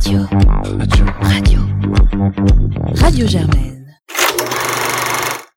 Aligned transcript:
Radio. 0.00 0.20
Radio. 0.78 1.04
Radio. 1.20 1.60
Radio 2.94 3.26
Germaine. 3.26 3.94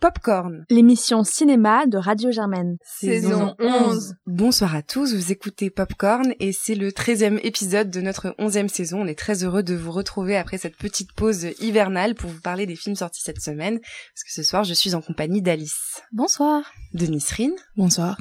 Popcorn, 0.01 0.65
l'émission 0.69 1.23
cinéma 1.23 1.85
de 1.85 1.97
Radio 1.97 2.29
Germaine. 2.29 2.75
Saison 2.83 3.55
11. 3.57 4.15
Bonsoir 4.25 4.75
à 4.75 4.81
tous, 4.81 5.15
vous 5.15 5.31
écoutez 5.31 5.69
Popcorn 5.69 6.33
et 6.41 6.51
c'est 6.51 6.75
le 6.75 6.89
13e 6.89 7.39
épisode 7.41 7.89
de 7.89 8.01
notre 8.01 8.35
11e 8.37 8.67
saison. 8.67 9.03
On 9.03 9.07
est 9.07 9.17
très 9.17 9.45
heureux 9.45 9.63
de 9.63 9.75
vous 9.75 9.91
retrouver 9.91 10.35
après 10.35 10.57
cette 10.57 10.75
petite 10.75 11.13
pause 11.13 11.47
hivernale 11.61 12.13
pour 12.13 12.29
vous 12.29 12.41
parler 12.41 12.65
des 12.65 12.75
films 12.75 12.97
sortis 12.97 13.21
cette 13.23 13.39
semaine. 13.39 13.79
Parce 13.79 14.23
que 14.25 14.33
ce 14.33 14.43
soir, 14.43 14.65
je 14.65 14.73
suis 14.73 14.93
en 14.93 15.01
compagnie 15.01 15.41
d'Alice. 15.41 16.01
Bonsoir. 16.11 16.69
De 16.93 17.05
Nisrine. 17.05 17.55
Bonsoir. 17.77 18.17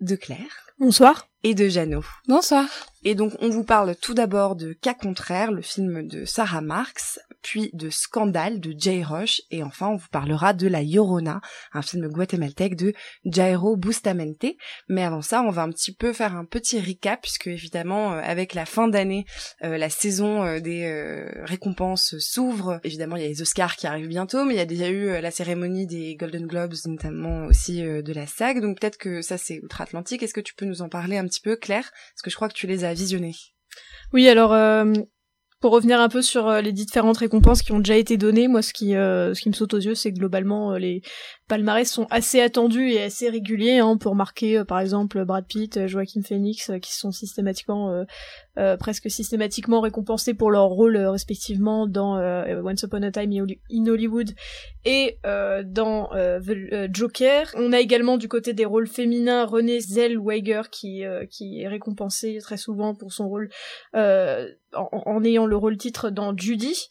De 0.00 0.14
Claire. 0.14 0.66
Bonsoir. 0.78 1.26
Et 1.42 1.54
de 1.54 1.68
Jeannot. 1.68 2.04
Bonsoir. 2.28 2.66
Et 3.08 3.14
donc 3.14 3.34
on 3.38 3.50
vous 3.50 3.62
parle 3.62 3.94
tout 3.94 4.14
d'abord 4.14 4.56
de 4.56 4.72
Cas 4.72 4.92
contraire, 4.92 5.52
le 5.52 5.62
film 5.62 6.08
de 6.08 6.24
Sarah 6.24 6.60
Marx, 6.60 7.20
puis 7.40 7.70
de 7.72 7.88
Scandale 7.88 8.58
de 8.58 8.74
Jay 8.76 9.04
Roche, 9.04 9.42
et 9.52 9.62
enfin 9.62 9.90
on 9.90 9.96
vous 9.96 10.08
parlera 10.10 10.52
de 10.52 10.66
La 10.66 10.82
Llorona, 10.82 11.40
un 11.72 11.82
film 11.82 12.08
guatémaltèque 12.08 12.74
de 12.74 12.92
Jairo 13.24 13.76
Bustamante. 13.76 14.46
Mais 14.88 15.04
avant 15.04 15.22
ça, 15.22 15.42
on 15.42 15.50
va 15.50 15.62
un 15.62 15.70
petit 15.70 15.94
peu 15.94 16.12
faire 16.12 16.34
un 16.34 16.44
petit 16.44 16.80
recap, 16.80 17.22
puisque 17.22 17.46
évidemment 17.46 18.14
euh, 18.14 18.20
avec 18.24 18.54
la 18.54 18.66
fin 18.66 18.88
d'année, 18.88 19.24
euh, 19.62 19.78
la 19.78 19.88
saison 19.88 20.42
euh, 20.42 20.58
des 20.58 21.30
récompenses 21.44 22.18
s'ouvre. 22.18 22.80
Évidemment 22.82 23.14
il 23.14 23.22
y 23.22 23.26
a 23.26 23.28
les 23.28 23.40
Oscars 23.40 23.76
qui 23.76 23.86
arrivent 23.86 24.08
bientôt, 24.08 24.44
mais 24.44 24.54
il 24.54 24.58
y 24.58 24.60
a 24.60 24.66
déjà 24.66 24.88
eu 24.88 25.20
la 25.20 25.30
cérémonie 25.30 25.86
des 25.86 26.16
Golden 26.16 26.48
Globes, 26.48 26.74
notamment 26.86 27.46
aussi 27.46 27.82
de 27.82 28.12
la 28.12 28.26
SAG, 28.26 28.60
donc 28.60 28.80
peut-être 28.80 28.98
que 28.98 29.22
ça 29.22 29.38
c'est 29.38 29.60
outre-Atlantique. 29.62 30.24
Est-ce 30.24 30.34
que 30.34 30.40
tu 30.40 30.56
peux 30.56 30.66
nous 30.66 30.82
en 30.82 30.88
parler 30.88 31.18
un 31.18 31.24
petit 31.26 31.40
peu, 31.40 31.54
Claire? 31.54 31.92
Parce 32.14 32.22
que 32.22 32.30
je 32.30 32.34
crois 32.34 32.48
que 32.48 32.54
tu 32.54 32.66
les 32.66 32.82
as 32.84 32.95
visionné. 32.96 33.34
Oui, 34.12 34.28
alors 34.28 34.52
euh, 34.52 34.92
pour 35.60 35.72
revenir 35.72 36.00
un 36.00 36.08
peu 36.08 36.22
sur 36.22 36.48
euh, 36.48 36.60
les 36.60 36.72
différentes 36.72 37.18
récompenses 37.18 37.62
qui 37.62 37.72
ont 37.72 37.78
déjà 37.78 37.96
été 37.96 38.16
données, 38.16 38.48
moi 38.48 38.62
ce 38.62 38.72
qui 38.72 38.94
euh, 38.94 39.34
me 39.46 39.52
saute 39.52 39.74
aux 39.74 39.80
yeux, 39.80 39.94
c'est 39.94 40.12
que 40.12 40.18
globalement 40.18 40.76
les 40.76 41.02
palmarès 41.48 41.90
sont 41.90 42.06
assez 42.10 42.40
attendus 42.40 42.90
et 42.90 43.02
assez 43.02 43.28
réguliers 43.28 43.78
hein, 43.78 43.96
pour 43.96 44.14
marquer 44.14 44.64
par 44.64 44.80
exemple 44.80 45.24
Brad 45.24 45.46
Pitt, 45.46 45.86
Joaquin 45.86 46.22
Phoenix 46.22 46.70
qui 46.82 46.94
sont 46.94 47.12
systématiquement 47.12 48.04
presque 48.78 49.10
systématiquement 49.10 49.80
récompensés 49.80 50.34
pour 50.34 50.50
leur 50.50 50.66
rôle 50.66 50.96
respectivement 50.96 51.86
dans 51.86 52.16
Once 52.64 52.82
Upon 52.82 53.02
a 53.02 53.10
Time 53.10 53.32
in 53.70 53.86
Hollywood 53.86 54.30
et 54.84 55.18
dans 55.24 56.08
The 56.14 56.94
Joker. 56.94 57.50
On 57.54 57.72
a 57.72 57.80
également 57.80 58.16
du 58.16 58.28
côté 58.28 58.52
des 58.52 58.64
rôles 58.64 58.86
féminins 58.86 59.44
Renée 59.44 59.80
Zellweger 59.80 60.70
qui 60.70 61.02
qui 61.30 61.60
est 61.60 61.68
récompensée 61.68 62.38
très 62.40 62.56
souvent 62.56 62.94
pour 62.94 63.12
son 63.12 63.28
rôle 63.28 63.50
en, 64.76 65.24
ayant 65.24 65.46
le 65.46 65.56
rôle 65.56 65.76
titre 65.76 66.10
dans 66.10 66.36
Judy, 66.36 66.88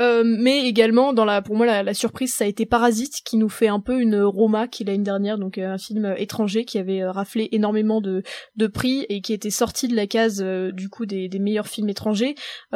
euh, 0.00 0.22
mais 0.24 0.66
également 0.66 1.12
dans 1.12 1.24
la, 1.24 1.42
pour 1.42 1.56
moi 1.56 1.82
la, 1.82 1.94
surprise 1.94 2.34
ça 2.34 2.44
a 2.44 2.46
été 2.46 2.66
Parasite 2.66 3.20
qui 3.24 3.36
nous 3.36 3.48
fait 3.48 3.68
un 3.68 3.80
peu 3.80 4.00
une 4.00 4.20
Roma 4.22 4.68
qu'il 4.68 4.90
a 4.90 4.92
une 4.92 5.02
dernière, 5.02 5.38
donc 5.38 5.58
euh, 5.58 5.72
un 5.72 5.78
film 5.78 6.14
étranger 6.16 6.64
qui 6.64 6.78
avait 6.78 7.02
euh, 7.02 7.10
raflé 7.10 7.48
énormément 7.52 8.00
de, 8.00 8.22
de 8.56 8.66
prix 8.66 9.06
et 9.08 9.20
qui 9.20 9.32
était 9.32 9.50
sorti 9.50 9.88
de 9.88 9.96
la 9.96 10.06
case 10.06 10.42
du 10.72 10.88
coup 10.88 11.06
des, 11.08 11.28
des, 11.28 11.38
meilleurs 11.38 11.66
films 11.66 11.88
étrangers. 11.88 12.34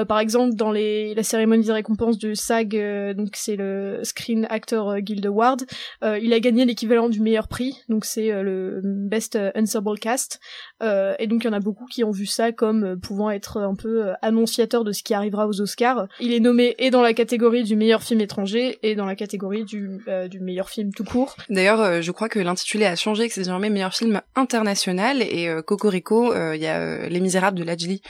par 0.09 0.19
exemple 0.19 0.55
dans 0.55 0.73
les, 0.73 1.15
la 1.15 1.23
cérémonie 1.23 1.65
des 1.65 1.73
récompenses 1.73 2.19
de 2.19 2.35
SAG, 2.35 2.77
donc 3.17 3.31
c'est 3.35 3.57
le 3.57 4.01
Screen 4.03 4.47
Actor 4.51 5.01
Guild 5.01 5.25
Award, 5.27 5.65
il 6.03 6.33
a 6.33 6.41
gagné 6.41 6.65
l'équivalent 6.65 7.09
du 7.09 7.21
meilleur 7.21 7.49
prix, 7.49 7.77
donc 7.89 8.05
c'est 8.05 8.31
le 8.43 8.81
Best 8.83 9.39
Ensemble 9.55 9.99
Cast, 9.99 10.41
et 10.83 11.27
donc 11.27 11.45
il 11.45 11.47
y 11.47 11.51
en 11.51 11.53
a 11.53 11.61
beaucoup 11.61 11.87
qui 11.87 12.05
ont 12.05 12.11
vu 12.11 12.27
ça 12.27 12.53
comme 12.53 12.99
pouvant 13.01 13.31
être 13.31 13.59
un 13.61 13.75
peu 13.75 14.13
annoncé 14.23 14.63
de 14.67 14.93
ce 14.93 15.03
qui 15.03 15.15
arrivera 15.15 15.47
aux 15.47 15.61
Oscars. 15.61 16.07
Il 16.21 16.33
est 16.33 16.41
nommé 16.41 16.75
et 16.79 16.91
dans 16.91 17.03
la 17.03 17.13
catégorie 17.13 17.65
du 17.65 17.77
meilleur 17.77 18.03
film 18.03 18.21
étranger 18.21 18.79
et 18.83 18.95
dans 18.95 19.07
la 19.07 19.17
catégorie 19.17 19.65
du, 19.65 20.01
euh, 20.09 20.29
du 20.29 20.41
meilleur 20.41 20.71
film 20.71 20.93
tout 20.93 21.05
court. 21.05 21.37
D'ailleurs, 21.51 21.81
euh, 21.81 22.01
je 22.01 22.11
crois 22.13 22.29
que 22.29 22.39
l'intitulé 22.39 22.87
a 22.87 22.97
changé, 22.97 23.29
que 23.29 23.35
c'est 23.35 23.43
désormais 23.43 23.71
meilleur 23.71 23.95
film 23.95 24.21
international 24.35 25.23
et 25.23 25.49
euh, 25.49 25.63
Cocorico, 25.63 26.35
il 26.55 26.61
y 26.61 26.67
a 26.67 27.09
Les 27.09 27.21
Misérables 27.21 27.59
de 27.59 27.65
Lajli 27.65 28.03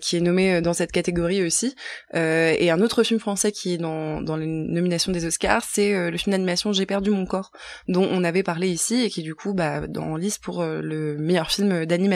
qui 0.00 0.16
est 0.16 0.20
nommé 0.20 0.60
dans 0.60 0.72
cette 0.72 0.92
catégorie 0.92 1.42
aussi. 1.42 1.74
et 2.14 2.70
un 2.70 2.80
autre 2.80 3.02
film 3.02 3.20
français 3.20 3.52
qui 3.52 3.74
est 3.74 3.78
dans, 3.78 4.20
dans 4.20 4.36
les 4.36 4.46
nominations 4.46 5.12
des 5.12 5.24
Oscars, 5.24 5.62
c'est 5.64 6.10
le 6.10 6.16
film 6.16 6.32
d'animation 6.32 6.72
J'ai 6.72 6.86
perdu 6.86 7.10
mon 7.10 7.26
corps, 7.26 7.52
dont 7.88 8.06
on 8.10 8.24
avait 8.24 8.42
parlé 8.42 8.68
ici 8.68 9.02
et 9.02 9.10
qui 9.10 9.22
du 9.22 9.34
coup 9.34 9.54
bah 9.54 9.86
dans 9.86 10.16
liste 10.16 10.42
pour 10.42 10.64
le 10.64 11.16
meilleur 11.18 11.50
film 11.50 11.86
d'animation. 11.86 12.11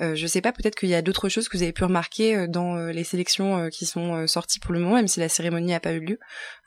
Je 0.00 0.26
sais 0.26 0.40
pas, 0.40 0.52
peut-être 0.52 0.74
qu'il 0.74 0.88
y 0.88 0.94
a 0.94 1.02
d'autres 1.02 1.28
choses 1.28 1.48
que 1.48 1.56
vous 1.56 1.62
avez 1.62 1.72
pu 1.72 1.84
remarquer 1.84 2.46
dans 2.48 2.76
les 2.76 3.04
sélections 3.04 3.58
euh, 3.58 3.68
qui 3.68 3.86
sont 3.86 4.14
euh, 4.14 4.26
sorties 4.26 4.58
pour 4.58 4.72
le 4.72 4.80
moment, 4.80 4.96
même 4.96 5.08
si 5.08 5.20
la 5.20 5.28
cérémonie 5.28 5.72
n'a 5.72 5.80
pas 5.80 5.92
eu 5.92 6.00
lieu. 6.00 6.18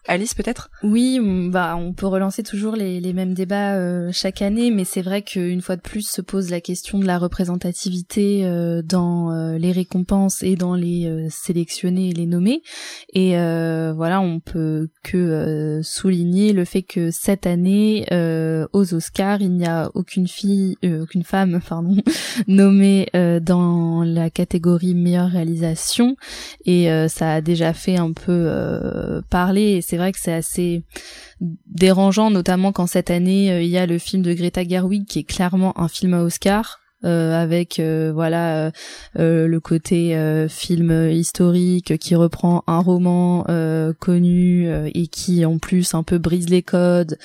Alice 0.07 0.35
peut-être? 0.35 0.69
Oui, 0.83 1.19
bah 1.49 1.75
on 1.77 1.93
peut 1.93 2.05
relancer 2.05 2.43
toujours 2.43 2.75
les, 2.75 2.99
les 2.99 3.13
mêmes 3.13 3.33
débats 3.33 3.75
euh, 3.75 4.09
chaque 4.11 4.41
année, 4.41 4.69
mais 4.69 4.85
c'est 4.85 5.01
vrai 5.01 5.23
qu'une 5.23 5.61
fois 5.61 5.75
de 5.75 5.81
plus 5.81 6.07
se 6.07 6.21
pose 6.21 6.51
la 6.51 6.61
question 6.61 6.99
de 6.99 7.05
la 7.05 7.17
représentativité 7.17 8.45
euh, 8.45 8.81
dans 8.83 9.31
euh, 9.31 9.57
les 9.57 9.71
récompenses 9.71 10.43
et 10.43 10.55
dans 10.55 10.75
les 10.75 11.27
sélectionnés 11.29 12.09
et 12.09 12.13
les 12.13 12.25
nommés. 12.25 12.61
Et 13.13 13.31
voilà, 13.35 14.21
on 14.21 14.39
peut 14.39 14.89
que 15.03 15.79
souligner 15.83 16.53
le 16.53 16.65
fait 16.65 16.83
que 16.83 17.11
cette 17.11 17.47
année 17.47 18.05
aux 18.73 18.93
Oscars, 18.93 19.41
il 19.41 19.53
n'y 19.53 19.65
a 19.65 19.89
aucune 19.93 20.27
fille, 20.27 20.77
aucune 20.83 21.23
femme, 21.23 21.59
pardon, 21.67 21.97
nommée 22.47 23.07
dans 23.41 24.03
la 24.03 24.29
catégorie 24.29 24.93
meilleure 24.93 25.29
réalisation, 25.29 26.15
et 26.65 26.87
ça 27.07 27.33
a 27.33 27.41
déjà 27.41 27.73
fait 27.73 27.97
un 27.97 28.11
peu 28.13 29.21
parler. 29.29 29.77
Et 29.77 29.81
c'est 29.95 29.99
vrai 29.99 30.11
que 30.11 30.19
c'est 30.19 30.33
assez 30.33 30.83
dérangeant, 31.67 32.29
notamment 32.29 32.73
quand 32.73 32.85
cette 32.85 33.09
année 33.09 33.49
euh, 33.49 33.61
il 33.61 33.69
y 33.69 33.77
a 33.77 33.85
le 33.85 33.97
film 33.97 34.23
de 34.23 34.33
Greta 34.33 34.67
Gerwig 34.67 35.05
qui 35.05 35.19
est 35.19 35.23
clairement 35.23 35.79
un 35.79 35.87
film 35.87 36.13
à 36.13 36.21
Oscar. 36.21 36.81
Euh, 37.03 37.39
avec 37.39 37.77
euh, 37.79 38.11
voilà 38.15 38.71
le 39.15 39.57
côté 39.59 40.17
film 40.49 41.09
historique 41.11 41.99
qui 41.99 42.15
reprend 42.15 42.63
un 42.67 42.79
roman 42.79 43.45
connu 43.99 44.67
et 44.93 45.07
qui 45.07 45.45
en 45.45 45.59
plus 45.59 45.93
un 45.93 46.03
peu 46.03 46.17
brise 46.17 46.49
les 46.49 46.63
codes, 46.63 47.17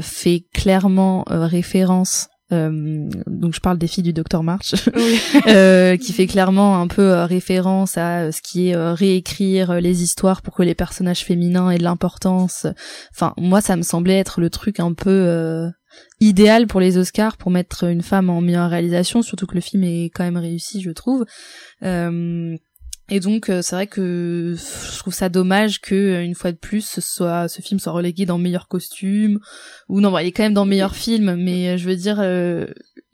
fait 0.00 0.44
clairement 0.54 1.24
référence 1.28 2.28
euh, 2.28 2.29
donc 2.50 3.54
je 3.54 3.60
parle 3.60 3.78
des 3.78 3.86
filles 3.86 4.04
du 4.04 4.12
docteur 4.12 4.42
March, 4.42 4.74
euh, 5.46 5.96
qui 5.96 6.12
fait 6.12 6.26
clairement 6.26 6.80
un 6.80 6.88
peu 6.88 7.12
euh, 7.12 7.26
référence 7.26 7.96
à 7.96 8.32
ce 8.32 8.42
qui 8.42 8.68
est 8.68 8.76
réécrire 8.76 9.80
les 9.80 10.02
histoires 10.02 10.42
pour 10.42 10.54
que 10.54 10.62
les 10.62 10.74
personnages 10.74 11.24
féminins 11.24 11.70
aient 11.70 11.78
de 11.78 11.84
l'importance. 11.84 12.66
Enfin, 13.12 13.34
moi, 13.36 13.60
ça 13.60 13.76
me 13.76 13.82
semblait 13.82 14.18
être 14.18 14.40
le 14.40 14.50
truc 14.50 14.80
un 14.80 14.92
peu 14.92 15.70
idéal 16.20 16.66
pour 16.66 16.80
les 16.80 16.98
Oscars 16.98 17.36
pour 17.36 17.50
mettre 17.50 17.84
une 17.84 18.02
femme 18.02 18.30
en 18.30 18.40
meilleure 18.40 18.70
réalisation, 18.70 19.22
surtout 19.22 19.46
que 19.46 19.54
le 19.54 19.60
film 19.60 19.84
est 19.84 20.10
quand 20.10 20.24
même 20.24 20.36
réussi, 20.36 20.80
je 20.82 20.90
trouve. 20.90 21.24
Euh, 21.82 22.56
et 23.10 23.20
donc 23.20 23.48
euh, 23.48 23.60
c'est 23.60 23.74
vrai 23.74 23.86
que 23.86 24.54
je 24.56 24.98
trouve 24.98 25.12
ça 25.12 25.28
dommage 25.28 25.80
que 25.80 25.94
euh, 25.94 26.22
une 26.22 26.34
fois 26.34 26.52
de 26.52 26.56
plus 26.56 26.82
ce 26.82 27.00
soit 27.00 27.48
ce 27.48 27.60
film 27.60 27.80
soit 27.80 27.92
relégué 27.92 28.24
dans 28.24 28.38
meilleur 28.38 28.68
costume 28.68 29.40
ou 29.88 30.00
non, 30.00 30.16
il 30.18 30.28
est 30.28 30.32
quand 30.32 30.44
même 30.44 30.54
dans 30.54 30.64
meilleur 30.64 30.94
film 30.94 31.34
mais 31.34 31.70
euh, 31.70 31.76
je 31.76 31.88
veux 31.88 31.96
dire 31.96 32.22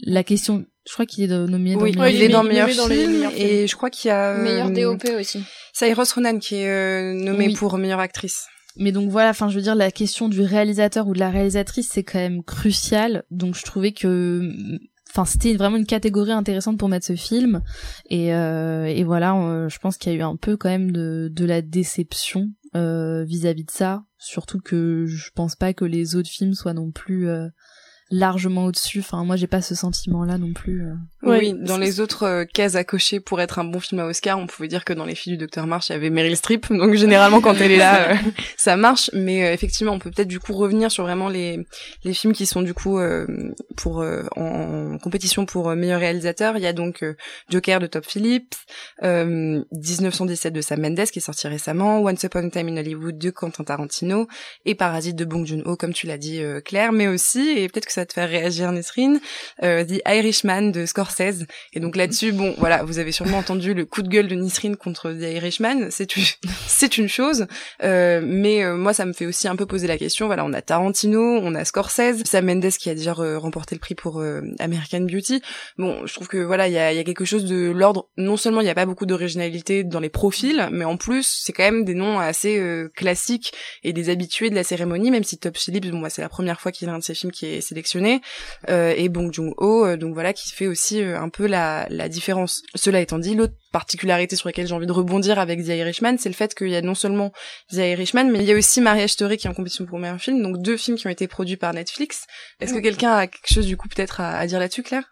la 0.00 0.24
question 0.24 0.66
je 0.86 0.92
crois 0.92 1.06
qu'il 1.06 1.24
est 1.24 1.28
nommé 1.28 1.74
dans 1.74 1.80
oui, 1.80 1.92
meilleur 1.92 2.08
il 2.08 2.22
est 2.22 2.28
dans 2.28 2.44
meilleur 2.44 2.68
film 2.68 3.30
et 3.36 3.66
je 3.66 3.76
crois 3.76 3.90
qu'il 3.90 4.08
y 4.08 4.12
a 4.12 4.34
meilleur 4.34 4.70
DOP 4.70 5.04
aussi. 5.18 5.42
Cyrus 5.72 6.12
Ronan 6.12 6.38
qui 6.38 6.56
est 6.56 7.14
nommé 7.14 7.52
pour 7.54 7.76
meilleure 7.78 8.00
actrice. 8.00 8.46
Mais 8.78 8.92
donc 8.92 9.08
voilà, 9.10 9.30
enfin 9.30 9.48
je 9.48 9.56
veux 9.56 9.62
dire 9.62 9.74
la 9.74 9.90
question 9.90 10.28
du 10.28 10.42
réalisateur 10.42 11.08
ou 11.08 11.14
de 11.14 11.18
la 11.18 11.30
réalisatrice 11.30 11.88
c'est 11.92 12.04
quand 12.04 12.18
même 12.18 12.44
crucial. 12.44 13.24
Donc 13.30 13.56
je 13.56 13.64
trouvais 13.64 13.92
que 13.92 14.52
enfin 15.16 15.24
c'était 15.24 15.54
vraiment 15.56 15.78
une 15.78 15.86
catégorie 15.86 16.32
intéressante 16.32 16.78
pour 16.78 16.88
mettre 16.88 17.06
ce 17.06 17.16
film. 17.16 17.62
Et, 18.10 18.34
euh, 18.34 19.02
voilà 19.06 19.66
je 19.68 19.78
pense 19.78 19.96
qu'il 19.96 20.12
y 20.12 20.14
a 20.14 20.18
eu 20.18 20.22
un 20.22 20.36
peu 20.36 20.56
quand 20.56 20.68
même 20.68 20.92
de, 20.92 21.44
la 21.44 21.62
déception 21.62 22.50
euh, 22.74 23.24
vis-à-vis 23.24 23.64
de 23.64 23.70
ça. 23.70 24.04
Surtout 24.18 24.60
que 24.60 25.06
je 25.06 25.30
pense 25.34 25.56
pas 25.56 25.72
que 25.72 25.84
les 25.84 26.16
autres 26.16 26.28
films 26.28 26.54
soient 26.54 26.74
non 26.74 26.90
plus 26.90 27.28
euh, 27.28 27.48
largement 28.10 28.66
au-dessus. 28.66 29.00
Enfin, 29.00 29.24
moi, 29.24 29.36
j'ai 29.36 29.48
pas 29.48 29.62
ce 29.62 29.74
sentiment-là 29.74 30.38
non 30.38 30.52
plus. 30.52 30.82
Euh. 30.82 30.94
Oui, 31.22 31.54
dans 31.58 31.76
les 31.76 31.98
autres 31.98 32.22
euh, 32.22 32.44
cases 32.44 32.76
à 32.76 32.84
cocher 32.84 33.18
pour 33.18 33.40
être 33.40 33.58
un 33.58 33.64
bon 33.64 33.80
film 33.80 34.00
à 34.00 34.06
Oscar, 34.06 34.38
on 34.38 34.46
pouvait 34.46 34.68
dire 34.68 34.84
que 34.84 34.92
dans 34.92 35.04
les 35.04 35.16
filles 35.16 35.32
du 35.32 35.38
Docteur 35.38 35.66
March, 35.66 35.88
il 35.88 35.92
y 35.92 35.96
avait 35.96 36.10
Meryl 36.10 36.36
Streep. 36.36 36.66
Donc 36.72 36.94
généralement, 36.94 37.40
quand 37.40 37.54
elle 37.54 37.72
est 37.72 37.76
là, 37.76 38.12
euh, 38.12 38.14
ça 38.56 38.76
marche. 38.76 39.10
Mais 39.12 39.52
effectivement, 39.52 39.92
on 39.92 39.98
peut 39.98 40.10
peut-être 40.10 40.28
du 40.28 40.38
coup 40.38 40.52
revenir 40.52 40.90
sur 40.90 41.04
vraiment 41.04 41.28
les 41.28 41.66
les 42.04 42.14
films 42.14 42.32
qui 42.32 42.46
sont 42.46 42.62
du 42.62 42.74
coup 42.74 43.00
pour 43.76 44.04
en, 44.36 44.98
compétition 44.98 45.46
pour 45.46 45.74
meilleur 45.74 46.00
réalisateur. 46.00 46.56
Il 46.56 46.62
y 46.62 46.66
a 46.66 46.72
donc 46.72 47.04
Joker 47.50 47.80
de 47.80 47.86
Top 47.86 48.04
Phillips, 48.04 48.54
1917 49.02 50.52
de 50.52 50.60
Sam 50.60 50.80
Mendes 50.80 51.06
qui 51.06 51.18
est 51.18 51.22
sorti 51.22 51.48
récemment, 51.48 52.00
Once 52.00 52.22
Upon 52.22 52.46
a 52.46 52.50
Time 52.50 52.68
in 52.68 52.76
Hollywood 52.76 53.18
de 53.18 53.30
Quentin 53.30 53.64
Tarantino 53.64 54.28
et 54.64 54.74
Parasite 54.74 55.16
de 55.16 55.24
Bong 55.24 55.44
Joon-ho, 55.46 55.76
comme 55.76 55.92
tu 55.92 56.06
l'as 56.06 56.18
dit 56.18 56.40
Claire, 56.64 56.92
mais 56.92 57.08
aussi 57.08 57.48
et 57.56 57.68
peut-être 57.68 57.86
que 57.86 57.95
ça 57.96 58.06
te 58.06 58.12
faire 58.12 58.28
réagir, 58.28 58.72
Nesrine. 58.72 59.20
Euh, 59.62 59.84
The 59.84 60.00
Irishman 60.06 60.70
de 60.70 60.86
Scorsese. 60.86 61.46
Et 61.72 61.80
donc 61.80 61.96
là-dessus, 61.96 62.32
bon, 62.32 62.54
voilà, 62.58 62.82
vous 62.84 62.98
avez 62.98 63.12
sûrement 63.12 63.38
entendu 63.38 63.74
le 63.74 63.84
coup 63.84 64.02
de 64.02 64.08
gueule 64.08 64.28
de 64.28 64.34
Nisrine 64.34 64.76
contre 64.76 65.12
The 65.12 65.34
Irishman. 65.36 65.88
C'est 65.90 66.16
une, 66.16 66.24
c'est 66.66 66.98
une 66.98 67.08
chose. 67.08 67.46
Euh, 67.82 68.20
mais 68.24 68.64
euh, 68.64 68.76
moi, 68.76 68.92
ça 68.92 69.04
me 69.04 69.12
fait 69.12 69.26
aussi 69.26 69.48
un 69.48 69.56
peu 69.56 69.66
poser 69.66 69.86
la 69.86 69.98
question. 69.98 70.26
Voilà, 70.26 70.44
on 70.44 70.52
a 70.52 70.62
Tarantino, 70.62 71.20
on 71.20 71.54
a 71.54 71.64
Scorsese, 71.64 72.22
Sam 72.24 72.46
Mendes 72.46 72.70
qui 72.78 72.90
a 72.90 72.94
déjà 72.94 73.12
remporté 73.12 73.74
le 73.74 73.80
prix 73.80 73.94
pour 73.94 74.20
euh, 74.20 74.42
American 74.58 75.00
Beauty. 75.00 75.42
Bon, 75.78 76.06
je 76.06 76.14
trouve 76.14 76.28
que 76.28 76.38
voilà, 76.38 76.68
il 76.68 76.74
y 76.74 76.78
a, 76.78 76.92
y 76.92 76.98
a, 76.98 77.04
quelque 77.04 77.24
chose 77.24 77.44
de 77.44 77.70
l'ordre. 77.70 78.08
Non 78.16 78.36
seulement 78.36 78.60
il 78.60 78.64
n'y 78.64 78.70
a 78.70 78.74
pas 78.74 78.86
beaucoup 78.86 79.06
d'originalité 79.06 79.84
dans 79.84 80.00
les 80.00 80.08
profils, 80.08 80.68
mais 80.70 80.84
en 80.84 80.96
plus, 80.96 81.42
c'est 81.44 81.52
quand 81.52 81.64
même 81.64 81.84
des 81.84 81.94
noms 81.94 82.18
assez 82.18 82.58
euh, 82.58 82.90
classiques 82.94 83.52
et 83.82 83.92
des 83.92 84.10
habitués 84.10 84.50
de 84.50 84.54
la 84.54 84.64
cérémonie. 84.64 85.10
Même 85.10 85.24
si 85.24 85.38
Top 85.38 85.56
Phillips, 85.56 85.90
bon, 85.90 85.98
moi, 85.98 86.10
c'est 86.10 86.22
la 86.22 86.28
première 86.28 86.60
fois 86.60 86.72
qu'il 86.72 86.86
y 86.86 86.90
a 86.90 86.94
un 86.94 86.98
de 86.98 87.04
ses 87.04 87.14
films 87.14 87.32
qui 87.32 87.46
est 87.46 87.60
sélectionné, 87.60 87.85
et 87.94 89.08
Bong 89.08 89.32
Joon-ho, 89.32 89.96
donc 89.96 90.14
voilà, 90.14 90.32
qui 90.32 90.50
fait 90.50 90.66
aussi 90.66 91.00
un 91.02 91.28
peu 91.28 91.46
la, 91.46 91.86
la 91.90 92.08
différence. 92.08 92.62
Cela 92.74 93.00
étant 93.00 93.18
dit, 93.18 93.34
l'autre 93.34 93.54
particularité 93.72 94.36
sur 94.36 94.48
laquelle 94.48 94.66
j'ai 94.66 94.74
envie 94.74 94.86
de 94.86 94.92
rebondir 94.92 95.38
avec 95.38 95.62
The 95.62 95.68
Irishman, 95.68 96.16
c'est 96.18 96.28
le 96.28 96.34
fait 96.34 96.54
qu'il 96.54 96.68
y 96.68 96.76
a 96.76 96.82
non 96.82 96.94
seulement 96.94 97.32
The 97.70 97.78
Irishman, 97.78 98.24
mais 98.24 98.38
il 98.40 98.46
y 98.46 98.52
a 98.52 98.56
aussi 98.56 98.80
Marriage 98.80 99.10
Story 99.10 99.36
qui 99.36 99.46
est 99.46 99.50
en 99.50 99.54
compétition 99.54 99.84
pour 99.84 99.98
meilleur 99.98 100.20
film, 100.20 100.42
donc 100.42 100.62
deux 100.62 100.76
films 100.76 100.96
qui 100.96 101.06
ont 101.06 101.10
été 101.10 101.28
produits 101.28 101.56
par 101.56 101.74
Netflix. 101.74 102.26
Est-ce 102.60 102.72
que 102.72 102.78
quelqu'un 102.78 103.12
a 103.12 103.26
quelque 103.26 103.52
chose 103.52 103.66
du 103.66 103.76
coup 103.76 103.88
peut-être 103.88 104.20
à, 104.20 104.38
à 104.38 104.46
dire 104.46 104.58
là-dessus, 104.58 104.82
Claire? 104.82 105.04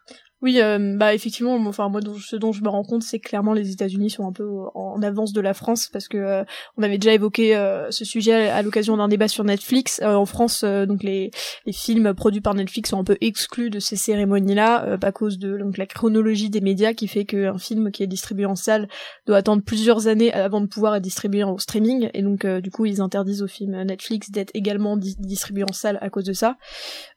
Oui, 0.44 0.61
euh, 0.61 0.94
bah 0.99 1.14
effectivement, 1.14 1.55
enfin 1.55 1.88
moi 1.88 2.02
ce 2.20 2.37
dont 2.37 2.52
je 2.52 2.62
me 2.62 2.69
rends 2.69 2.85
compte, 2.85 3.02
c'est 3.02 3.19
clairement 3.19 3.55
les 3.55 3.70
États-Unis 3.70 4.11
sont 4.11 4.26
un 4.26 4.32
peu 4.32 4.46
en 4.75 5.00
avance 5.00 5.32
de 5.32 5.41
la 5.41 5.55
France 5.55 5.88
parce 5.91 6.06
que 6.06 6.19
euh, 6.19 6.44
on 6.76 6.82
avait 6.82 6.99
déjà 6.99 7.14
évoqué 7.14 7.56
euh, 7.56 7.91
ce 7.91 8.05
sujet 8.05 8.50
à, 8.50 8.61
l'occasion 8.61 8.99
d'un 8.99 9.08
débat 9.08 9.26
sur 9.26 9.43
Netflix. 9.43 10.02
en 10.02 10.26
France, 10.26 10.62
donc 10.62 11.02
les, 11.02 11.31
les 11.64 11.73
films 11.73 12.12
produits 12.12 12.43
par 12.43 12.52
Netflix 12.52 12.91
sont 12.91 12.99
un 12.99 13.05
peu 13.05 13.17
exclus 13.23 13.70
de 13.70 13.79
ces 13.79 13.96
cérémonies-là 13.96 14.99
à 15.00 15.12
cause 15.12 15.38
de 15.38 15.56
donc 15.56 15.79
la 15.79 15.87
chronologie 15.87 16.50
des 16.50 16.61
médias 16.61 16.93
qui 16.93 17.08
fait 17.08 17.25
qu'un 17.25 17.56
film 17.56 17.90
qui 17.90 18.02
est 18.02 18.06
distribué 18.06 18.44
en 18.44 18.55
salle 18.55 18.87
doit 19.26 19.38
attendre 19.38 19.62
plusieurs 19.62 20.08
années 20.08 20.31
avant 20.31 20.61
de 20.61 20.67
pouvoir 20.67 20.97
être 20.97 21.02
distribué 21.02 21.43
en 21.43 21.56
streaming 21.56 22.11
et 22.12 22.20
donc 22.20 22.44
du 22.44 22.70
coup 22.70 22.85
ils 22.85 23.00
interdisent 23.00 23.43
aux 23.43 23.49
films 23.49 23.82
Netflix 23.85 24.31
d'être 24.31 24.50
également 24.52 24.99
distribués 24.99 25.64
en 25.64 25.73
salle 25.73 25.99
à 26.02 26.11
cause 26.11 26.25
de 26.25 26.35
ça. 26.35 26.58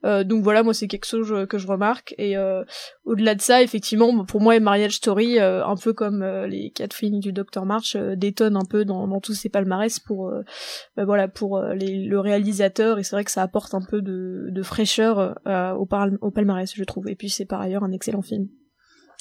donc 0.04 0.44
voilà, 0.44 0.64
moi 0.64 0.74
c'est 0.74 0.88
quelque 0.88 1.08
chose 1.08 1.46
que 1.50 1.58
je 1.58 1.68
remarque 1.68 2.16
et 2.18 2.38
au-delà 3.18 3.34
de 3.34 3.42
ça, 3.42 3.64
effectivement, 3.64 4.26
pour 4.26 4.42
moi, 4.42 4.60
Marriage 4.60 4.98
Story, 4.98 5.40
euh, 5.40 5.66
un 5.66 5.76
peu 5.76 5.92
comme 5.92 6.22
euh, 6.22 6.46
les 6.46 6.70
quatre 6.70 6.94
films 6.94 7.20
du 7.20 7.34
Dr 7.34 7.66
March, 7.66 7.96
euh, 7.96 8.16
détonne 8.16 8.56
un 8.56 8.64
peu 8.64 8.86
dans, 8.86 9.20
tous 9.20 9.34
ces 9.34 9.50
palmarès 9.50 9.98
pour, 10.00 10.32
bah, 10.96 11.04
voilà, 11.04 11.28
pour 11.28 11.60
le 11.60 12.18
réalisateur. 12.18 13.00
Et 13.00 13.04
c'est 13.04 13.16
vrai 13.16 13.24
que 13.24 13.32
ça 13.32 13.42
apporte 13.42 13.74
un 13.74 13.82
peu 13.82 14.04
de, 14.04 14.62
fraîcheur 14.62 15.36
au 15.48 16.32
palmarès, 16.32 16.72
je 16.76 16.84
trouve. 16.84 17.10
Et 17.10 17.16
puis 17.16 17.30
c'est 17.30 17.46
par 17.46 17.62
ailleurs 17.62 17.84
un 17.84 17.92
excellent 17.92 18.22
film. 18.22 18.48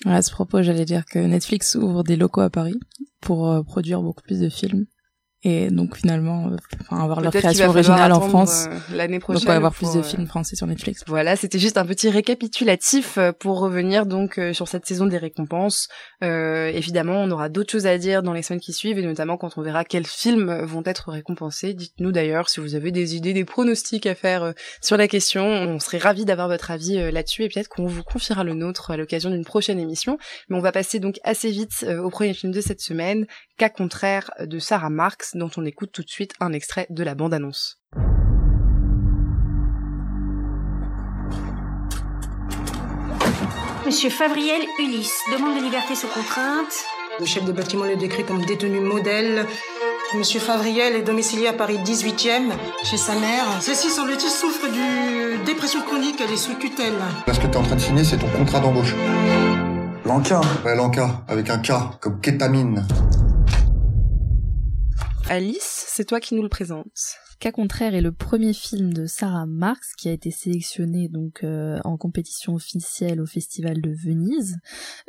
À 0.05 0.21
ce 0.21 0.31
propos, 0.31 0.61
j'allais 0.61 0.85
dire 0.85 1.07
que 1.07 1.19
Netflix 1.19 1.75
ouvre 1.77 2.03
des 2.03 2.17
locaux 2.17 2.43
à 2.43 2.51
Paris 2.51 2.79
pour 3.23 3.65
produire 3.65 4.03
beaucoup 4.03 4.23
plus 4.23 4.41
de 4.41 4.51
films 4.51 4.85
et 5.47 5.71
donc 5.71 5.97
finalement 5.97 6.49
euh, 6.49 6.57
enfin 6.81 7.05
avoir 7.05 7.21
leur 7.21 7.33
création 7.33 7.69
originale 7.69 8.13
en 8.13 8.21
France 8.21 8.67
euh, 8.67 8.97
l'année 8.97 9.21
prochaine 9.21 9.39
donc 9.39 9.49
on 9.49 9.53
va 9.53 9.57
avoir 9.57 9.73
plus 9.73 9.93
de 9.93 10.01
euh, 10.01 10.03
films 10.03 10.27
français 10.27 10.57
sur 10.57 10.67
Netflix. 10.67 11.05
voilà 11.07 11.37
c'était 11.37 11.61
juste 11.61 11.79
un 11.79 11.87
petit 11.87 12.11
récapitulatif 12.11 13.17
pour 13.39 13.61
revenir 13.61 14.07
donc 14.07 14.41
sur 14.53 14.67
cette 14.67 14.87
saison 14.87 15.07
des 15.07 15.19
récompenses. 15.19 15.89
Euh, 16.25 16.67
évidemment 16.69 17.23
on 17.23 17.31
aura 17.31 17.49
d'autres 17.49 17.71
choses 17.71 17.87
à 17.87 17.97
dire 17.97 18.25
dans 18.25 18.33
les 18.33 18.43
semaines 18.43 18.61
qui 18.61 18.73
suivent 18.73 18.99
et 18.99 19.03
notamment 19.03 19.37
quand 19.37 19.57
on 19.57 19.63
verra 19.63 19.85
quels 19.85 20.07
films 20.07 20.63
vont 20.65 20.83
être 20.85 21.11
récompensés. 21.11 21.75
Dites-nous 21.75 22.11
d'ailleurs 22.11 22.49
si 22.49 22.59
vous 22.59 22.75
avez 22.75 22.91
des 22.91 23.15
idées 23.15 23.33
des 23.33 23.45
pronostics 23.45 24.07
à 24.07 24.17
faire 24.17 24.53
sur 24.83 24.97
la 24.97 25.07
question. 25.07 25.47
On 25.47 25.79
serait 25.79 25.99
ravis 25.99 26.25
d'avoir 26.25 26.49
votre 26.49 26.73
avis 26.73 27.13
là-dessus 27.13 27.45
et 27.45 27.49
peut-être 27.49 27.69
qu'on 27.69 27.87
vous 27.87 28.03
confiera 28.03 28.43
le 28.43 28.55
nôtre 28.55 28.91
à 28.91 28.97
l'occasion 28.97 29.31
d'une 29.31 29.45
prochaine 29.45 29.79
émission. 29.79 30.19
Mais 30.49 30.57
on 30.57 30.61
va 30.61 30.73
passer 30.73 30.99
donc 30.99 31.21
assez 31.23 31.51
vite 31.51 31.87
au 32.03 32.11
premier 32.11 32.35
film 32.35 32.53
de 32.53 32.61
cette 32.61 32.81
semaine 32.81 33.27
cas 33.57 33.69
contraire 33.71 34.31
de 34.41 34.59
Sarah 34.59 34.91
Marx 34.91 35.35
dont 35.37 35.51
on 35.57 35.65
écoute 35.65 35.91
tout 35.93 36.03
de 36.03 36.09
suite 36.09 36.33
un 36.41 36.53
extrait 36.53 36.87
de 36.91 37.05
la 37.05 37.15
bande-annonce. 37.15 37.79
Monsieur 43.85 44.11
Favriel 44.11 44.63
Ulysse 44.81 45.21
demande 45.33 45.57
de 45.57 45.63
liberté 45.63 45.95
sous 45.95 46.09
contrainte. 46.09 46.85
Le 47.21 47.25
chef 47.25 47.45
de 47.45 47.53
bâtiment 47.53 47.85
le 47.85 47.97
décrit 47.97 48.25
comme 48.25 48.45
détenu 48.45 48.81
modèle. 48.81 49.47
Monsieur 50.15 50.41
Favriel 50.41 50.95
est 50.95 51.03
domicilié 51.03 51.49
à 51.49 51.53
Paris 51.53 51.79
18e, 51.79 52.53
chez 52.85 52.97
sa 52.97 53.15
mère. 53.15 53.45
Celle-ci, 53.61 53.89
semble-t-il, 53.89 54.31
souffre 54.31 54.67
d'une 54.69 55.43
dépression 55.45 55.83
chronique, 55.83 56.21
elle 56.21 56.33
est 56.33 56.37
sous 56.37 56.55
tutelle. 56.55 56.95
Ce 57.33 57.39
que 57.39 57.47
tu 57.47 57.53
es 57.53 57.57
en 57.57 57.63
train 57.63 57.77
de 57.77 57.81
signer, 57.81 58.05
c'est 58.05 58.19
ton 58.19 58.29
contrat 58.29 58.61
d'embauche. 58.61 58.95
L'enca 60.05 60.41
Ouais, 60.65 60.77
l'enca, 60.77 61.25
avec 61.29 61.51
un 61.51 61.59
K, 61.59 61.73
comme 62.01 62.21
kétamine. 62.21 62.87
Alice, 65.29 65.87
c'est 65.89 66.05
toi 66.05 66.21
qui 66.21 66.37
nous 66.37 66.43
le 66.43 66.49
présentes. 66.49 67.19
Cas 67.39 67.53
contraire 67.53 67.95
est 67.95 68.01
le 68.01 68.13
premier 68.13 68.55
film 68.55 68.95
de 68.95 69.05
Sarah 69.05 69.45
Marx 69.45 69.93
qui 69.95 70.09
a 70.09 70.13
été 70.13 70.31
sélectionné 70.31 71.09
donc 71.09 71.45
euh, 71.45 71.79
en 71.85 71.99
compétition 71.99 72.55
officielle 72.55 73.21
au 73.21 73.27
Festival 73.27 73.83
de 73.83 73.91
Venise 73.91 74.57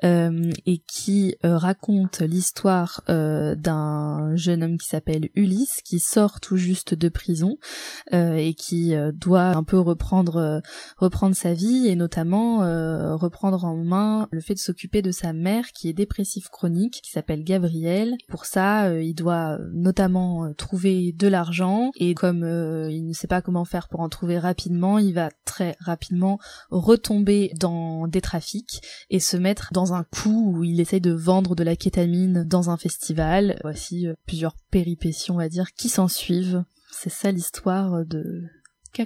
euh, 0.03 0.51
et 0.65 0.79
qui 0.79 1.37
euh, 1.45 1.57
raconte 1.57 2.19
l'histoire 2.19 3.01
d'un 3.07 4.35
jeune 4.35 4.61
homme 4.61 4.77
qui 4.77 4.87
s'appelle 4.87 5.29
Ulysse 5.35 5.81
qui 5.85 5.99
sort 5.99 6.41
tout 6.41 6.57
juste 6.57 6.93
de 6.93 7.07
prison 7.07 7.57
et 8.11 8.53
qui 8.55 8.93
doit 9.13 9.55
un 9.55 9.63
peu 9.63 9.79
reprendre 9.79 10.61
reprendre 10.97 11.35
sa 11.35 11.53
vie 11.53 11.87
et 11.87 11.95
notamment 11.95 12.57
reprendre 13.17 13.63
en 13.63 13.75
main 13.77 14.27
le 14.31 14.41
fait 14.41 14.53
de 14.53 14.59
s'occuper 14.59 15.01
de 15.01 15.11
sa 15.11 15.31
mère 15.31 15.71
qui 15.71 15.87
est 15.87 15.93
dépressive 15.93 16.49
chronique 16.49 16.99
qui 17.01 17.11
s'appelle 17.11 17.43
Gabrielle. 17.43 18.15
Pour 18.27 18.45
ça, 18.45 18.93
il 18.99 19.13
doit 19.13 19.57
notamment 19.71 20.53
trouver 20.53 21.13
de 21.13 21.27
l'argent 21.27 21.91
et 21.95 22.13
comme 22.17 22.43
euh, 22.43 22.89
il 22.89 23.05
ne 23.05 23.13
sait 23.13 23.27
pas 23.27 23.43
comment 23.43 23.63
faire 23.63 23.87
pour 23.87 23.99
en 23.99 24.09
trouver 24.09 24.39
rapidement, 24.39 24.97
il 24.97 25.13
va 25.13 25.29
très 25.45 25.77
rapidement 25.79 26.39
retomber 26.71 27.51
dans 27.59 28.07
des 28.07 28.21
trafics 28.21 28.81
et 29.11 29.19
se 29.19 29.37
mettre 29.37 29.69
dans 29.71 29.93
un 29.93 30.03
coup 30.03 30.51
où 30.51 30.63
il 30.63 30.79
essaye 30.79 30.99
de 30.99 31.11
vendre 31.11 31.55
de 31.55 31.63
la 31.63 31.75
kétamine 31.75 32.43
dans 32.43 32.71
un 32.71 32.77
festival. 32.77 33.59
Voici 33.61 34.07
euh, 34.07 34.15
plusieurs 34.25 34.55
péripéties, 34.71 35.29
on 35.29 35.37
va 35.37 35.47
dire, 35.47 35.73
qui 35.73 35.89
s'en 35.89 36.07
suivent. 36.07 36.63
C'est 36.91 37.11
ça 37.11 37.31
l'histoire 37.31 38.03
de 38.03 38.45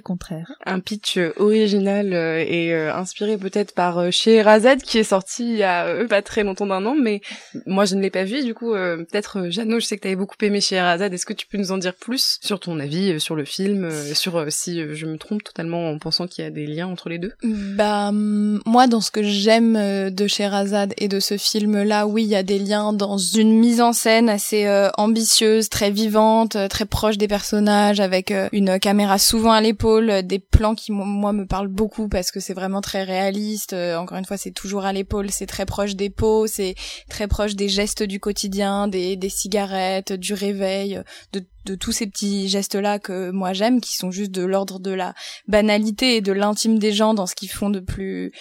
contraire. 0.00 0.52
Un 0.64 0.80
pitch 0.80 1.18
euh, 1.18 1.32
original 1.36 2.12
euh, 2.12 2.44
et 2.46 2.72
euh, 2.72 2.94
inspiré 2.94 3.36
peut-être 3.36 3.74
par 3.74 4.12
Scheherazade 4.12 4.82
qui 4.82 4.98
est 4.98 5.04
sorti 5.04 5.44
il 5.44 5.56
y 5.56 5.62
a 5.62 6.04
pas 6.08 6.22
très 6.22 6.42
longtemps 6.42 6.66
d'un 6.66 6.84
an, 6.86 6.94
mais 6.94 7.20
moi 7.66 7.84
je 7.84 7.94
ne 7.94 8.00
l'ai 8.00 8.10
pas 8.10 8.24
vu. 8.24 8.44
Du 8.44 8.54
coup, 8.54 8.72
peut-être 8.72 9.50
Jeannot, 9.50 9.80
je 9.80 9.86
sais 9.86 9.96
que 9.96 10.02
tu 10.02 10.08
avais 10.08 10.16
beaucoup 10.16 10.36
aimé 10.42 10.60
Scheherazade. 10.60 11.12
Est-ce 11.12 11.26
que 11.26 11.32
tu 11.32 11.46
peux 11.46 11.58
nous 11.58 11.72
en 11.72 11.78
dire 11.78 11.94
plus 11.94 12.38
sur 12.42 12.60
ton 12.60 12.78
avis 12.80 13.20
sur 13.20 13.34
le 13.34 13.44
film, 13.44 13.90
sur 14.14 14.50
si 14.50 14.82
je 14.94 15.06
me 15.06 15.16
trompe 15.18 15.42
totalement 15.42 15.90
en 15.90 15.98
pensant 15.98 16.26
qu'il 16.26 16.44
y 16.44 16.46
a 16.46 16.50
des 16.50 16.66
liens 16.66 16.86
entre 16.86 17.08
les 17.08 17.18
deux? 17.18 17.32
Bah 17.42 18.10
moi, 18.12 18.86
dans 18.86 19.00
ce 19.00 19.10
que 19.10 19.22
j'aime 19.22 20.10
de 20.10 20.26
Scheherazade 20.26 20.94
et 20.98 21.08
de 21.08 21.20
ce 21.20 21.36
film-là, 21.36 22.06
oui, 22.06 22.24
il 22.24 22.28
y 22.28 22.36
a 22.36 22.42
des 22.42 22.58
liens 22.58 22.92
dans 22.92 23.18
une 23.18 23.58
mise 23.58 23.80
en 23.80 23.92
scène 23.92 24.28
assez 24.28 24.68
ambitieuse, 24.96 25.68
très 25.68 25.90
vivante, 25.90 26.56
très 26.68 26.86
proche 26.86 27.18
des 27.18 27.28
personnages, 27.28 28.00
avec 28.00 28.32
une 28.52 28.78
caméra 28.78 29.18
souvent 29.18 29.52
à 29.52 29.60
euh, 30.10 30.22
des 30.22 30.38
plans 30.38 30.74
qui 30.74 30.92
moi 30.92 31.32
me 31.32 31.46
parlent 31.46 31.68
beaucoup 31.68 32.08
parce 32.08 32.30
que 32.30 32.40
c'est 32.40 32.54
vraiment 32.54 32.80
très 32.80 33.02
réaliste. 33.02 33.72
Euh, 33.72 33.96
encore 33.96 34.18
une 34.18 34.24
fois, 34.24 34.36
c'est 34.36 34.50
toujours 34.50 34.84
à 34.84 34.92
l'épaule, 34.92 35.30
c'est 35.30 35.46
très 35.46 35.66
proche 35.66 35.94
des 35.94 36.10
peaux, 36.10 36.46
c'est 36.46 36.74
très 37.08 37.28
proche 37.28 37.54
des 37.54 37.68
gestes 37.68 38.02
du 38.02 38.20
quotidien, 38.20 38.88
des, 38.88 39.16
des 39.16 39.28
cigarettes, 39.28 40.12
du 40.12 40.34
réveil, 40.34 41.02
de, 41.32 41.42
de 41.64 41.74
tous 41.74 41.92
ces 41.92 42.06
petits 42.06 42.48
gestes-là 42.48 42.98
que 42.98 43.30
moi 43.30 43.52
j'aime, 43.52 43.80
qui 43.80 43.96
sont 43.96 44.10
juste 44.10 44.32
de 44.32 44.44
l'ordre 44.44 44.78
de 44.78 44.92
la 44.92 45.14
banalité 45.48 46.16
et 46.16 46.20
de 46.20 46.32
l'intime 46.32 46.78
des 46.78 46.92
gens 46.92 47.14
dans 47.14 47.26
ce 47.26 47.34
qu'ils 47.34 47.50
font 47.50 47.70
de 47.70 47.80
plus 47.80 48.32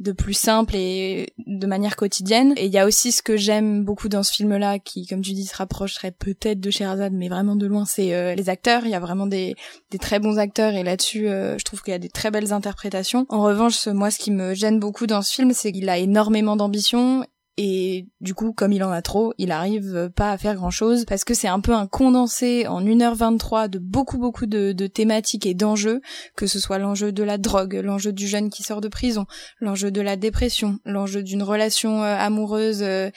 de 0.00 0.12
plus 0.12 0.34
simple 0.34 0.74
et 0.74 1.34
de 1.46 1.66
manière 1.66 1.94
quotidienne. 1.94 2.54
Et 2.56 2.66
il 2.66 2.72
y 2.72 2.78
a 2.78 2.86
aussi 2.86 3.12
ce 3.12 3.22
que 3.22 3.36
j'aime 3.36 3.84
beaucoup 3.84 4.08
dans 4.08 4.22
ce 4.22 4.32
film-là, 4.32 4.78
qui, 4.78 5.06
comme 5.06 5.20
tu 5.20 5.32
dis, 5.32 5.44
se 5.44 5.56
rapprocherait 5.56 6.10
peut-être 6.10 6.58
de 6.58 6.70
Sherazade, 6.70 7.12
mais 7.12 7.28
vraiment 7.28 7.54
de 7.54 7.66
loin, 7.66 7.84
c'est 7.84 8.14
euh, 8.14 8.34
les 8.34 8.48
acteurs. 8.48 8.82
Il 8.84 8.90
y 8.90 8.94
a 8.94 9.00
vraiment 9.00 9.26
des, 9.26 9.54
très 10.00 10.18
bons 10.18 10.38
acteurs, 10.38 10.74
et 10.74 10.82
là-dessus, 10.82 11.28
euh, 11.28 11.58
je 11.58 11.64
trouve 11.64 11.82
qu'il 11.82 11.92
y 11.92 11.94
a 11.94 11.98
des 11.98 12.08
très 12.08 12.30
belles 12.30 12.52
interprétations. 12.52 13.26
En 13.28 13.42
revanche, 13.42 13.86
moi, 13.88 14.10
ce 14.10 14.18
qui 14.18 14.30
me 14.30 14.54
gêne 14.54 14.80
beaucoup 14.80 15.06
dans 15.06 15.20
ce 15.20 15.34
film, 15.34 15.52
c'est 15.52 15.70
qu'il 15.70 15.88
a 15.90 15.98
énormément 15.98 16.56
d'ambition 16.56 17.24
et 17.56 18.06
du 18.20 18.32
coup, 18.34 18.52
comme 18.52 18.72
il 18.72 18.82
en 18.82 18.90
a 18.90 19.02
trop, 19.02 19.34
il 19.36 19.50
arrive 19.50 20.10
pas 20.16 20.30
à 20.30 20.38
faire 20.38 20.54
grand 20.54 20.70
chose 20.70 21.04
parce 21.04 21.24
que 21.24 21.34
c'est 21.34 21.48
un 21.48 21.60
peu 21.60 21.74
un 21.74 21.86
condensé 21.86 22.66
en 22.66 22.82
1h23 22.82 23.68
de 23.68 23.78
beaucoup 23.78 24.18
beaucoup 24.18 24.46
de, 24.46 24.72
thématiques 24.86 25.46
et 25.46 25.54
d'enjeux, 25.54 26.00
que 26.36 26.46
ce 26.46 26.58
soit 26.58 26.78
l'enjeu 26.78 27.12
de 27.12 27.22
la 27.22 27.38
drogue, 27.38 27.80
l'enjeu 27.82 28.12
du 28.12 28.26
jeune 28.26 28.50
qui 28.50 28.62
sort 28.62 28.80
de 28.80 28.88
prison, 28.88 29.26
l'enjeu 29.60 29.90
de 29.90 30.00
la 30.00 30.16
dépression, 30.16 30.78
l'enjeu 30.84 31.22
d'une 31.22 31.42
relation 31.42 32.02
euh, 32.02 32.16
amoureuse 32.16 32.82
euh, 32.82 33.10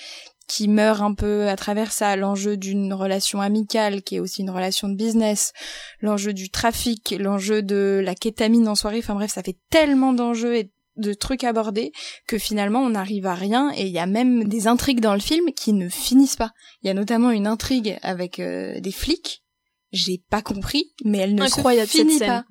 qui 0.47 0.67
meurt 0.67 1.01
un 1.01 1.13
peu 1.13 1.47
à 1.47 1.55
travers 1.55 1.91
ça, 1.91 2.15
l'enjeu 2.15 2.57
d'une 2.57 2.93
relation 2.93 3.39
amicale 3.39 4.01
qui 4.01 4.15
est 4.15 4.19
aussi 4.19 4.41
une 4.41 4.49
relation 4.49 4.89
de 4.89 4.95
business, 4.95 5.53
l'enjeu 6.01 6.33
du 6.33 6.49
trafic, 6.49 7.15
l'enjeu 7.17 7.61
de 7.61 8.01
la 8.03 8.15
kétamine 8.15 8.67
en 8.67 8.75
soirée, 8.75 8.99
enfin 8.99 9.15
bref, 9.15 9.31
ça 9.31 9.43
fait 9.43 9.57
tellement 9.69 10.11
d'enjeux 10.11 10.55
et 10.55 10.71
de 10.95 11.13
trucs 11.13 11.43
abordés 11.43 11.91
que 12.27 12.37
finalement 12.37 12.81
on 12.81 12.89
n'arrive 12.91 13.25
à 13.25 13.33
rien 13.35 13.71
et 13.75 13.83
il 13.87 13.91
y 13.91 13.99
a 13.99 14.05
même 14.05 14.47
des 14.47 14.67
intrigues 14.67 14.99
dans 14.99 15.13
le 15.13 15.19
film 15.19 15.51
qui 15.53 15.73
ne 15.73 15.89
finissent 15.89 16.35
pas. 16.35 16.51
Il 16.81 16.87
y 16.87 16.89
a 16.89 16.93
notamment 16.93 17.31
une 17.31 17.47
intrigue 17.47 17.97
avec 18.03 18.39
euh, 18.39 18.79
des 18.79 18.91
flics, 18.91 19.43
j'ai 19.91 20.21
pas 20.29 20.41
compris, 20.41 20.93
mais 21.03 21.17
elle 21.19 21.35
ne 21.35 21.41
Incroyable, 21.43 21.89
se 21.89 21.97
finit 21.97 22.17
cette 22.17 22.27
pas. 22.27 22.45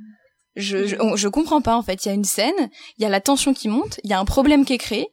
Je, 0.55 0.87
je, 0.87 0.97
on- 1.01 1.17
je 1.17 1.29
comprends 1.29 1.63
pas 1.63 1.77
en 1.77 1.83
fait. 1.83 2.05
Il 2.05 2.09
y 2.09 2.11
a 2.11 2.15
une 2.15 2.25
scène, 2.25 2.69
il 2.99 3.03
y 3.03 3.07
a 3.07 3.09
la 3.09 3.21
tension 3.21 3.55
qui 3.55 3.69
monte, 3.69 4.01
il 4.05 4.11
y 4.11 4.13
a 4.13 4.19
un 4.21 4.25
problème 4.25 4.65
qui 4.65 4.75
est 4.75 4.79
créé, 4.79 5.07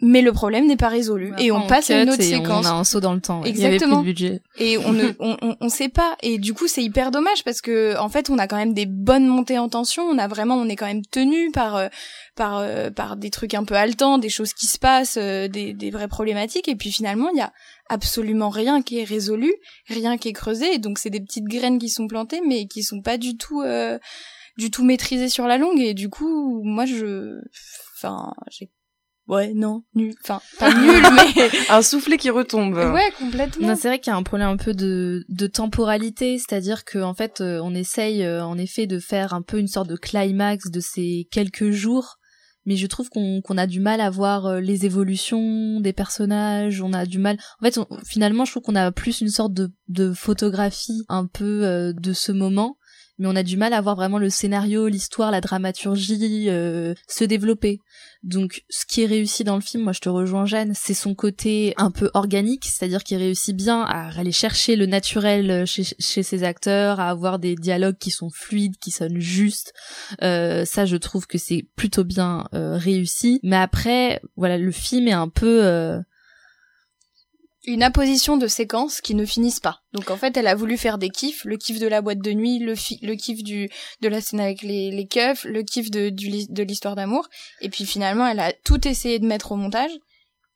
mais 0.00 0.20
le 0.20 0.32
problème 0.32 0.66
n'est 0.66 0.76
pas 0.76 0.88
résolu 0.88 1.32
et 1.38 1.50
on 1.50 1.66
passe 1.66 1.88
à 1.90 2.02
une 2.02 2.10
autre 2.10 2.22
séquence. 2.22 2.66
On 2.66 2.68
a 2.68 2.72
un 2.72 2.84
saut 2.84 3.00
dans 3.00 3.14
le 3.14 3.20
temps. 3.20 3.40
ouais. 3.40 3.48
Exactement. 3.48 4.02
Il 4.02 4.08
y 4.08 4.10
avait 4.10 4.14
plus 4.14 4.28
de 4.28 4.34
budget. 4.34 4.42
Et 4.58 4.76
on 4.76 4.92
ne, 4.92 5.12
on, 5.20 5.38
on, 5.40 5.56
on 5.58 5.68
sait 5.70 5.88
pas. 5.88 6.16
Et 6.22 6.36
du 6.36 6.52
coup, 6.52 6.68
c'est 6.68 6.82
hyper 6.82 7.10
dommage 7.10 7.44
parce 7.44 7.62
que, 7.62 7.98
en 7.98 8.10
fait, 8.10 8.28
on 8.28 8.36
a 8.36 8.46
quand 8.46 8.56
même 8.56 8.74
des 8.74 8.84
bonnes 8.84 9.26
montées 9.26 9.58
en 9.58 9.70
tension. 9.70 10.02
On 10.02 10.18
a 10.18 10.28
vraiment, 10.28 10.56
on 10.56 10.68
est 10.68 10.76
quand 10.76 10.86
même 10.86 11.04
tenu 11.06 11.50
par, 11.50 11.76
euh, 11.76 11.88
par, 12.34 12.58
euh, 12.58 12.90
par 12.90 13.16
des 13.16 13.30
trucs 13.30 13.54
un 13.54 13.64
peu 13.64 13.74
haletants, 13.74 14.18
des 14.18 14.28
choses 14.28 14.52
qui 14.52 14.66
se 14.66 14.78
passent, 14.78 15.16
euh, 15.18 15.48
des, 15.48 15.72
des 15.72 15.90
vraies 15.90 16.08
problématiques. 16.08 16.68
Et 16.68 16.76
puis 16.76 16.92
finalement, 16.92 17.30
il 17.32 17.38
y 17.38 17.42
a 17.42 17.52
absolument 17.88 18.50
rien 18.50 18.82
qui 18.82 18.98
est 18.98 19.04
résolu, 19.04 19.54
rien 19.88 20.18
qui 20.18 20.28
est 20.28 20.34
creusé. 20.34 20.74
Et 20.74 20.78
donc, 20.78 20.98
c'est 20.98 21.10
des 21.10 21.20
petites 21.20 21.46
graines 21.46 21.78
qui 21.78 21.88
sont 21.88 22.06
plantées, 22.06 22.42
mais 22.46 22.66
qui 22.66 22.82
sont 22.82 23.00
pas 23.00 23.16
du 23.16 23.38
tout, 23.38 23.62
du 24.58 24.70
tout 24.70 24.84
maîtrisées 24.84 25.30
sur 25.30 25.46
la 25.46 25.56
longue. 25.56 25.80
Et 25.80 25.94
du 25.94 26.10
coup, 26.10 26.62
moi, 26.64 26.84
je, 26.84 27.38
enfin, 27.96 28.32
j'ai, 28.50 28.68
ouais, 29.28 29.52
non, 29.54 29.82
nul. 29.94 30.14
Enfin, 30.22 30.40
pas 30.58 30.72
nul, 30.74 31.02
mais 31.36 31.50
Un 31.68 31.82
soufflet 31.82 32.16
qui 32.18 32.30
retombe. 32.30 32.74
ouais, 32.76 33.12
complètement. 33.18 33.68
Non, 33.68 33.76
c'est 33.76 33.88
vrai 33.88 33.98
qu'il 33.98 34.10
y 34.10 34.14
a 34.14 34.16
un 34.16 34.22
problème 34.22 34.48
un 34.48 34.56
peu 34.56 34.74
de, 34.74 35.24
de 35.28 35.46
temporalité, 35.46 36.38
c'est-à-dire 36.38 36.84
que 36.84 36.98
en 36.98 37.14
fait, 37.14 37.40
euh, 37.40 37.60
on 37.62 37.74
essaye 37.74 38.22
euh, 38.24 38.44
en 38.44 38.58
effet 38.58 38.86
de 38.86 38.98
faire 38.98 39.34
un 39.34 39.42
peu 39.42 39.58
une 39.58 39.68
sorte 39.68 39.88
de 39.88 39.96
climax 39.96 40.70
de 40.70 40.80
ces 40.80 41.28
quelques 41.30 41.70
jours, 41.70 42.16
mais 42.68 42.76
je 42.76 42.86
trouve 42.88 43.08
qu'on 43.10 43.40
a 43.58 43.66
du 43.68 43.78
mal 43.78 44.00
à 44.00 44.10
voir 44.10 44.46
euh, 44.46 44.60
les 44.60 44.86
évolutions 44.86 45.80
des 45.80 45.92
personnages, 45.92 46.82
on 46.82 46.92
a 46.92 47.06
du 47.06 47.18
mal. 47.18 47.38
En 47.60 47.64
fait, 47.64 47.78
on- 47.78 47.86
finalement, 48.04 48.44
je 48.44 48.50
trouve 48.50 48.64
qu'on 48.64 48.74
a 48.76 48.90
plus 48.92 49.20
une 49.20 49.28
sorte 49.28 49.52
de, 49.52 49.70
de 49.88 50.12
photographie 50.12 51.04
un 51.08 51.26
peu 51.26 51.64
euh, 51.64 51.92
de 51.92 52.12
ce 52.12 52.32
moment. 52.32 52.76
Mais 53.18 53.26
on 53.28 53.36
a 53.36 53.42
du 53.42 53.56
mal 53.56 53.72
à 53.72 53.80
voir 53.80 53.96
vraiment 53.96 54.18
le 54.18 54.28
scénario, 54.30 54.88
l'histoire, 54.88 55.30
la 55.30 55.40
dramaturgie 55.40 56.46
euh, 56.48 56.94
se 57.08 57.24
développer. 57.24 57.80
Donc, 58.22 58.64
ce 58.68 58.84
qui 58.84 59.02
est 59.02 59.06
réussi 59.06 59.44
dans 59.44 59.54
le 59.54 59.60
film, 59.60 59.84
moi 59.84 59.92
je 59.92 60.00
te 60.00 60.08
rejoins 60.08 60.46
Jeanne, 60.46 60.72
c'est 60.74 60.94
son 60.94 61.14
côté 61.14 61.74
un 61.76 61.90
peu 61.90 62.10
organique, 62.14 62.64
c'est-à-dire 62.64 63.04
qu'il 63.04 63.18
réussit 63.18 63.56
bien 63.56 63.82
à 63.82 64.10
aller 64.18 64.32
chercher 64.32 64.76
le 64.76 64.86
naturel 64.86 65.64
chez, 65.66 65.84
ses 66.22 66.42
acteurs, 66.42 67.00
à 67.00 67.08
avoir 67.08 67.38
des 67.38 67.54
dialogues 67.54 67.98
qui 67.98 68.10
sont 68.10 68.30
fluides, 68.30 68.76
qui 68.78 68.90
sonnent 68.90 69.20
justes. 69.20 69.72
Euh, 70.22 70.64
ça, 70.64 70.84
je 70.84 70.96
trouve 70.96 71.26
que 71.26 71.38
c'est 71.38 71.66
plutôt 71.76 72.04
bien 72.04 72.48
euh, 72.54 72.76
réussi. 72.76 73.40
Mais 73.42 73.56
après, 73.56 74.20
voilà, 74.36 74.58
le 74.58 74.72
film 74.72 75.08
est 75.08 75.12
un 75.12 75.28
peu... 75.28 76.02
une 77.66 77.82
apposition 77.82 78.36
de 78.36 78.46
séquences 78.46 79.00
qui 79.00 79.14
ne 79.14 79.24
finissent 79.24 79.60
pas. 79.60 79.80
Donc 79.92 80.10
en 80.10 80.16
fait, 80.16 80.36
elle 80.36 80.46
a 80.46 80.54
voulu 80.54 80.78
faire 80.78 80.98
des 80.98 81.10
kiffs, 81.10 81.44
le 81.44 81.56
kiff 81.56 81.78
de 81.78 81.88
la 81.88 82.00
boîte 82.00 82.20
de 82.20 82.32
nuit, 82.32 82.58
le, 82.58 82.74
le 83.02 83.14
kiff 83.14 83.42
du 83.42 83.68
de 84.00 84.08
la 84.08 84.20
scène 84.20 84.40
avec 84.40 84.62
les, 84.62 84.90
les 84.90 85.06
keufs, 85.06 85.44
le 85.44 85.62
kiff 85.62 85.90
de, 85.90 86.10
de 86.10 86.62
l'histoire 86.62 86.94
d'amour, 86.94 87.28
et 87.60 87.68
puis 87.68 87.84
finalement, 87.84 88.26
elle 88.26 88.40
a 88.40 88.52
tout 88.64 88.86
essayé 88.86 89.18
de 89.18 89.26
mettre 89.26 89.52
au 89.52 89.56
montage, 89.56 89.90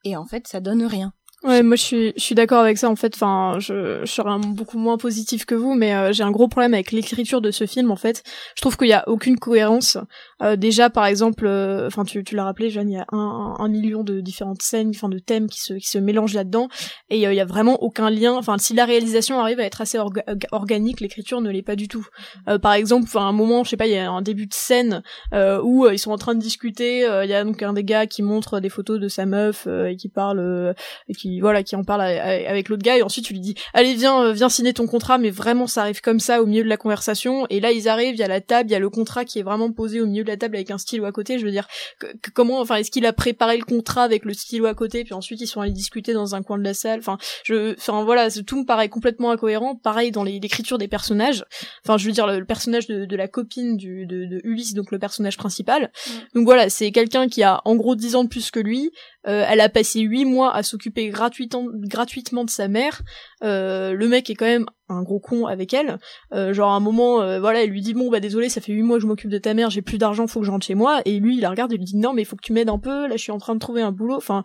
et 0.05 0.17
en 0.17 0.25
fait, 0.25 0.47
ça 0.47 0.61
donne 0.61 0.85
rien. 0.85 1.12
Ouais, 1.42 1.62
moi 1.62 1.75
je 1.75 1.82
suis, 1.82 2.12
je 2.18 2.23
suis 2.23 2.35
d'accord 2.35 2.61
avec 2.61 2.76
ça 2.76 2.90
en 2.90 2.97
fait. 2.97 3.14
Enfin, 3.14 3.54
je, 3.61 4.00
je 4.04 4.12
serais 4.12 4.38
beaucoup 4.49 4.76
moins 4.76 4.99
positif 4.99 5.47
que 5.47 5.54
vous, 5.54 5.73
mais 5.73 5.94
euh, 5.94 6.12
j'ai 6.12 6.23
un 6.23 6.30
gros 6.30 6.49
problème 6.49 6.75
avec 6.75 6.92
l'écriture 6.92 7.40
de 7.40 7.50
ce 7.50 7.64
film 7.66 7.90
en 7.90 7.97
fait. 7.97 8.23
Je 8.54 8.61
trouve 8.61 8.76
qu'il 8.76 8.88
y 8.88 8.92
a 8.92 9.09
aucune 9.09 9.38
cohérence. 9.38 9.97
Euh, 10.42 10.56
déjà, 10.56 10.90
par 10.90 11.06
exemple, 11.06 11.47
euh, 11.47 11.87
enfin 11.87 12.04
tu, 12.04 12.23
tu 12.25 12.37
l'as 12.37 12.44
rappelé, 12.44 12.68
Jeanne, 12.68 12.90
il 12.90 12.97
y 12.97 12.99
a 12.99 13.06
un, 13.12 13.56
un, 13.59 13.68
million 13.68 14.04
de 14.04 14.20
différentes 14.20 14.61
scènes, 14.61 14.90
enfin 14.90 15.09
de 15.09 15.18
thèmes 15.18 15.49
qui 15.49 15.61
se, 15.61 15.73
qui 15.73 15.88
se 15.88 15.97
mélangent 15.97 16.35
là-dedans, 16.35 16.68
et 17.09 17.26
euh, 17.26 17.32
il 17.32 17.37
y 17.37 17.40
a 17.40 17.47
vraiment 17.47 17.82
aucun 17.82 18.11
lien. 18.11 18.35
Enfin, 18.35 18.59
si 18.59 18.75
la 18.75 18.85
réalisation 18.85 19.40
arrive 19.40 19.61
à 19.61 19.64
être 19.64 19.80
assez 19.80 19.97
orga- 19.97 20.25
organique, 20.52 21.00
l'écriture 21.00 21.40
ne 21.40 21.50
l'est 21.50 21.62
pas 21.62 21.76
du 21.76 21.88
tout. 21.88 22.06
Euh, 22.49 22.59
par 22.59 22.75
exemple, 22.75 23.09
à 23.14 23.23
un 23.23 23.32
moment, 23.32 23.64
je 23.64 23.70
sais 23.70 23.76
pas, 23.78 23.87
il 23.87 23.94
y 23.94 23.99
a 23.99 24.11
un 24.11 24.20
début 24.20 24.47
de 24.47 24.54
scène 24.54 25.02
où 25.32 25.87
ils 25.88 25.99
sont 25.99 26.11
en 26.11 26.18
train 26.18 26.35
de 26.35 26.40
discuter. 26.40 26.99
Il 27.25 27.30
y 27.30 27.35
a 27.35 27.44
donc 27.44 27.62
un 27.62 27.73
des 27.73 27.85
gars 27.85 28.06
qui 28.06 28.23
montre 28.23 28.61
des 28.61 28.68
photos 28.68 29.00
de 29.00 29.09
sa 29.09 29.25
meuf 29.25 29.66
et 29.66 29.97
qui 29.97 30.09
parle. 30.11 30.75
et 31.09 31.14
qui 31.14 31.29
voilà 31.38 31.62
qui 31.62 31.76
en 31.76 31.84
parle 31.84 32.00
avec 32.00 32.68
l'autre 32.68 32.82
gars 32.82 32.96
et 32.96 33.02
ensuite 33.02 33.25
tu 33.26 33.32
lui 33.34 33.40
dis 33.40 33.54
allez 33.75 33.94
viens 33.94 34.25
euh, 34.25 34.32
viens 34.32 34.49
signer 34.49 34.72
ton 34.72 34.87
contrat 34.87 35.18
mais 35.18 35.30
vraiment 35.30 35.66
ça 35.68 35.82
arrive 35.82 36.00
comme 36.00 36.18
ça 36.18 36.42
au 36.42 36.46
milieu 36.46 36.64
de 36.64 36.68
la 36.68 36.76
conversation 36.76 37.46
et 37.50 37.60
là 37.60 37.70
ils 37.70 37.88
arrivent 37.88 38.14
il 38.14 38.20
y 38.20 38.25
a 38.25 38.28
la 38.28 38.40
table 38.40 38.70
il 38.70 38.72
y 38.72 38.75
a 38.75 38.78
le 38.78 38.90
contrat 38.90 39.25
qui 39.25 39.38
est 39.38 39.42
vraiment 39.42 39.70
posé 39.70 40.00
au 40.00 40.06
milieu 40.06 40.25
de 40.25 40.28
la 40.28 40.37
table 40.37 40.56
avec 40.56 40.70
un 40.70 40.78
stylo 40.78 41.04
à 41.04 41.12
côté 41.12 41.38
je 41.38 41.44
veux 41.44 41.50
dire 41.52 41.68
que- 42.00 42.06
que- 42.22 42.30
comment 42.32 42.60
enfin 42.60 42.76
est-ce 42.76 42.90
qu'il 42.90 43.06
a 43.06 43.12
préparé 43.12 43.56
le 43.58 43.64
contrat 43.64 44.02
avec 44.02 44.25
le 44.25 44.32
stylo 44.34 44.66
à 44.66 44.75
côté 44.75 45.04
puis 45.04 45.14
ensuite 45.14 45.40
ils 45.40 45.46
sont 45.46 45.60
allés 45.60 45.70
discuter 45.72 46.12
dans 46.12 46.34
un 46.34 46.42
coin 46.42 46.58
de 46.58 46.64
la 46.64 46.75
salle 46.75 46.99
enfin 47.00 47.18
je 47.44 47.75
enfin 47.75 48.02
voilà 48.04 48.28
tout 48.30 48.58
me 48.60 48.64
paraît 48.64 48.88
complètement 48.88 49.30
incohérent 49.30 49.76
pareil 49.76 50.10
dans 50.10 50.25
l'écriture 50.25 50.78
des 50.78 50.88
personnages 50.88 51.44
enfin 51.84 51.99
je 51.99 52.06
veux 52.06 52.12
dire 52.12 52.26
le, 52.26 52.38
le 52.38 52.44
personnage 52.46 52.87
de, 52.87 53.04
de 53.04 53.16
la 53.16 53.28
copine 53.28 53.76
du 53.76 54.06
de, 54.06 54.25
de 54.25 54.40
Ulysse 54.44 54.75
donc 54.75 54.90
le 54.90 54.99
personnage 54.99 55.37
principal 55.37 55.90
donc 56.34 56.44
voilà 56.44 56.70
c'est 56.70 56.90
quelqu'un 56.92 57.28
qui 57.28 57.42
a 57.42 57.60
en 57.64 57.76
gros 57.76 57.94
10 57.94 58.16
ans 58.16 58.25
de 58.25 58.28
plus 58.28 58.50
que 58.50 58.60
lui 58.60 58.90
euh, 59.26 59.44
elle 59.48 59.60
a 59.60 59.68
passé 59.68 60.00
huit 60.00 60.24
mois 60.24 60.54
à 60.54 60.62
s'occuper 60.62 61.10
gratuitement, 61.10 62.44
de 62.44 62.50
sa 62.50 62.68
mère. 62.68 63.02
Euh, 63.44 63.92
le 63.92 64.08
mec 64.08 64.30
est 64.30 64.34
quand 64.34 64.46
même 64.46 64.66
un 64.90 65.02
gros 65.02 65.20
con 65.20 65.47
avec 65.47 65.73
elle. 65.75 65.99
Euh, 66.35 66.52
genre 66.52 66.70
à 66.73 66.75
un 66.76 66.80
moment, 66.80 67.23
euh, 67.23 67.40
voilà, 67.40 67.62
elle 67.62 67.70
lui 67.70 67.80
dit 67.80 67.94
bon 67.94 68.11
bah 68.11 68.20
désolé, 68.20 68.49
ça 68.49 68.61
fait 68.61 68.73
huit 68.73 68.82
mois 68.82 68.97
que 68.97 69.02
je 69.02 69.06
m'occupe 69.06 69.30
de 69.30 69.38
ta 69.38 69.54
mère, 69.54 69.70
j'ai 69.70 69.82
plus 69.82 69.99
d'argent, 69.99 70.26
faut 70.26 70.40
que 70.40 70.47
je 70.47 70.50
rentre 70.50 70.66
chez 70.66 70.75
moi. 70.75 71.00
Et 71.04 71.18
lui, 71.20 71.37
il 71.37 71.40
la 71.40 71.50
regarde 71.50 71.73
et 71.73 71.76
lui 71.76 71.85
dit 71.85 71.97
non 71.97 72.12
mais 72.12 72.23
il 72.23 72.25
faut 72.25 72.37
que 72.37 72.42
tu 72.44 72.52
m'aides 72.52 72.68
un 72.68 72.78
peu. 72.78 73.06
Là, 73.06 73.16
je 73.16 73.23
suis 73.23 73.32
en 73.32 73.38
train 73.38 73.54
de 73.54 73.61
trouver 73.61 73.82
un 73.82 73.92
boulot. 73.92 74.16
Enfin, 74.16 74.42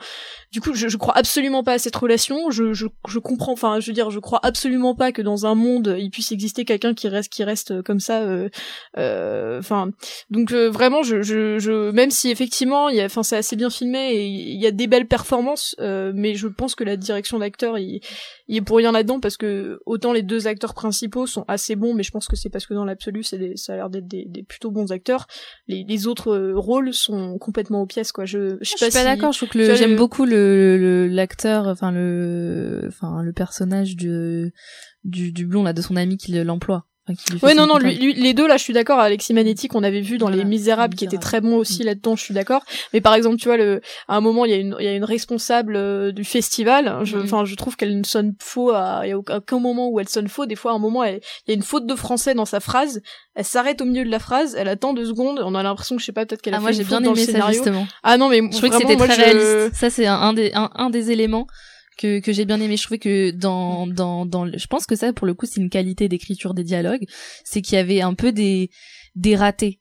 du 0.51 0.61
coup, 0.61 0.73
je, 0.73 0.87
je 0.87 0.97
crois 0.97 1.17
absolument 1.17 1.63
pas 1.63 1.73
à 1.73 1.77
cette 1.79 1.95
relation. 1.95 2.51
Je, 2.51 2.73
je, 2.73 2.85
je 3.07 3.19
comprends. 3.19 3.53
Enfin, 3.53 3.79
je 3.79 3.87
veux 3.87 3.93
dire, 3.93 4.11
je 4.11 4.19
crois 4.19 4.39
absolument 4.43 4.95
pas 4.95 5.11
que 5.11 5.21
dans 5.21 5.45
un 5.45 5.55
monde 5.55 5.95
il 5.99 6.09
puisse 6.09 6.31
exister 6.31 6.65
quelqu'un 6.65 6.93
qui 6.93 7.07
reste 7.07 7.31
qui 7.31 7.43
reste 7.43 7.81
comme 7.81 7.99
ça. 7.99 8.21
euh, 8.21 8.49
euh, 8.97 9.59
Enfin, 9.59 9.89
donc 10.29 10.51
euh, 10.51 10.69
vraiment, 10.69 11.01
je, 11.03 11.21
je, 11.21 11.57
je, 11.59 11.91
même 11.91 12.11
si 12.11 12.29
effectivement, 12.29 12.89
il 12.89 13.01
enfin, 13.01 13.23
c'est 13.23 13.37
assez 13.37 13.55
bien 13.55 13.69
filmé 13.69 14.13
et 14.13 14.25
il 14.25 14.61
y 14.61 14.67
a 14.67 14.71
des 14.71 14.87
belles 14.87 15.07
performances, 15.07 15.75
euh, 15.79 16.11
mais 16.13 16.35
je 16.35 16.47
pense 16.47 16.75
que 16.75 16.83
la 16.83 16.97
direction 16.97 17.39
d'acteur, 17.39 17.77
il, 17.79 18.01
il 18.47 18.57
est 18.57 18.61
pour 18.61 18.77
rien 18.77 18.91
là-dedans 18.91 19.19
parce 19.19 19.37
que 19.37 19.79
autant 19.85 20.13
les 20.13 20.21
deux 20.21 20.34
acteurs 20.47 20.73
principaux 20.73 21.25
sont 21.27 21.45
assez 21.47 21.75
bons, 21.75 21.93
mais 21.93 22.03
je 22.03 22.11
pense 22.11 22.27
que 22.27 22.35
c'est 22.35 22.49
parce 22.49 22.65
que 22.67 22.73
dans 22.73 22.85
l'absolu, 22.85 23.23
c'est 23.23 23.55
ça 23.57 23.73
a 23.73 23.75
l'air 23.77 23.89
d'être 23.89 24.07
des, 24.07 24.25
des 24.27 24.43
plutôt 24.43 24.71
bons 24.71 24.91
acteurs. 24.91 25.27
Les, 25.67 25.83
les 25.87 26.07
autres 26.07 26.29
euh, 26.35 26.53
rôles 26.55 26.93
sont 26.93 27.37
complètement 27.37 27.81
aux 27.81 27.85
pièces, 27.87 28.11
quoi. 28.11 28.25
Je, 28.25 28.57
je 28.61 28.69
sais 28.69 28.75
Je 28.77 28.85
suis 28.85 28.91
pas 28.91 28.99
si- 28.99 29.05
d'accord. 29.05 29.31
Je 29.31 29.37
trouve 29.39 29.49
que 29.49 29.75
j'aime 29.75 29.91
le- 29.91 29.95
beaucoup 29.97 30.25
le- 30.25 31.07
l'acteur, 31.07 31.67
enfin 31.67 31.91
le, 31.91 32.83
enfin 32.87 33.21
le 33.23 33.33
personnage 33.33 33.95
du 33.95 34.53
du 35.03 35.31
du 35.31 35.45
blond 35.45 35.63
là 35.63 35.73
de 35.73 35.81
son 35.81 35.95
ami 35.95 36.17
qui 36.17 36.31
l'emploie. 36.33 36.87
Enfin, 37.07 37.15
qui 37.15 37.31
lui 37.33 37.39
fait 37.39 37.45
Ouais, 37.45 37.53
son 37.53 37.61
non, 37.61 37.67
non, 37.67 37.77
lui, 37.77 37.95
lui- 37.97 38.13
les 38.13 38.33
deux, 38.33 38.47
là, 38.47 38.57
je 38.57 38.63
suis 38.63 38.73
d'accord. 38.73 38.99
Alexis 38.99 39.33
Manetti, 39.33 39.67
qu'on 39.67 39.83
avait 39.83 40.01
vu 40.01 40.17
dans 40.17 40.29
Les 40.29 40.43
Misérables, 40.43 40.93
Les 40.93 40.97
qui 40.97 41.05
était 41.05 41.17
très 41.19 41.39
bon 41.41 41.55
aussi 41.57 41.83
là-dedans, 41.83 42.15
je 42.15 42.23
suis 42.23 42.33
d'accord. 42.33 42.63
Mais 42.93 43.01
par 43.01 43.13
exemple, 43.13 43.37
tu 43.37 43.47
vois, 43.47 43.57
le, 43.57 43.81
à 44.07 44.15
un 44.17 44.21
moment, 44.21 44.45
il 44.45 44.51
y 44.51 44.53
a 44.55 44.57
une, 44.57 44.75
il 44.79 44.85
y 44.85 44.87
a 44.87 44.93
une 44.95 45.03
responsable 45.03 45.75
euh, 45.75 46.11
du 46.11 46.23
festival. 46.23 46.99
Je, 47.03 47.17
Mhm. 47.17 47.23
enfin, 47.25 47.45
je 47.45 47.53
trouve 47.55 47.75
qu'elle 47.75 48.03
sonne 48.05 48.33
faux 48.41 48.71
à, 48.71 49.01
il 49.03 49.09
y 49.09 49.11
a 49.11 49.17
aucun, 49.17 49.59
moment 49.59 49.89
où 49.89 49.99
elle 49.99 50.09
sonne 50.09 50.27
faux. 50.27 50.45
Des 50.47 50.55
fois, 50.55 50.71
à 50.71 50.75
un 50.75 50.79
moment, 50.79 51.03
elle- 51.03 51.19
il 51.47 51.51
y 51.51 51.53
a 51.53 51.55
une 51.55 51.63
faute 51.63 51.85
de 51.85 51.95
français 51.95 52.33
dans 52.33 52.45
sa 52.45 52.59
phrase. 52.59 53.01
Elle 53.35 53.45
s'arrête 53.45 53.81
au 53.81 53.85
milieu 53.85 54.03
de 54.05 54.09
la 54.09 54.19
phrase, 54.19 54.55
elle 54.57 54.67
attend 54.69 54.93
deux 54.93 55.05
secondes. 55.05 55.39
On 55.45 55.53
a 55.55 55.61
l'impression 55.63 55.95
que, 55.95 56.01
je 56.01 56.05
sais 56.05 56.11
pas, 56.11 56.25
peut-être 56.25 56.41
qu'elle 56.41 56.53
a 56.53 56.57
Ah, 56.57 56.59
fait 56.59 56.63
moi 56.63 56.71
une 56.71 56.77
j'ai 56.77 56.83
faute 56.83 56.89
bien 56.89 57.01
dans 57.01 57.13
le 57.13 57.19
aimé 57.19 57.31
ça 57.39 57.51
justement. 57.51 57.87
Ah 58.03 58.17
non, 58.17 58.29
mais 58.29 58.37
Je 58.41 58.49
trouvais 58.49 58.69
que 58.69 58.77
c'était 58.77 58.95
très 58.95 59.13
je- 59.15 59.21
réaliste. 59.21 59.75
Ça, 59.75 59.89
c'est 59.89 60.07
un, 60.07 60.15
un 60.15 60.33
des, 60.33 60.51
un, 60.55 60.69
un 60.73 60.89
des 60.89 61.11
éléments 61.11 61.45
que, 61.97 62.19
que 62.19 62.31
j'ai 62.33 62.45
bien 62.45 62.59
aimé. 62.59 62.77
Je 62.77 62.83
trouvais 62.83 62.99
que 62.99 63.31
dans, 63.31 63.87
dans, 63.87 64.25
dans, 64.25 64.45
le- 64.45 64.57
je 64.57 64.67
pense 64.67 64.85
que 64.85 64.95
ça, 64.95 65.11
pour 65.13 65.27
le 65.27 65.33
coup, 65.33 65.45
c'est 65.45 65.59
une 65.61 65.69
qualité 65.69 66.07
d'écriture 66.09 66.53
des 66.53 66.63
dialogues. 66.63 67.05
C'est 67.43 67.61
qu'il 67.61 67.75
y 67.75 67.79
avait 67.79 68.01
un 68.01 68.13
peu 68.13 68.31
des, 68.31 68.69
des 69.15 69.35
ratés. 69.35 69.79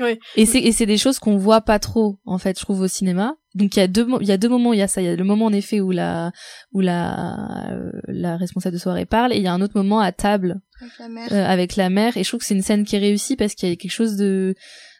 Ouais. 0.00 0.18
Et 0.36 0.46
c'est, 0.46 0.58
et 0.60 0.72
c'est 0.72 0.86
des 0.86 0.96
choses 0.96 1.18
qu'on 1.18 1.36
voit 1.36 1.60
pas 1.60 1.78
trop, 1.78 2.18
en 2.24 2.38
fait, 2.38 2.58
je 2.58 2.64
trouve, 2.64 2.80
au 2.80 2.88
cinéma. 2.88 3.36
Donc, 3.54 3.76
il 3.76 3.80
y 3.80 3.82
a 3.82 3.86
deux, 3.88 4.06
il 4.22 4.26
y 4.26 4.32
a 4.32 4.38
deux 4.38 4.48
moments, 4.48 4.72
il 4.72 4.78
y 4.78 4.82
a 4.82 4.88
ça. 4.88 5.02
Il 5.02 5.04
y 5.04 5.08
a 5.08 5.14
le 5.16 5.24
moment, 5.24 5.44
en 5.44 5.52
effet, 5.52 5.80
où 5.82 5.90
la, 5.90 6.32
où 6.72 6.80
la, 6.80 7.70
euh, 7.72 7.90
la 8.08 8.38
responsable 8.38 8.74
de 8.76 8.80
soirée 8.80 9.04
parle, 9.04 9.34
et 9.34 9.36
il 9.36 9.42
y 9.42 9.46
a 9.46 9.52
un 9.52 9.60
autre 9.60 9.76
moment 9.76 10.00
à 10.00 10.10
table, 10.10 10.62
Avec 10.80 10.92
la 10.98 11.08
mère. 11.08 11.28
euh, 11.32 11.44
avec 11.46 11.76
la 11.76 11.90
mère 11.90 12.16
et 12.16 12.24
je 12.24 12.28
trouve 12.30 12.40
que 12.40 12.46
c'est 12.46 12.54
une 12.54 12.62
scène 12.62 12.84
qui 12.84 12.96
est 12.96 13.00
réussie 13.00 13.36
parce 13.36 13.54
qu'il 13.54 13.68
y 13.68 13.72
a 13.72 13.76
quelque 13.76 13.90
chose 13.90 14.16
de 14.16 14.54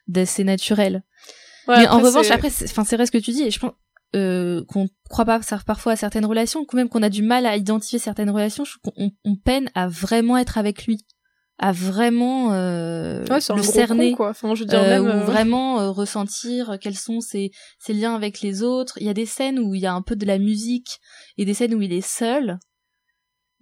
d'assez 0.08 0.44
naturel 0.44 1.02
Ouais, 1.68 1.78
mais 1.78 1.88
en 1.88 2.00
revanche 2.00 2.30
après 2.30 2.50
c'est- 2.50 2.64
enfin 2.70 2.84
c'est 2.84 2.96
vrai 2.96 3.06
ce 3.06 3.12
que 3.12 3.18
tu 3.18 3.30
dis 3.30 3.42
et 3.44 3.50
je 3.52 3.58
pense 3.60 3.72
euh, 4.14 4.64
qu'on 4.68 4.88
croit 5.08 5.24
pas 5.24 5.40
parfois 5.66 5.92
à 5.92 5.96
certaines 5.96 6.26
relations 6.26 6.60
ou 6.60 6.76
même 6.76 6.88
qu'on 6.88 7.02
a 7.02 7.08
du 7.08 7.22
mal 7.22 7.46
à 7.46 7.56
identifier 7.56 7.98
certaines 7.98 8.30
relations 8.30 8.64
je 8.64 8.78
trouve 8.78 8.92
qu'on 8.94 9.10
on 9.24 9.36
peine 9.36 9.70
à 9.74 9.88
vraiment 9.88 10.36
être 10.36 10.58
avec 10.58 10.86
lui 10.86 10.98
à 11.58 11.72
vraiment 11.72 12.52
euh, 12.52 13.24
Ouais, 13.30 13.36
le 13.36 13.62
cerner, 13.62 14.10
con, 14.10 14.16
quoi. 14.16 14.30
Enfin, 14.30 14.54
je 14.54 14.60
veux 14.60 14.66
dire, 14.66 14.80
euh, 14.80 15.02
même, 15.02 15.22
ou 15.22 15.24
vraiment 15.24 15.92
ressentir 15.92 16.76
quels 16.80 16.96
sont 16.96 17.20
ses, 17.20 17.52
ses 17.78 17.92
liens 17.92 18.16
avec 18.16 18.40
les 18.40 18.64
autres. 18.64 18.98
Il 19.00 19.06
y 19.06 19.10
a 19.10 19.14
des 19.14 19.26
scènes 19.26 19.60
où 19.60 19.74
il 19.74 19.80
y 19.80 19.86
a 19.86 19.94
un 19.94 20.02
peu 20.02 20.16
de 20.16 20.26
la 20.26 20.38
musique 20.38 20.98
et 21.38 21.44
des 21.44 21.54
scènes 21.54 21.74
où 21.74 21.80
il 21.80 21.92
est 21.92 22.00
seul. 22.00 22.58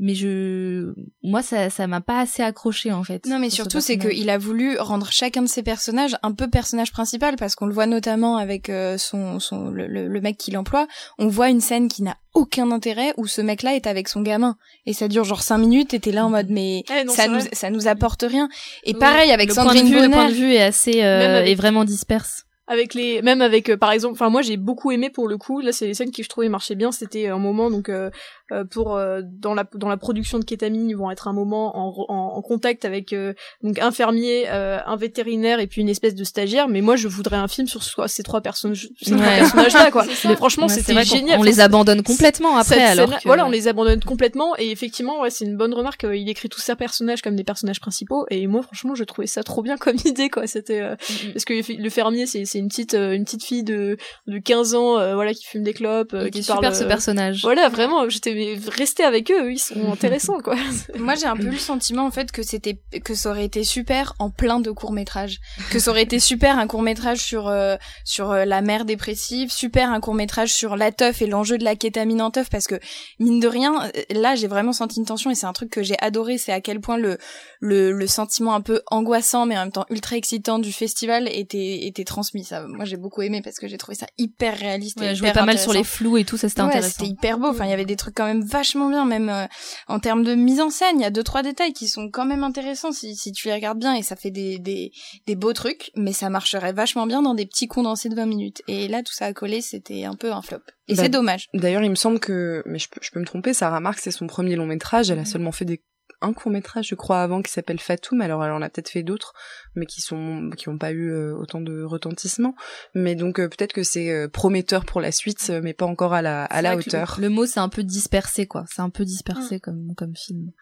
Mais 0.02 0.14
je, 0.14 0.94
moi, 1.22 1.42
ça, 1.42 1.68
ça 1.68 1.86
m'a 1.86 2.00
pas 2.00 2.20
assez 2.20 2.42
accroché 2.42 2.90
en 2.90 3.04
fait. 3.04 3.26
Non, 3.26 3.38
mais 3.38 3.50
surtout, 3.50 3.80
c'est 3.82 3.98
qu'il 3.98 4.30
a 4.30 4.38
voulu 4.38 4.78
rendre 4.78 5.10
chacun 5.12 5.42
de 5.42 5.46
ses 5.46 5.62
personnages 5.62 6.16
un 6.22 6.32
peu 6.32 6.48
personnage 6.48 6.90
principal, 6.90 7.36
parce 7.36 7.54
qu'on 7.54 7.66
le 7.66 7.74
voit 7.74 7.84
notamment 7.84 8.38
avec 8.38 8.70
euh, 8.70 8.96
son, 8.96 9.38
son 9.40 9.68
le, 9.68 9.86
le- 9.86 10.20
mec 10.22 10.38
qui 10.38 10.52
l'emploie. 10.52 10.86
On 11.18 11.28
voit 11.28 11.50
une 11.50 11.60
scène 11.60 11.88
qui 11.88 12.02
n'a 12.02 12.16
aucun 12.32 12.70
intérêt 12.70 13.12
où 13.18 13.26
ce 13.26 13.42
mec-là 13.42 13.74
est 13.74 13.86
avec 13.86 14.08
son 14.08 14.22
gamin 14.22 14.56
et 14.86 14.92
ça 14.94 15.06
dure 15.08 15.24
genre 15.24 15.42
cinq 15.42 15.58
minutes 15.58 15.92
et 15.94 16.00
t'es 16.00 16.12
là 16.12 16.24
en 16.24 16.30
mode 16.30 16.46
mais 16.48 16.82
Eh 16.90 17.04
non, 17.04 17.12
ça 17.12 17.26
nous 17.28 17.40
vrai. 17.40 17.48
ça 17.52 17.68
nous 17.70 17.86
apporte 17.88 18.22
rien. 18.22 18.48
Et 18.84 18.94
pareil 18.94 19.30
avec 19.32 19.48
le 19.48 19.54
point 19.54 19.74
de 19.74 19.80
vue, 19.80 20.00
le 20.00 20.08
point 20.10 20.28
de 20.28 20.34
vue 20.34 20.52
est 20.54 20.62
assez, 20.62 21.02
euh, 21.02 21.38
avec- 21.40 21.50
est 21.50 21.54
vraiment 21.56 21.84
disperse. 21.84 22.44
Avec 22.72 22.94
les 22.94 23.20
même 23.20 23.42
avec 23.42 23.68
euh, 23.68 23.76
par 23.76 23.90
exemple 23.92 24.12
enfin 24.14 24.30
moi 24.30 24.42
j'ai 24.42 24.56
beaucoup 24.56 24.92
aimé 24.92 25.10
pour 25.10 25.26
le 25.28 25.36
coup 25.36 25.60
là 25.60 25.72
c'est 25.72 25.86
les 25.88 25.94
scènes 25.94 26.12
qui 26.12 26.22
je 26.22 26.28
trouvais 26.28 26.48
marchaient 26.48 26.76
bien 26.76 26.92
c'était 26.92 27.26
un 27.26 27.38
moment 27.38 27.68
donc 27.70 27.88
euh, 27.88 28.10
euh, 28.52 28.64
pour 28.64 28.96
euh, 28.96 29.20
dans 29.24 29.54
la 29.54 29.64
dans 29.74 29.88
la 29.88 29.96
production 29.96 30.38
de 30.38 30.44
kétamine 30.44 30.88
ils 30.88 30.96
vont 30.96 31.10
être 31.10 31.26
un 31.28 31.32
moment 31.32 31.76
en, 31.76 32.06
en, 32.08 32.36
en 32.36 32.42
contact 32.42 32.84
avec 32.84 33.12
euh, 33.12 33.34
donc 33.64 33.78
un 33.80 33.90
fermier 33.90 34.44
euh, 34.48 34.78
un 34.86 34.96
vétérinaire 34.96 35.58
et 35.60 35.66
puis 35.66 35.80
une 35.82 35.88
espèce 35.88 36.14
de 36.14 36.22
stagiaire 36.24 36.68
mais 36.68 36.80
moi 36.80 36.94
je 36.96 37.08
voudrais 37.08 37.36
un 37.36 37.48
film 37.48 37.66
sur 37.66 37.82
ce- 37.82 38.06
ces 38.06 38.22
trois 38.22 38.40
personnages 38.40 38.88
ces 39.02 39.10
trois 39.16 39.26
Ouais. 39.26 39.38
personnages 39.38 39.72
là 39.74 39.90
quoi 39.90 40.04
mais 40.26 40.36
franchement 40.36 40.66
Ouais, 40.66 40.72
c'était 40.74 41.02
génial 41.04 41.40
On 41.40 41.42
les 41.42 41.58
abandonne 41.60 42.02
complètement 42.04 42.56
après 42.56 42.80
alors. 42.84 43.10
que- 43.10 43.24
Voilà, 43.24 43.46
on 43.46 43.50
les 43.50 43.66
abandonne 43.66 44.00
complètement 44.04 44.56
et 44.58 44.70
effectivement, 44.70 45.20
ouais, 45.22 45.30
c'est 45.30 45.44
une 45.44 45.56
bonne 45.56 45.74
remarque. 45.74 46.04
euh, 46.04 46.16
Il 46.16 46.28
écrit 46.28 46.48
tous 46.48 46.60
ses 46.60 46.76
personnages 46.76 47.22
comme 47.22 47.34
des 47.34 47.44
personnages 47.44 47.80
principaux 47.80 48.26
et 48.30 48.46
moi, 48.46 48.62
franchement, 48.62 48.94
je 48.94 49.02
trouvais 49.04 49.26
ça 49.26 49.42
trop 49.42 49.62
bien 49.62 49.76
comme 49.76 49.96
idée, 50.04 50.28
quoi. 50.28 50.46
C'était 50.46 50.80
euh, 50.80 50.94
parce 51.32 51.44
que 51.44 51.54
le 51.82 51.90
fermier, 51.90 52.26
c'est 52.26 52.44
une 52.60 52.68
petite 52.68 52.94
euh, 52.94 53.12
une 53.12 53.24
petite 53.24 53.44
fille 53.44 53.64
de 53.64 53.96
de 54.26 54.38
15 54.38 54.74
ans, 54.74 54.98
euh, 54.98 55.14
voilà, 55.14 55.34
qui 55.34 55.44
fume 55.44 55.62
des 55.62 55.74
clopes, 55.74 56.14
euh, 56.14 56.28
qui 56.28 56.42
parle. 56.42 56.58
super 56.58 56.76
ce 56.76 56.84
personnage. 56.84 57.42
Voilà, 57.42 57.68
vraiment, 57.68 58.08
j'étais 58.08 58.58
restée 58.68 59.04
avec 59.04 59.30
eux, 59.30 59.52
ils 59.52 59.58
sont 59.58 59.92
intéressants, 59.92 60.40
quoi. 60.40 60.56
Moi, 60.98 61.14
j'ai 61.14 61.26
un 61.26 61.36
peu 61.36 61.50
le 61.50 61.58
sentiment 61.58 62.06
en 62.06 62.10
fait 62.10 62.30
que 62.32 62.42
c'était 62.42 62.78
que 63.04 63.14
ça 63.14 63.30
aurait 63.30 63.44
été 63.44 63.64
super 63.64 64.14
en 64.18 64.30
plein 64.30 64.60
de 64.60 64.70
courts 64.70 64.92
métrages, 64.92 65.38
que 65.70 65.78
ça 65.78 65.90
aurait 65.90 66.02
été 66.02 66.20
super 66.20 66.58
un 66.58 66.66
court 66.66 66.82
métrage 66.82 67.18
sur 67.18 67.48
euh, 67.48 67.76
sur 68.04 68.30
euh, 68.30 68.44
la 68.44 68.60
mère 68.62 68.84
dépressive, 68.84 69.50
super 69.50 69.90
un 69.90 70.00
court 70.00 70.14
métrage 70.14 70.52
sur 70.52 70.76
la 70.76 70.92
teuf 70.92 71.22
et 71.22 71.26
l'enjeu 71.26 71.58
de 71.58 71.64
la 71.64 71.76
kétamine 71.76 72.22
en 72.22 72.30
teuf 72.30 72.50
parce 72.50 72.66
que 72.66 72.78
mine 73.18 73.40
de 73.40 73.48
rien, 73.48 73.90
là 74.10 74.34
j'ai 74.34 74.46
vraiment 74.46 74.72
senti 74.72 74.98
une 74.98 75.06
tension 75.06 75.30
et 75.30 75.34
c'est 75.34 75.46
un 75.46 75.52
truc 75.52 75.70
que 75.70 75.82
j'ai 75.82 75.96
adoré, 76.00 76.38
c'est 76.38 76.52
à 76.52 76.60
quel 76.60 76.80
point 76.80 76.96
le 76.96 77.18
le 77.60 77.92
le 77.92 78.06
sentiment 78.06 78.54
un 78.54 78.60
peu 78.60 78.82
angoissant 78.90 79.46
mais 79.46 79.56
en 79.56 79.62
même 79.62 79.72
temps 79.72 79.86
ultra 79.90 80.16
excitant 80.16 80.58
du 80.58 80.72
festival 80.72 81.28
était 81.28 81.86
était 81.86 82.04
transmis. 82.04 82.49
Ça, 82.50 82.66
moi 82.66 82.84
j'ai 82.84 82.96
beaucoup 82.96 83.22
aimé 83.22 83.42
parce 83.42 83.58
que 83.60 83.68
j'ai 83.68 83.78
trouvé 83.78 83.94
ça 83.94 84.06
hyper 84.18 84.58
réaliste. 84.58 84.98
Ouais, 84.98 85.06
et 85.06 85.08
elle 85.10 85.16
jouait 85.16 85.28
hyper 85.28 85.42
pas 85.42 85.46
mal 85.46 85.56
sur 85.56 85.72
les 85.72 85.84
flous 85.84 86.16
et 86.16 86.24
tout, 86.24 86.36
ça 86.36 86.48
c'était 86.48 86.62
Ouais, 86.62 86.68
intéressant. 86.68 86.90
C'était 86.98 87.10
hyper 87.10 87.38
beau. 87.38 87.46
Enfin, 87.46 87.64
il 87.64 87.70
y 87.70 87.72
avait 87.72 87.84
des 87.84 87.94
trucs 87.94 88.16
quand 88.16 88.26
même 88.26 88.42
vachement 88.42 88.88
bien, 88.88 89.04
même 89.04 89.28
euh, 89.28 89.46
en 89.86 90.00
termes 90.00 90.24
de 90.24 90.34
mise 90.34 90.60
en 90.60 90.68
scène. 90.68 90.98
Il 90.98 91.02
y 91.02 91.04
a 91.04 91.10
deux 91.10 91.22
trois 91.22 91.44
détails 91.44 91.72
qui 91.72 91.86
sont 91.86 92.10
quand 92.10 92.24
même 92.24 92.42
intéressants 92.42 92.90
si, 92.90 93.14
si 93.14 93.30
tu 93.30 93.46
les 93.46 93.54
regardes 93.54 93.78
bien 93.78 93.94
et 93.94 94.02
ça 94.02 94.16
fait 94.16 94.32
des, 94.32 94.58
des 94.58 94.90
des 95.28 95.36
beaux 95.36 95.52
trucs. 95.52 95.92
Mais 95.94 96.12
ça 96.12 96.28
marcherait 96.28 96.72
vachement 96.72 97.06
bien 97.06 97.22
dans 97.22 97.34
des 97.34 97.46
petits 97.46 97.68
condensés 97.68 98.08
de 98.08 98.16
20 98.16 98.26
minutes. 98.26 98.62
Et 98.66 98.88
là, 98.88 99.04
tout 99.04 99.12
ça 99.12 99.26
a 99.26 99.32
collé, 99.32 99.60
c'était 99.60 100.04
un 100.04 100.14
peu 100.14 100.32
un 100.32 100.42
flop. 100.42 100.58
Et 100.88 100.94
Bah, 100.96 101.02
c'est 101.04 101.08
dommage. 101.08 101.46
D'ailleurs, 101.54 101.84
il 101.84 101.90
me 101.90 101.94
semble 101.94 102.18
que, 102.18 102.64
mais 102.66 102.80
je 102.80 102.88
peux, 102.88 102.98
je 103.00 103.10
peux 103.12 103.20
me 103.20 103.26
tromper, 103.26 103.54
Sarah 103.54 103.78
Marx, 103.78 104.02
c'est 104.02 104.10
son 104.10 104.26
premier 104.26 104.56
long 104.56 104.66
métrage. 104.66 105.10
Elle 105.10 105.20
a 105.20 105.24
seulement 105.24 105.52
fait 105.52 105.64
des, 105.64 105.82
un 106.22 106.32
court 106.32 106.50
métrage, 106.52 106.88
je 106.88 106.94
crois, 106.94 107.22
avant, 107.22 107.42
qui 107.42 107.50
s'appelle 107.50 107.80
Fatoum. 107.80 108.20
Alors, 108.20 108.44
elle 108.44 108.52
en 108.52 108.62
a 108.62 108.68
peut-être 108.68 108.90
fait 108.90 109.02
d'autres, 109.02 109.32
mais 109.74 109.86
qui 109.86 110.00
sont, 110.00 110.50
qui 110.56 110.68
ont 110.68 110.78
pas 110.78 110.92
eu 110.92 111.10
euh, 111.10 111.34
autant 111.34 111.60
de 111.60 111.82
retentissement. 111.82 112.54
Mais 112.94 113.14
donc, 113.14 113.40
euh, 113.40 113.48
peut-être 113.48 113.72
que 113.72 113.82
c'est 113.82 114.10
euh, 114.10 114.28
prometteur 114.28 114.84
pour 114.84 115.00
la 115.00 115.12
suite, 115.12 115.46
euh, 115.50 115.60
mais 115.62 115.74
pas 115.74 115.86
encore 115.86 116.12
à 116.12 116.22
la, 116.22 116.44
à 116.44 116.62
la 116.62 116.76
hauteur. 116.76 117.16
Le 117.18 117.28
mot 117.28 117.46
c'est 117.46 117.60
un 117.60 117.68
peu 117.68 117.82
dispersé 117.82 118.46
quoi. 118.46 118.64
C'est 118.68 118.82
un 118.82 118.90
peu 118.90 119.04
dispersé 119.04 119.60
comme 119.60 119.94
comme 119.96 120.14
film. 120.14 120.52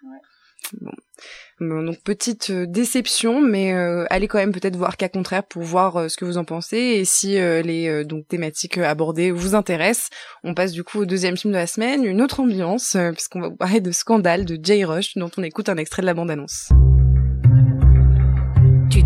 Bon, 1.61 1.83
donc 1.83 2.01
petite 2.05 2.51
euh, 2.51 2.67
déception, 2.67 3.41
mais 3.41 3.73
euh, 3.73 4.05
allez 4.11 4.29
quand 4.29 4.39
même 4.39 4.53
peut-être 4.53 4.77
voir 4.77 4.97
qu'à 4.97 5.09
contraire 5.09 5.43
pour 5.43 5.63
voir 5.65 5.97
euh, 5.97 6.09
ce 6.09 6.17
que 6.17 6.25
vous 6.25 6.39
en 6.39 6.45
pensez 6.45 6.77
et 6.77 7.05
si 7.05 7.37
euh, 7.37 7.63
les 7.63 7.89
euh, 7.89 8.05
donc 8.05 8.29
thématiques 8.29 8.79
euh, 8.79 8.85
abordées 8.85 9.33
vous 9.33 9.57
intéressent. 9.57 10.11
On 10.45 10.55
passe 10.55 10.71
du 10.71 10.85
coup 10.85 11.01
au 11.01 11.05
deuxième 11.05 11.37
film 11.37 11.53
de 11.53 11.59
la 11.59 11.67
semaine, 11.67 12.05
une 12.05 12.23
autre 12.23 12.39
ambiance 12.39 12.95
euh, 12.95 13.11
puisqu'on 13.11 13.41
va 13.41 13.49
vous 13.49 13.57
parler 13.57 13.81
de 13.81 13.91
Scandale 13.91 14.45
de 14.45 14.57
Jay 14.63 14.85
Rush 14.85 15.17
dont 15.17 15.31
on 15.37 15.43
écoute 15.43 15.69
un 15.69 15.79
extrait 15.79 16.03
de 16.03 16.07
la 16.07 16.15
bande-annonce. 16.15 16.69
Tu 16.69 16.98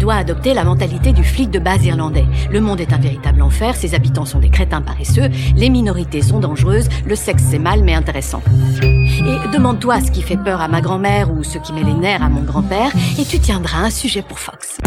dois 0.03 0.15
adopter 0.15 0.53
la 0.53 0.65
mentalité 0.65 1.13
du 1.13 1.23
flic 1.23 1.49
de 1.49 1.61
base 1.61 1.85
irlandais. 1.85 2.27
Le 2.51 2.61
monde 2.61 2.81
est 2.81 2.93
un 2.93 2.99
véritable 2.99 3.41
enfer, 3.41 3.77
ses 3.77 3.95
habitants 3.95 4.25
sont 4.25 4.41
des 4.41 4.51
crétins 4.51 4.83
paresseux, 4.83 5.31
les 5.55 5.71
minorités 5.71 6.23
sont 6.23 6.41
dangereuses, 6.41 6.89
le 7.07 7.15
sexe 7.15 7.45
c'est 7.51 7.61
mal 7.61 7.85
mais 7.85 7.95
intéressant. 7.95 8.43
Et 8.83 9.53
demande-toi 9.53 10.01
ce 10.01 10.11
qui 10.11 10.23
fait 10.23 10.37
peur 10.37 10.61
à 10.61 10.67
ma 10.67 10.81
grand-mère 10.81 11.33
ou 11.33 11.45
ce 11.45 11.59
qui 11.59 11.73
met 11.73 11.85
les 11.85 11.95
nerfs 11.95 12.23
à 12.23 12.29
mon 12.29 12.43
grand-père, 12.43 12.91
et 13.17 13.25
tu 13.25 13.39
tiendras 13.39 13.79
un 13.79 13.91
sujet 13.91 14.23
pour 14.23 14.41
Fox. 14.41 14.79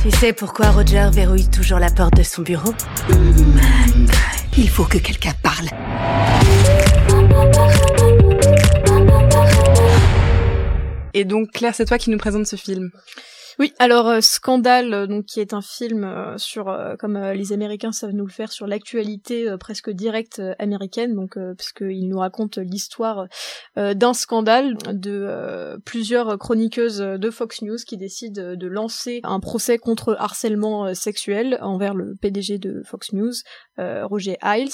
Tu 0.00 0.12
sais 0.12 0.32
pourquoi 0.32 0.70
Roger 0.70 1.08
verrouille 1.12 1.50
toujours 1.50 1.80
la 1.80 1.90
porte 1.90 2.16
de 2.16 2.22
son 2.22 2.42
bureau? 2.42 2.72
Il 4.56 4.68
faut 4.68 4.84
que 4.84 4.98
quelqu'un 4.98 5.32
parle. 5.42 5.66
Et 11.14 11.24
donc 11.24 11.50
Claire, 11.50 11.74
c'est 11.74 11.84
toi 11.84 11.98
qui 11.98 12.10
nous 12.10 12.18
présente 12.18 12.46
ce 12.46 12.54
film. 12.54 12.90
Oui, 13.58 13.72
alors 13.78 14.08
euh, 14.08 14.20
Scandale, 14.20 14.94
euh, 14.94 15.06
donc 15.06 15.26
qui 15.26 15.40
est 15.40 15.54
un 15.54 15.60
film 15.60 16.04
euh, 16.04 16.38
sur, 16.38 16.74
comme 16.98 17.18
les 17.18 17.52
Américains 17.52 17.92
savent 17.92 18.12
nous 18.12 18.26
le 18.26 18.32
faire, 18.32 18.52
sur 18.52 18.66
l'actualité 18.66 19.54
presque 19.58 19.90
directe 19.90 20.40
américaine, 20.58 21.14
donc 21.14 21.36
euh, 21.36 21.54
puisqu'il 21.54 22.08
nous 22.08 22.18
raconte 22.18 22.58
l'histoire 22.58 23.26
d'un 23.76 24.14
scandale 24.14 24.76
de 24.92 25.78
plusieurs 25.84 26.38
chroniqueuses 26.38 26.98
de 26.98 27.30
Fox 27.30 27.62
News 27.62 27.76
qui 27.86 27.96
décident 27.96 28.54
de 28.54 28.66
lancer 28.66 29.20
un 29.24 29.40
procès 29.40 29.78
contre 29.78 30.16
harcèlement 30.18 30.94
sexuel 30.94 31.58
envers 31.60 31.94
le 31.94 32.14
PDG 32.20 32.58
de 32.58 32.82
Fox 32.84 33.12
News, 33.12 33.32
Roger 33.78 34.36
Ailes, 34.42 34.68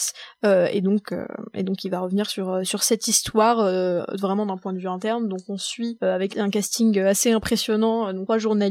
et 0.45 0.81
donc 0.81 1.15
et 1.55 1.63
donc 1.63 1.85
il 1.85 1.91
va 1.91 2.01
revenir 2.01 2.29
sur 2.29 2.61
sur 2.65 2.83
cette 2.83 3.09
histoire 3.09 3.59
vraiment 4.19 4.47
d'un 4.47 4.57
point 4.57 4.73
de 4.73 4.79
vue 4.79 4.89
interne. 4.89 5.29
Donc 5.29 5.41
on 5.49 5.59
suit 5.59 5.99
avec 6.01 6.37
un 6.37 6.51
casting 6.51 6.99
assez 6.99 7.33
impressionnant, 7.33 8.13
donc 8.13 8.27
trois 8.27 8.39
journalistes 8.39 8.67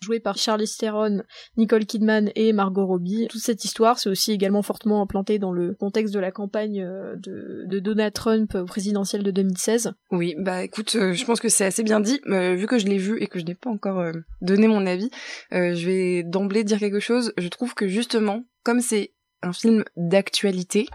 joués 0.00 0.20
par 0.20 0.36
Charlize 0.36 0.76
Theron, 0.76 1.22
Nicole 1.56 1.86
Kidman 1.86 2.30
et 2.34 2.52
Margot 2.52 2.86
Robbie. 2.86 3.26
Toute 3.28 3.40
cette 3.40 3.64
histoire, 3.64 3.98
c'est 3.98 4.08
aussi 4.08 4.32
également 4.32 4.62
fortement 4.62 5.02
implanté 5.02 5.38
dans 5.38 5.52
le 5.52 5.74
contexte 5.74 6.14
de 6.14 6.20
la 6.20 6.30
campagne 6.30 6.82
euh, 6.82 7.16
de, 7.16 7.78
Donald 7.78 8.12
Trump 8.12 8.54
au 8.54 8.64
présidentiel 8.64 9.22
de 9.22 9.30
2016. 9.30 9.92
Oui, 10.10 10.34
bah 10.38 10.62
écoute, 10.62 10.96
euh, 10.96 11.12
je 11.12 11.24
pense 11.24 11.40
que 11.40 11.48
c'est 11.48 11.64
assez 11.64 11.82
bien 11.82 12.00
dit. 12.00 12.20
Euh, 12.26 12.54
vu 12.54 12.66
que 12.66 12.78
je 12.78 12.86
l'ai 12.86 12.98
vu 12.98 13.20
et 13.20 13.26
que 13.26 13.38
je 13.38 13.44
n'ai 13.44 13.54
pas 13.54 13.70
encore 13.70 14.04
donné 14.40 14.68
mon 14.68 14.86
avis, 14.86 15.10
je 15.50 15.86
vais 15.86 16.22
d'emblée 16.22 16.64
dire 16.64 16.78
quelque 16.78 17.00
chose. 17.00 17.32
Je 17.38 17.48
trouve 17.48 17.74
que 17.74 17.88
justement, 17.88 18.44
comme 18.64 18.80
c'est 18.80 19.12
un 19.42 19.52
film 19.52 19.84
d'actualité 19.96 20.86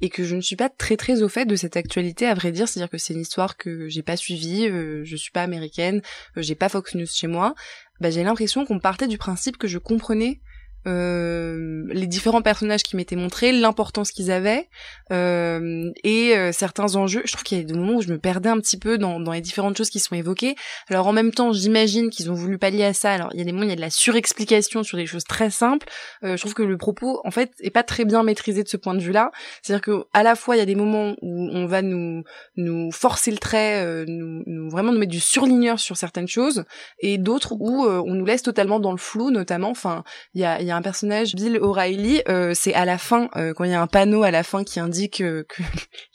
et 0.00 0.08
que 0.08 0.24
je 0.24 0.34
ne 0.34 0.40
suis 0.40 0.56
pas 0.56 0.68
très 0.68 0.96
très 0.96 1.22
au 1.22 1.28
fait 1.28 1.44
de 1.44 1.54
cette 1.54 1.76
actualité 1.76 2.26
à 2.26 2.34
vrai 2.34 2.50
dire 2.50 2.68
c'est 2.68 2.80
à 2.80 2.82
dire 2.82 2.90
que 2.90 2.98
c'est 2.98 3.14
une 3.14 3.20
histoire 3.20 3.56
que 3.56 3.88
j'ai 3.88 4.02
pas 4.02 4.16
suivie 4.16 4.66
euh, 4.68 5.02
je 5.04 5.16
suis 5.16 5.30
pas 5.30 5.42
américaine 5.42 6.02
euh, 6.36 6.42
j'ai 6.42 6.54
pas 6.54 6.68
Fox 6.68 6.94
News 6.94 7.06
chez 7.06 7.28
moi 7.28 7.54
bah 8.02 8.10
j'ai 8.10 8.24
l'impression 8.24 8.66
qu'on 8.66 8.80
partait 8.80 9.06
du 9.06 9.16
principe 9.16 9.56
que 9.56 9.68
je 9.68 9.78
comprenais 9.78 10.40
euh, 10.86 11.84
les 11.90 12.06
différents 12.06 12.42
personnages 12.42 12.82
qui 12.82 12.96
m'étaient 12.96 13.16
montrés, 13.16 13.52
l'importance 13.52 14.10
qu'ils 14.10 14.30
avaient 14.30 14.68
euh, 15.12 15.90
et 16.02 16.36
euh, 16.36 16.52
certains 16.52 16.96
enjeux. 16.96 17.22
Je 17.24 17.32
trouve 17.32 17.44
qu'il 17.44 17.58
y 17.58 17.60
a 17.60 17.64
des 17.64 17.74
moments 17.74 17.96
où 17.96 18.02
je 18.02 18.08
me 18.08 18.18
perdais 18.18 18.48
un 18.48 18.58
petit 18.58 18.78
peu 18.78 18.98
dans, 18.98 19.20
dans 19.20 19.32
les 19.32 19.40
différentes 19.40 19.76
choses 19.76 19.90
qui 19.90 20.00
sont 20.00 20.14
évoquées. 20.14 20.56
Alors 20.88 21.06
en 21.06 21.12
même 21.12 21.32
temps, 21.32 21.52
j'imagine 21.52 22.10
qu'ils 22.10 22.30
ont 22.30 22.34
voulu 22.34 22.58
pallier 22.58 22.84
à 22.84 22.94
ça. 22.94 23.12
Alors 23.12 23.28
il 23.32 23.38
y 23.38 23.42
a 23.42 23.44
des 23.44 23.52
moments, 23.52 23.64
il 23.64 23.70
y 23.70 23.72
a 23.72 23.76
de 23.76 23.80
la 23.80 23.90
surexplication 23.90 24.82
sur 24.82 24.98
des 24.98 25.06
choses 25.06 25.24
très 25.24 25.50
simples. 25.50 25.86
Euh, 26.24 26.36
je 26.36 26.40
trouve 26.40 26.54
que 26.54 26.62
le 26.62 26.76
propos, 26.76 27.20
en 27.24 27.30
fait, 27.30 27.52
est 27.60 27.70
pas 27.70 27.84
très 27.84 28.04
bien 28.04 28.22
maîtrisé 28.22 28.62
de 28.62 28.68
ce 28.68 28.76
point 28.76 28.94
de 28.94 29.00
vue-là. 29.00 29.30
C'est-à-dire 29.62 29.82
que 29.82 30.04
à 30.12 30.22
la 30.22 30.34
fois 30.34 30.56
il 30.56 30.58
y 30.58 30.62
a 30.62 30.66
des 30.66 30.74
moments 30.74 31.14
où 31.22 31.48
on 31.52 31.66
va 31.66 31.82
nous 31.82 32.24
nous 32.56 32.90
forcer 32.90 33.30
le 33.30 33.38
trait, 33.38 33.84
euh, 33.84 34.04
nous, 34.08 34.42
nous 34.46 34.68
vraiment 34.68 34.92
nous 34.92 34.98
mettre 34.98 35.12
du 35.12 35.20
surligneur 35.20 35.78
sur 35.78 35.96
certaines 35.96 36.28
choses, 36.28 36.64
et 37.00 37.18
d'autres 37.18 37.52
où 37.52 37.86
on 37.86 38.14
nous 38.14 38.24
laisse 38.24 38.42
totalement 38.42 38.80
dans 38.80 38.92
le 38.92 38.98
flou, 38.98 39.30
notamment. 39.30 39.70
Enfin, 39.70 40.04
il 40.34 40.40
y 40.40 40.44
a, 40.44 40.60
il 40.60 40.71
y 40.72 40.74
a 40.74 40.76
un 40.78 40.82
personnage, 40.82 41.34
Bill 41.34 41.58
O'Reilly, 41.58 42.22
euh, 42.28 42.52
c'est 42.54 42.74
à 42.74 42.84
la 42.84 42.98
fin, 42.98 43.28
euh, 43.36 43.52
quand 43.54 43.64
il 43.64 43.70
y 43.70 43.74
a 43.74 43.80
un 43.80 43.86
panneau 43.86 44.22
à 44.22 44.30
la 44.30 44.42
fin 44.42 44.64
qui 44.64 44.80
indique 44.80 45.20
euh, 45.20 45.44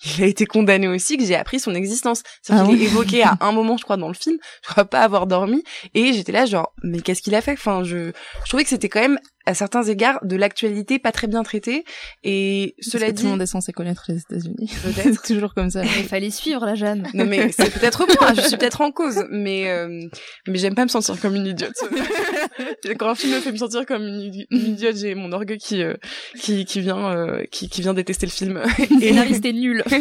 qu'il 0.01 0.23
a 0.23 0.27
été 0.27 0.45
condamné 0.45 0.87
aussi, 0.87 1.17
que 1.17 1.23
j'ai 1.25 1.35
appris 1.35 1.59
son 1.59 1.75
existence. 1.75 2.23
C'est-à-dire 2.41 2.65
Ah 2.65 2.69
qu'il 2.69 2.77
oui. 2.79 2.83
est 2.83 2.87
évoqué 2.87 3.23
à 3.23 3.37
un 3.41 3.51
moment, 3.51 3.77
je 3.77 3.83
crois, 3.83 3.97
dans 3.97 4.07
le 4.07 4.13
film. 4.13 4.37
Je 4.63 4.69
crois 4.69 4.85
pas 4.85 5.01
avoir 5.01 5.27
dormi, 5.27 5.63
et 5.93 6.13
j'étais 6.13 6.31
là 6.31 6.45
genre, 6.45 6.73
mais 6.83 7.01
qu'est-ce 7.01 7.21
qu'il 7.21 7.35
a 7.35 7.41
fait? 7.41 7.53
Enfin, 7.53 7.83
je, 7.83 8.11
je 8.43 8.49
trouvais 8.49 8.63
que 8.63 8.69
c'était 8.69 8.89
quand 8.89 9.01
même 9.01 9.19
à 9.47 9.53
certains 9.53 9.83
égards 9.83 10.19
de 10.23 10.35
l'actualité 10.35 10.99
pas 10.99 11.11
très 11.11 11.27
bien 11.27 11.41
traitée 11.43 11.85
et 12.23 12.75
cela 12.81 13.07
que 13.07 13.11
dit 13.13 13.21
tout 13.21 13.27
le 13.27 13.31
monde 13.31 13.41
est 13.41 13.45
censé 13.45 13.71
connaître 13.71 14.05
les 14.09 14.17
États-Unis. 14.17 14.69
Peut-être. 14.83 15.21
C'est 15.23 15.33
toujours 15.33 15.53
comme 15.53 15.69
ça. 15.69 15.83
Il 15.83 16.03
fallait 16.03 16.29
suivre 16.29 16.65
la 16.65 16.75
Jeanne. 16.75 17.07
Non 17.13 17.25
mais 17.25 17.51
c'est 17.51 17.71
peut-être 17.71 18.05
moi, 18.19 18.33
je 18.33 18.41
suis 18.41 18.57
peut-être 18.57 18.81
en 18.81 18.91
cause, 18.91 19.23
mais 19.31 19.69
euh, 19.69 20.01
mais 20.47 20.57
j'aime 20.57 20.75
pas 20.75 20.83
me 20.83 20.89
sentir 20.89 21.19
comme 21.19 21.35
une 21.35 21.47
idiote. 21.47 21.73
Quand 22.99 23.09
un 23.09 23.15
film 23.15 23.35
me 23.35 23.39
fait 23.39 23.51
me 23.51 23.57
sentir 23.57 23.85
comme 23.85 24.03
une, 24.03 24.19
idi- 24.19 24.47
une 24.51 24.73
idiote, 24.73 24.97
j'ai 24.97 25.15
mon 25.15 25.31
orgueil 25.31 25.57
qui 25.57 25.81
euh, 25.81 25.95
qui 26.39 26.65
qui 26.65 26.81
vient 26.81 27.11
euh, 27.15 27.43
qui 27.51 27.69
qui 27.69 27.81
vient 27.81 27.93
détester 27.93 28.25
le 28.25 28.31
film. 28.31 28.61
Et, 28.79 29.07
Scénariste 29.07 29.45
est 29.45 29.53
nul. 29.53 29.83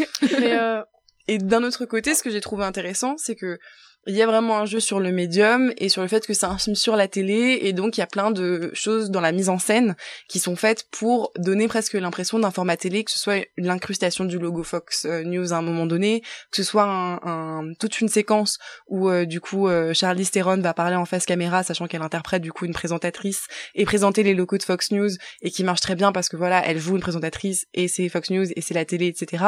Mais, 0.41 0.59
euh, 0.59 0.83
et 1.29 1.39
d'un 1.39 1.63
autre 1.65 1.85
côté, 1.87 2.15
ce 2.15 2.23
que 2.23 2.31
j'ai 2.31 2.41
trouvé 2.41 2.65
intéressant, 2.65 3.15
c'est 3.19 3.37
que 3.37 3.59
il 4.07 4.15
y 4.15 4.23
a 4.23 4.27
vraiment 4.27 4.59
un 4.59 4.67
jeu 4.67 4.81
sur 4.81 5.01
le 5.01 5.11
médium 5.13 5.73
et 5.79 5.89
sur 5.89 6.03
le 6.03 6.09
fait 6.09 6.27
que 6.27 6.35
c'est 6.35 6.47
un 6.47 6.59
film 6.59 6.77
sur 6.77 6.97
la 6.97 7.09
télé 7.09 7.59
et 7.63 7.73
donc 7.73 7.97
il 7.97 8.01
y 8.01 8.03
a 8.03 8.07
plein 8.07 8.31
de 8.31 8.71
choses 8.73 9.11
dans 9.11 9.21
la 9.21 9.33
mise 9.33 9.49
en 9.49 9.59
scène 9.59 9.97
qui 10.29 10.39
sont 10.39 10.57
faites 10.57 10.85
pour 10.91 11.33
donner 11.37 11.67
presque 11.69 11.95
l'impression 11.95 12.39
d'un 12.39 12.51
format 12.51 12.77
télé, 12.77 13.05
que 13.05 13.11
ce 13.11 13.19
soit 13.19 13.47
l'incrustation 13.57 14.25
du 14.25 14.39
logo 14.39 14.63
Fox 14.63 15.07
euh, 15.07 15.23
News 15.25 15.53
à 15.53 15.57
un 15.57 15.63
moment 15.63 15.87
donné, 15.87 16.21
que 16.51 16.57
ce 16.57 16.63
soit 16.63 16.85
un, 16.85 17.17
un- 17.25 17.73
toute 17.81 18.01
une 18.01 18.09
séquence 18.09 18.59
où 18.89 19.09
euh, 19.09 19.25
du 19.25 19.41
coup 19.41 19.69
euh, 19.69 19.93
Charlize 19.95 20.31
Theron 20.31 20.59
va 20.61 20.73
parler 20.75 20.97
en 20.97 21.05
face 21.05 21.27
caméra, 21.27 21.63
sachant 21.63 21.87
qu'elle 21.87 22.03
interprète 22.03 22.43
du 22.43 22.53
coup 22.53 22.65
une 22.65 22.73
présentatrice 22.75 23.47
et 23.75 23.85
présenter 23.85 24.23
les 24.23 24.35
locaux 24.35 24.59
de 24.59 24.63
Fox 24.63 24.93
News 24.93 25.11
et 25.43 25.51
qui 25.51 25.65
marche 25.65 25.81
très 25.81 25.95
bien 25.97 26.13
parce 26.13 26.29
que 26.29 26.37
voilà, 26.37 26.65
elle 26.67 26.79
joue 26.79 26.95
une 26.97 27.03
présentatrice 27.03 27.67
et 27.75 27.89
c'est 27.89 28.09
Fox 28.09 28.31
News 28.31 28.47
et 28.55 28.61
c'est 28.61 28.75
la 28.75 28.85
télé, 28.85 29.07
etc. 29.07 29.45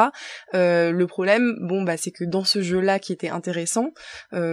Euh, 0.53 0.91
le 0.91 1.07
problème, 1.07 1.55
bon 1.61 1.83
bah 1.83 1.97
c'est 1.97 2.11
que 2.11 2.23
dans 2.25 2.43
ce 2.43 2.61
jeu-là 2.61 2.99
qui 2.99 3.13
était 3.13 3.29
intéressant, 3.29 3.91
euh, 4.33 4.48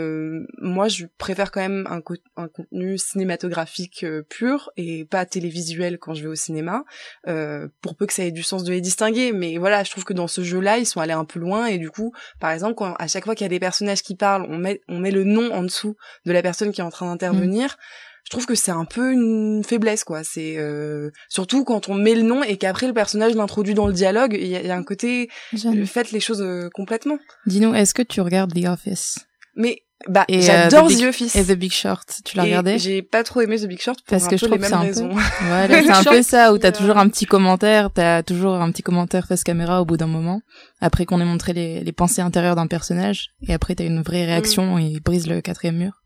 moi 0.58 0.88
je 0.88 1.06
préfère 1.18 1.50
quand 1.50 1.60
même 1.60 1.86
un, 1.90 2.00
co- 2.00 2.14
un 2.36 2.48
contenu 2.48 2.98
cinématographique 2.98 4.04
euh, 4.04 4.22
pur 4.28 4.70
et 4.76 5.04
pas 5.04 5.26
télévisuel 5.26 5.98
quand 5.98 6.14
je 6.14 6.22
vais 6.22 6.28
au 6.28 6.34
cinéma, 6.34 6.84
euh, 7.28 7.68
pour 7.80 7.96
peu 7.96 8.06
que 8.06 8.12
ça 8.12 8.24
ait 8.24 8.30
du 8.30 8.42
sens 8.42 8.64
de 8.64 8.72
les 8.72 8.80
distinguer. 8.80 9.32
Mais 9.32 9.58
voilà, 9.58 9.84
je 9.84 9.90
trouve 9.90 10.04
que 10.04 10.12
dans 10.14 10.28
ce 10.28 10.42
jeu-là, 10.42 10.78
ils 10.78 10.86
sont 10.86 11.00
allés 11.00 11.12
un 11.12 11.24
peu 11.24 11.38
loin 11.40 11.66
et 11.66 11.78
du 11.78 11.90
coup, 11.90 12.12
par 12.40 12.50
exemple, 12.50 12.74
quand 12.74 12.94
à 12.98 13.06
chaque 13.08 13.24
fois 13.24 13.34
qu'il 13.34 13.44
y 13.44 13.46
a 13.46 13.50
des 13.50 13.60
personnages 13.60 14.02
qui 14.02 14.14
parlent, 14.16 14.46
on 14.48 14.58
met 14.58 14.80
on 14.88 14.98
met 14.98 15.10
le 15.10 15.24
nom 15.24 15.52
en 15.52 15.62
dessous 15.62 15.96
de 16.24 16.32
la 16.32 16.42
personne 16.42 16.72
qui 16.72 16.80
est 16.80 16.84
en 16.84 16.90
train 16.90 17.06
d'intervenir. 17.06 17.76
Je 18.24 18.30
trouve 18.30 18.46
que 18.46 18.56
c'est 18.56 18.72
un 18.72 18.84
peu 18.84 19.12
une 19.12 19.62
faiblesse, 19.62 20.02
quoi. 20.02 20.24
C'est 20.24 20.56
euh, 20.58 21.10
surtout 21.28 21.62
quand 21.62 21.88
on 21.88 21.94
met 21.94 22.16
le 22.16 22.22
nom 22.22 22.42
et 22.42 22.56
qu'après 22.56 22.88
le 22.88 22.92
personnage 22.92 23.36
l'introduit 23.36 23.74
dans 23.74 23.86
le 23.86 23.92
dialogue. 23.92 24.36
Il 24.36 24.48
y, 24.48 24.56
a- 24.56 24.60
il 24.62 24.66
y 24.66 24.70
a 24.72 24.76
un 24.76 24.82
côté 24.82 25.28
euh, 25.70 25.86
faites 25.86 26.10
les 26.10 26.18
choses 26.18 26.42
euh, 26.42 26.68
complètement. 26.74 27.18
dis-nous, 27.46 27.72
est-ce 27.72 27.94
que 27.94 28.02
tu 28.02 28.20
regardes 28.20 28.52
The 28.52 28.66
Office? 28.66 29.20
Mais 29.54 29.82
bah 30.08 30.24
Et, 30.28 30.38
euh, 30.38 30.42
j'adore 30.42 30.88
The 30.88 31.02
Office. 31.04 31.34
et 31.36 31.44
The 31.44 31.52
Big 31.58 31.72
Short 31.72 32.20
Tu 32.24 32.36
l'as 32.36 32.44
regardé? 32.44 32.78
J'ai 32.78 33.02
pas 33.02 33.22
trop 33.24 33.40
aimé 33.40 33.58
The 33.58 33.66
Big 33.66 33.80
Short 33.80 33.98
pour 34.00 34.06
Parce 34.10 34.24
un 34.26 34.28
que 34.28 34.36
je 34.36 34.44
peu 34.46 34.52
les 34.54 34.58
trouve 34.58 34.70
que 34.70 34.84
mêmes 34.84 34.92
c'est 34.94 35.02
un 35.04 35.08
peu- 35.08 35.14
raisons. 35.14 35.26
Voilà, 35.46 35.82
c'est 35.82 36.08
un 36.08 36.12
peu 36.12 36.22
ça 36.22 36.52
où 36.52 36.58
t'as 36.58 36.68
euh, 36.68 36.72
toujours 36.72 36.98
un 36.98 37.08
petit 37.08 37.24
commentaire, 37.26 37.90
t'as 37.92 38.22
toujours 38.22 38.54
un 38.56 38.70
petit 38.70 38.82
commentaire 38.82 39.26
face 39.26 39.42
caméra 39.42 39.80
au 39.80 39.84
bout 39.84 39.96
d'un 39.96 40.06
moment, 40.06 40.40
après 40.80 41.06
qu'on 41.06 41.20
ait 41.20 41.24
montré 41.24 41.52
les, 41.54 41.82
les 41.82 41.92
pensées 41.92 42.20
intérieures 42.22 42.56
d'un 42.56 42.66
personnage, 42.66 43.30
et 43.48 43.54
après 43.54 43.74
t'as 43.74 43.84
une 43.86 44.02
vraie 44.02 44.24
réaction 44.26 44.78
et 44.78 44.84
il 44.84 45.00
brise 45.00 45.26
le 45.28 45.40
quatrième 45.40 45.76
mur. 45.78 46.02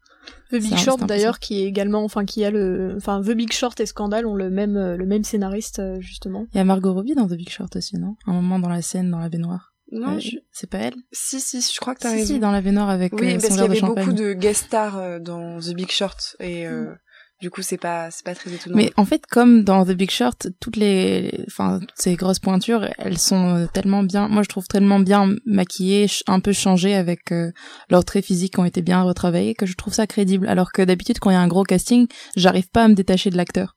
The 0.53 0.57
Big 0.57 0.77
Short 0.77 1.05
d'ailleurs 1.07 1.39
qui 1.39 1.63
est 1.63 1.67
également 1.67 2.05
enfin 2.05 2.25
qui 2.25 2.45
a 2.45 2.51
le 2.51 2.95
enfin 2.97 3.21
The 3.23 3.31
Big 3.33 3.53
Short 3.53 3.79
et 3.81 3.87
Scandal 3.87 4.27
ont 4.27 4.35
le 4.35 4.51
même 4.51 4.77
euh, 4.77 4.97
le 4.97 5.07
même 5.07 5.25
scénariste 5.25 5.81
justement. 6.01 6.47
Il 6.53 6.59
y 6.59 6.61
a 6.61 6.65
Margot 6.65 6.93
Robbie 6.93 7.15
dans 7.15 7.27
The 7.27 7.35
Big 7.35 7.49
Short 7.51 7.75
aussi, 7.77 7.97
non? 7.99 8.17
Un 8.27 8.33
moment 8.33 8.59
dans 8.59 8.69
la 8.69 8.83
scène, 8.83 9.11
dans 9.11 9.19
la 9.19 9.29
baignoire. 9.29 9.70
Non, 9.93 10.17
Euh, 10.17 10.21
je- 10.21 10.37
C'est 10.53 10.71
pas 10.71 10.79
elle? 10.79 10.95
Si 11.13 11.41
si, 11.41 11.61
je 11.61 11.81
crois 11.81 11.95
que 11.95 12.01
t'as 12.01 12.11
Si, 12.11 12.17
raison. 12.17 12.35
si, 12.35 12.41
dans 12.41 12.53
la 12.53 12.61
baignoire 12.61 12.91
avec 12.91 13.13
Oui, 13.15 13.29
euh, 13.29 13.33
parce 13.35 13.45
son 13.49 13.55
qu'il 13.55 13.63
y 13.63 13.65
avait 13.67 13.81
beaucoup 13.81 14.13
de 14.13 14.33
guest 14.33 14.67
stars 14.67 14.99
euh, 14.99 15.19
dans 15.19 15.59
The 15.61 15.75
Big 15.75 15.91
Short 15.91 16.37
et 16.39 16.67
euh, 16.67 16.93
du 17.41 17.51
coup 17.51 17.63
c'est 17.63 17.77
pas 17.79 18.11
c'est 18.11 18.25
pas 18.25 18.35
très 18.35 18.53
étonnant. 18.53 18.77
Mais 18.77 18.93
en 18.97 19.05
fait, 19.05 19.27
comme 19.27 19.65
dans 19.65 19.85
The 19.85 19.91
Big 19.93 20.11
Short, 20.11 20.49
toutes 20.61 20.77
les, 20.77 21.45
enfin, 21.49 21.81
toutes 21.81 21.91
ces 21.97 22.15
grosses 22.15 22.39
pointures, 22.39 22.89
elles 22.99 23.19
sont 23.19 23.67
tellement 23.73 24.03
bien, 24.03 24.29
moi 24.29 24.43
je 24.43 24.49
trouve 24.49 24.67
tellement 24.69 25.01
bien 25.01 25.35
maquillées, 25.47 26.07
un 26.29 26.41
peu 26.41 26.53
changées 26.53 26.95
avec 26.95 27.33
euh, 27.33 27.51
leurs 27.89 28.05
traits 28.05 28.25
physiques 28.25 28.55
qui 28.55 28.61
ont 28.61 28.65
été 28.65 28.83
bien 28.83 29.03
retravaillés, 29.03 29.55
que 29.55 29.67
je 29.67 29.75
trouve 29.75 29.95
ça 29.95 30.07
crédible. 30.07 30.47
Alors 30.49 30.71
que 30.73 30.83
d'habitude, 30.83 31.19
quand 31.19 31.31
il 31.31 31.35
y 31.35 31.37
a 31.37 31.41
un 31.41 31.49
gros 31.49 31.65
casting, 31.65 32.07
j'arrive 32.37 32.69
pas 32.71 32.85
à 32.85 32.89
me 32.89 32.95
détacher 32.95 33.31
de 33.31 33.37
l'acteur. 33.37 33.77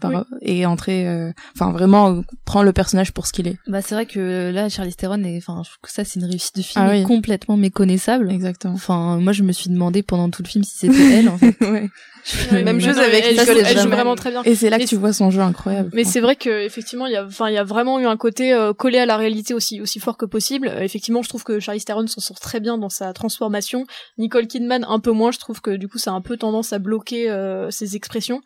Par- 0.00 0.10
Oui. 0.10 0.18
Et 0.42 0.66
entrer, 0.66 1.06
euh, 1.08 1.32
enfin 1.54 1.72
vraiment, 1.72 2.10
euh, 2.12 2.20
prendre 2.44 2.64
le 2.64 2.72
personnage 2.72 3.12
pour 3.12 3.26
ce 3.26 3.32
qu'il 3.32 3.48
est. 3.48 3.56
Bah 3.66 3.82
c'est 3.82 3.94
vrai 3.94 4.06
que 4.06 4.50
là 4.52 4.68
Charlize 4.68 4.96
Theron 4.96 5.22
est 5.24 5.36
enfin 5.38 5.62
je 5.64 5.70
trouve 5.70 5.80
que 5.82 5.90
ça 5.92 6.04
c'est 6.04 6.20
une 6.20 6.26
réussite 6.26 6.56
de 6.56 6.62
film 6.62 6.84
Ah 6.86 6.90
oui. 6.90 7.02
complètement 7.04 7.56
méconnaissable. 7.56 8.30
Exactement. 8.30 8.74
Enfin 8.74 9.18
moi 9.18 9.32
je 9.32 9.42
me 9.42 9.52
suis 9.52 9.70
demandé 9.70 10.02
pendant 10.02 10.30
tout 10.30 10.42
le 10.42 10.48
film 10.48 10.64
si 10.64 10.76
c'était 10.78 11.12
elle 11.18 11.28
en 11.28 11.38
fait. 11.38 11.56
ouais. 11.60 11.88
Ouais, 12.50 12.64
Même 12.64 12.80
chose 12.80 12.98
avec 12.98 13.24
elle, 13.24 13.38
Nicole 13.38 13.54
joue, 13.58 13.62
elle 13.64 13.78
joue 13.78 13.88
vraiment 13.88 14.16
très 14.16 14.30
bien. 14.32 14.42
Et 14.42 14.56
c'est 14.56 14.68
là 14.68 14.78
que 14.78 14.82
Mais 14.82 14.88
tu 14.88 14.96
vois 14.96 15.12
son 15.12 15.30
jeu 15.30 15.40
incroyable. 15.40 15.90
Mais 15.92 16.02
c'est 16.02 16.18
vrai 16.20 16.34
que 16.34 16.64
effectivement 16.64 17.06
il 17.06 17.12
y 17.12 17.16
a 17.16 17.24
enfin 17.24 17.48
il 17.48 17.54
y 17.54 17.58
a 17.58 17.62
vraiment 17.62 18.00
eu 18.00 18.06
un 18.06 18.16
côté 18.16 18.52
euh, 18.52 18.72
collé 18.72 18.98
à 18.98 19.06
la 19.06 19.16
réalité 19.16 19.54
aussi 19.54 19.80
aussi 19.80 20.00
fort 20.00 20.16
que 20.16 20.26
possible. 20.26 20.66
Euh, 20.68 20.80
effectivement, 20.80 21.22
je 21.22 21.28
trouve 21.28 21.44
que 21.44 21.60
Charlize 21.60 21.84
Theron 21.84 22.06
s'en 22.08 22.20
sort 22.20 22.40
très 22.40 22.58
bien 22.58 22.78
dans 22.78 22.88
sa 22.88 23.12
transformation. 23.12 23.86
Nicole 24.18 24.48
Kidman 24.48 24.84
un 24.88 24.98
peu 24.98 25.12
moins, 25.12 25.30
je 25.30 25.38
trouve 25.38 25.60
que 25.60 25.70
du 25.70 25.86
coup 25.86 25.98
ça 25.98 26.10
a 26.10 26.14
un 26.14 26.20
peu 26.20 26.36
tendance 26.36 26.72
à 26.72 26.80
bloquer 26.80 27.30
euh, 27.30 27.70
ses 27.70 27.94
expressions. 27.94 28.40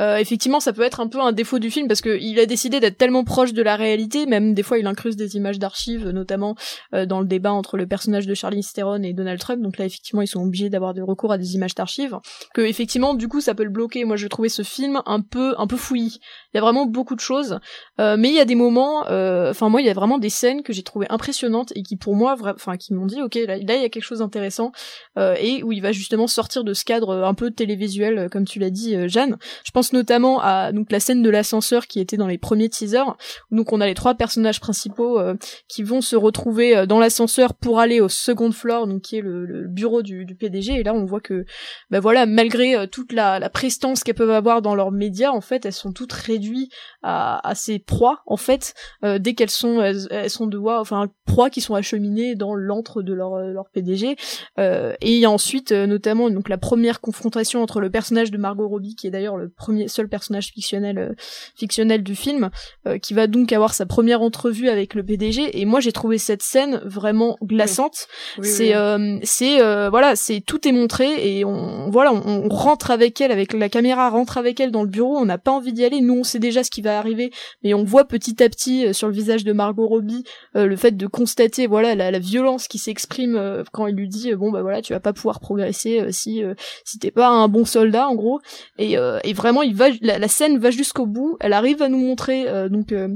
Euh, 0.00 0.16
effectivement, 0.16 0.60
ça 0.60 0.72
peut 0.72 0.82
être 0.82 1.00
un 1.00 1.08
peu 1.08 1.20
un 1.20 1.32
défaut 1.32 1.58
du 1.58 1.70
film 1.70 1.86
parce 1.86 2.00
que 2.00 2.18
il 2.18 2.38
a 2.40 2.46
décidé 2.46 2.80
d'être 2.80 2.96
tellement 2.96 3.24
proche 3.24 3.52
de 3.52 3.62
la 3.62 3.76
réalité, 3.76 4.26
même 4.26 4.54
des 4.54 4.62
fois 4.62 4.78
il 4.78 4.86
incruse 4.86 5.16
des 5.16 5.36
images 5.36 5.58
d'archives, 5.58 6.08
notamment 6.08 6.54
euh, 6.94 7.04
dans 7.06 7.20
le 7.20 7.26
débat 7.26 7.52
entre 7.52 7.76
le 7.76 7.86
personnage 7.86 8.26
de 8.26 8.34
Charlize 8.34 8.72
Theron 8.72 9.02
et 9.02 9.12
Donald 9.12 9.38
Trump. 9.38 9.62
Donc 9.62 9.78
là, 9.78 9.84
effectivement, 9.84 10.22
ils 10.22 10.26
sont 10.28 10.42
obligés 10.42 10.70
d'avoir 10.70 10.94
de 10.94 11.02
recours 11.02 11.32
à 11.32 11.38
des 11.38 11.54
images 11.54 11.74
d'archives. 11.74 12.16
Que 12.54 12.62
effectivement, 12.62 13.14
du 13.14 13.28
coup, 13.28 13.40
ça 13.40 13.54
peut 13.54 13.64
le 13.64 13.70
bloquer. 13.70 14.04
Moi, 14.04 14.16
je 14.16 14.26
trouvais 14.28 14.48
ce 14.48 14.62
film 14.62 15.02
un 15.06 15.20
peu 15.20 15.54
un 15.58 15.66
peu 15.66 15.76
fouillis. 15.76 16.18
Il 16.52 16.56
y 16.56 16.58
a 16.58 16.60
vraiment 16.62 16.86
beaucoup 16.86 17.14
de 17.14 17.20
choses, 17.20 17.58
euh, 18.00 18.16
mais 18.18 18.28
il 18.28 18.34
y 18.34 18.40
a 18.40 18.44
des 18.44 18.54
moments. 18.54 19.06
euh, 19.10 19.50
Enfin, 19.50 19.68
moi, 19.68 19.82
il 19.82 19.86
y 19.86 19.90
a 19.90 19.94
vraiment 19.94 20.18
des 20.18 20.30
scènes 20.30 20.62
que 20.62 20.72
j'ai 20.72 20.82
trouvées 20.82 21.06
impressionnantes 21.10 21.72
et 21.76 21.82
qui, 21.82 21.96
pour 21.96 22.14
moi, 22.14 22.36
enfin, 22.42 22.76
qui 22.76 22.94
m'ont 22.94 23.06
dit, 23.06 23.20
ok, 23.20 23.34
là, 23.34 23.56
là, 23.56 23.76
il 23.76 23.82
y 23.82 23.84
a 23.84 23.88
quelque 23.88 24.04
chose 24.04 24.20
d'intéressant 24.20 24.72
euh, 25.18 25.34
et 25.38 25.62
où 25.62 25.72
il 25.72 25.82
va 25.82 25.92
justement 25.92 26.26
sortir 26.26 26.64
de 26.64 26.72
ce 26.74 26.84
cadre 26.84 27.10
euh, 27.10 27.24
un 27.24 27.34
peu 27.34 27.50
télévisuel, 27.50 28.28
comme 28.30 28.46
tu 28.46 28.58
l'as 28.58 28.70
dit, 28.70 29.08
Jeanne. 29.08 29.36
Je 29.64 29.70
pense 29.70 29.81
notamment 29.92 30.40
à 30.40 30.72
donc 30.72 30.92
la 30.92 31.00
scène 31.00 31.22
de 31.22 31.30
l'ascenseur 31.30 31.86
qui 31.86 32.00
était 32.00 32.16
dans 32.16 32.26
les 32.26 32.38
premiers 32.38 32.68
teasers. 32.68 33.16
Donc, 33.50 33.72
on 33.72 33.80
a 33.80 33.86
les 33.86 33.94
trois 33.94 34.14
personnages 34.14 34.60
principaux 34.60 35.18
euh, 35.18 35.34
qui 35.68 35.82
vont 35.82 36.00
se 36.00 36.16
retrouver 36.16 36.76
euh, 36.76 36.86
dans 36.86 36.98
l'ascenseur 36.98 37.54
pour 37.54 37.78
aller 37.78 38.00
au 38.00 38.08
second 38.08 38.52
floor, 38.52 38.86
donc 38.86 39.02
qui 39.02 39.16
est 39.16 39.20
le, 39.20 39.66
bureau 39.68 40.02
du, 40.02 40.26
PDG. 40.38 40.74
Et 40.74 40.82
là, 40.82 40.94
on 40.94 41.04
voit 41.04 41.20
que, 41.20 41.44
ben 41.90 42.00
voilà, 42.00 42.26
malgré 42.26 42.76
euh, 42.76 42.86
toute 42.86 43.12
la, 43.12 43.40
prestance 43.50 44.02
qu'elles 44.02 44.14
peuvent 44.14 44.30
avoir 44.30 44.62
dans 44.62 44.74
leurs 44.74 44.92
médias, 44.92 45.30
en 45.30 45.40
fait, 45.40 45.66
elles 45.66 45.72
sont 45.72 45.92
toutes 45.92 46.12
réduites 46.12 46.72
à, 47.02 47.46
à 47.46 47.54
ces 47.54 47.78
proies, 47.78 48.22
en 48.26 48.36
fait, 48.36 48.74
dès 49.02 49.34
qu'elles 49.34 49.50
sont, 49.50 49.80
elles, 49.82 50.30
sont 50.30 50.46
de 50.46 50.56
voix, 50.56 50.80
enfin, 50.80 51.08
proies 51.26 51.50
qui 51.50 51.60
sont 51.60 51.74
acheminées 51.74 52.34
dans 52.34 52.54
l'antre 52.54 53.02
de 53.02 53.12
leur, 53.12 53.38
leur 53.38 53.68
PDG. 53.70 54.16
Et 54.58 54.96
il 55.02 55.18
y 55.18 55.24
a 55.24 55.30
ensuite, 55.30 55.72
notamment, 55.72 56.30
donc 56.30 56.48
la 56.48 56.56
première 56.56 57.00
confrontation 57.00 57.62
entre 57.62 57.80
le 57.80 57.90
personnage 57.90 58.30
de 58.30 58.38
Margot 58.38 58.68
Robbie, 58.68 58.94
qui 58.94 59.06
est 59.06 59.10
d'ailleurs 59.10 59.36
le 59.36 59.48
premier 59.48 59.71
seul 59.88 60.08
personnage 60.08 60.48
fictionnel, 60.48 60.98
euh, 60.98 61.12
fictionnel 61.56 62.02
du 62.02 62.14
film, 62.14 62.50
euh, 62.86 62.98
qui 62.98 63.14
va 63.14 63.26
donc 63.26 63.52
avoir 63.52 63.74
sa 63.74 63.86
première 63.86 64.22
entrevue 64.22 64.68
avec 64.68 64.94
le 64.94 65.02
PDG. 65.02 65.60
Et 65.60 65.64
moi, 65.64 65.80
j'ai 65.80 65.92
trouvé 65.92 66.18
cette 66.18 66.42
scène 66.42 66.80
vraiment 66.84 67.36
glaçante. 67.42 68.06
Oui, 68.38 68.46
c'est, 68.46 68.64
oui. 68.68 68.74
euh, 68.74 69.18
c'est, 69.22 69.58
voilà, 69.88 70.16
c'est 70.16 70.40
tout 70.40 70.66
est 70.66 70.72
montré 70.72 71.38
et 71.38 71.44
on, 71.44 71.90
voilà, 71.90 72.12
on, 72.12 72.44
on 72.44 72.48
rentre 72.48 72.90
avec 72.90 73.20
elle, 73.20 73.32
avec 73.32 73.52
la 73.52 73.68
caméra 73.68 74.10
rentre 74.10 74.38
avec 74.38 74.60
elle 74.60 74.70
dans 74.70 74.82
le 74.82 74.88
bureau. 74.88 75.16
On 75.16 75.24
n'a 75.24 75.38
pas 75.38 75.52
envie 75.52 75.72
d'y 75.72 75.84
aller. 75.84 76.00
Nous, 76.00 76.14
on 76.14 76.24
sait 76.24 76.38
déjà 76.38 76.64
ce 76.64 76.70
qui 76.70 76.82
va 76.82 76.98
arriver, 76.98 77.30
mais 77.62 77.74
on 77.74 77.84
voit 77.84 78.04
petit 78.04 78.42
à 78.42 78.48
petit 78.48 78.92
sur 78.94 79.08
le 79.08 79.14
visage 79.14 79.44
de 79.44 79.52
Margot 79.52 79.86
Robbie 79.86 80.24
le 80.54 80.76
fait 80.76 80.96
de 80.96 81.06
constater, 81.06 81.66
voilà, 81.66 81.94
la, 81.94 82.10
la 82.10 82.18
violence 82.18 82.68
qui 82.68 82.78
s'exprime 82.78 83.62
quand 83.72 83.86
il 83.86 83.94
lui 83.94 84.08
dit, 84.08 84.34
bon 84.34 84.50
bah 84.50 84.62
voilà, 84.62 84.82
tu 84.82 84.92
vas 84.92 85.00
pas 85.00 85.12
pouvoir 85.12 85.40
progresser 85.40 86.06
si 86.10 86.42
si 86.84 86.98
t'es 86.98 87.10
pas 87.10 87.28
un 87.28 87.48
bon 87.48 87.64
soldat, 87.64 88.08
en 88.08 88.14
gros. 88.14 88.40
Et, 88.78 88.96
et 89.24 89.32
vraiment, 89.32 89.61
la, 89.62 90.28
scène 90.28 90.58
va 90.58 90.70
jusqu'au 90.70 91.06
bout. 91.06 91.36
Elle 91.40 91.52
arrive 91.52 91.82
à 91.82 91.88
nous 91.88 91.98
montrer 91.98 92.48
euh, 92.48 92.68
donc. 92.68 92.92
euh, 92.92 93.08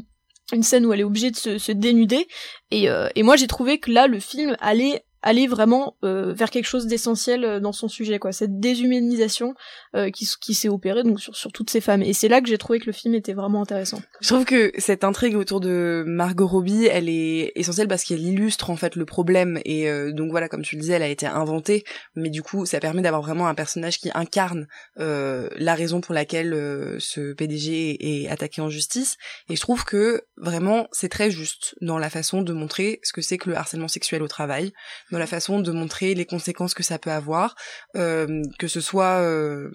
une 0.52 0.62
scène 0.62 0.86
où 0.86 0.92
elle 0.92 1.00
est 1.00 1.04
obligée 1.04 1.30
de 1.30 1.36
se, 1.36 1.72
dénuder 1.72 2.28
euh, 2.72 3.08
et 3.14 3.22
moi 3.22 3.36
j'ai 3.36 3.46
trouvé 3.46 3.78
que 3.78 3.90
là 3.90 4.06
le 4.06 4.20
film 4.20 4.56
allait 4.60 5.02
aller 5.22 5.46
vraiment 5.46 5.96
euh, 6.04 6.32
vers 6.32 6.50
quelque 6.50 6.66
chose 6.66 6.86
d'essentiel 6.86 7.44
euh, 7.44 7.60
dans 7.60 7.72
son 7.72 7.88
sujet 7.88 8.18
quoi. 8.18 8.32
Cette 8.32 8.60
déshumanisation 8.60 9.54
euh, 9.94 10.10
qui, 10.10 10.28
qui 10.40 10.54
s'est 10.54 10.68
opérée 10.68 11.02
donc 11.02 11.20
sur, 11.20 11.34
sur 11.34 11.52
toutes 11.52 11.70
ces 11.70 11.80
femmes. 11.80 12.02
Et 12.02 12.12
c'est 12.12 12.28
là 12.28 12.40
que 12.40 12.48
j'ai 12.48 12.58
trouvé 12.58 12.78
que 12.78 12.86
le 12.86 12.92
film 12.92 13.14
était 13.14 13.32
vraiment 13.32 13.62
intéressant. 13.62 14.00
Je 14.20 14.28
trouve 14.28 14.44
que 14.44 14.72
cette 14.78 15.04
intrigue 15.04 15.36
autour 15.36 15.60
de 15.60 16.04
Margot 16.06 16.46
Robbie, 16.46 16.86
elle 16.86 17.08
est 17.08 17.52
essentielle 17.54 17.88
parce 17.88 18.04
qu'elle 18.04 18.20
illustre 18.20 18.70
en 18.70 18.76
fait 18.76 18.96
le 18.96 19.04
problème. 19.04 19.60
Et 19.64 19.88
euh, 19.88 20.12
donc 20.12 20.30
voilà, 20.30 20.48
comme 20.48 20.62
tu 20.62 20.76
le 20.76 20.80
disais, 20.80 20.94
elle 20.94 21.02
a 21.02 21.08
été 21.08 21.26
inventée, 21.26 21.84
mais 22.14 22.30
du 22.30 22.42
coup, 22.42 22.66
ça 22.66 22.80
permet 22.80 23.02
d'avoir 23.02 23.22
vraiment 23.22 23.48
un 23.48 23.54
personnage 23.54 23.98
qui 23.98 24.10
incarne 24.14 24.66
la 24.96 25.74
raison 25.74 26.00
pour 26.00 26.14
laquelle 26.14 26.52
ce 26.98 27.32
PDG 27.32 28.24
est 28.24 28.28
attaqué 28.28 28.60
en 28.60 28.68
justice. 28.68 29.16
Et 29.48 29.56
je 29.56 29.60
trouve 29.60 29.84
que 29.84 30.22
vraiment, 30.36 30.88
c'est 30.92 31.08
très 31.08 31.30
juste 31.30 31.74
dans 31.80 31.98
la 31.98 32.10
façon 32.10 32.42
de 32.42 32.52
montrer 32.52 33.00
ce 33.02 33.12
que 33.12 33.20
c'est 33.20 33.38
que 33.38 33.50
le 33.50 33.56
harcèlement 33.56 33.88
sexuel 33.88 34.22
au 34.22 34.28
travail. 34.28 34.72
Dans 35.12 35.18
la 35.18 35.26
façon 35.26 35.60
de 35.60 35.70
montrer 35.72 36.14
les 36.14 36.24
conséquences 36.24 36.74
que 36.74 36.82
ça 36.82 36.98
peut 36.98 37.10
avoir, 37.10 37.54
euh, 37.96 38.42
que 38.58 38.68
ce 38.68 38.80
soit 38.80 39.20
euh, 39.20 39.70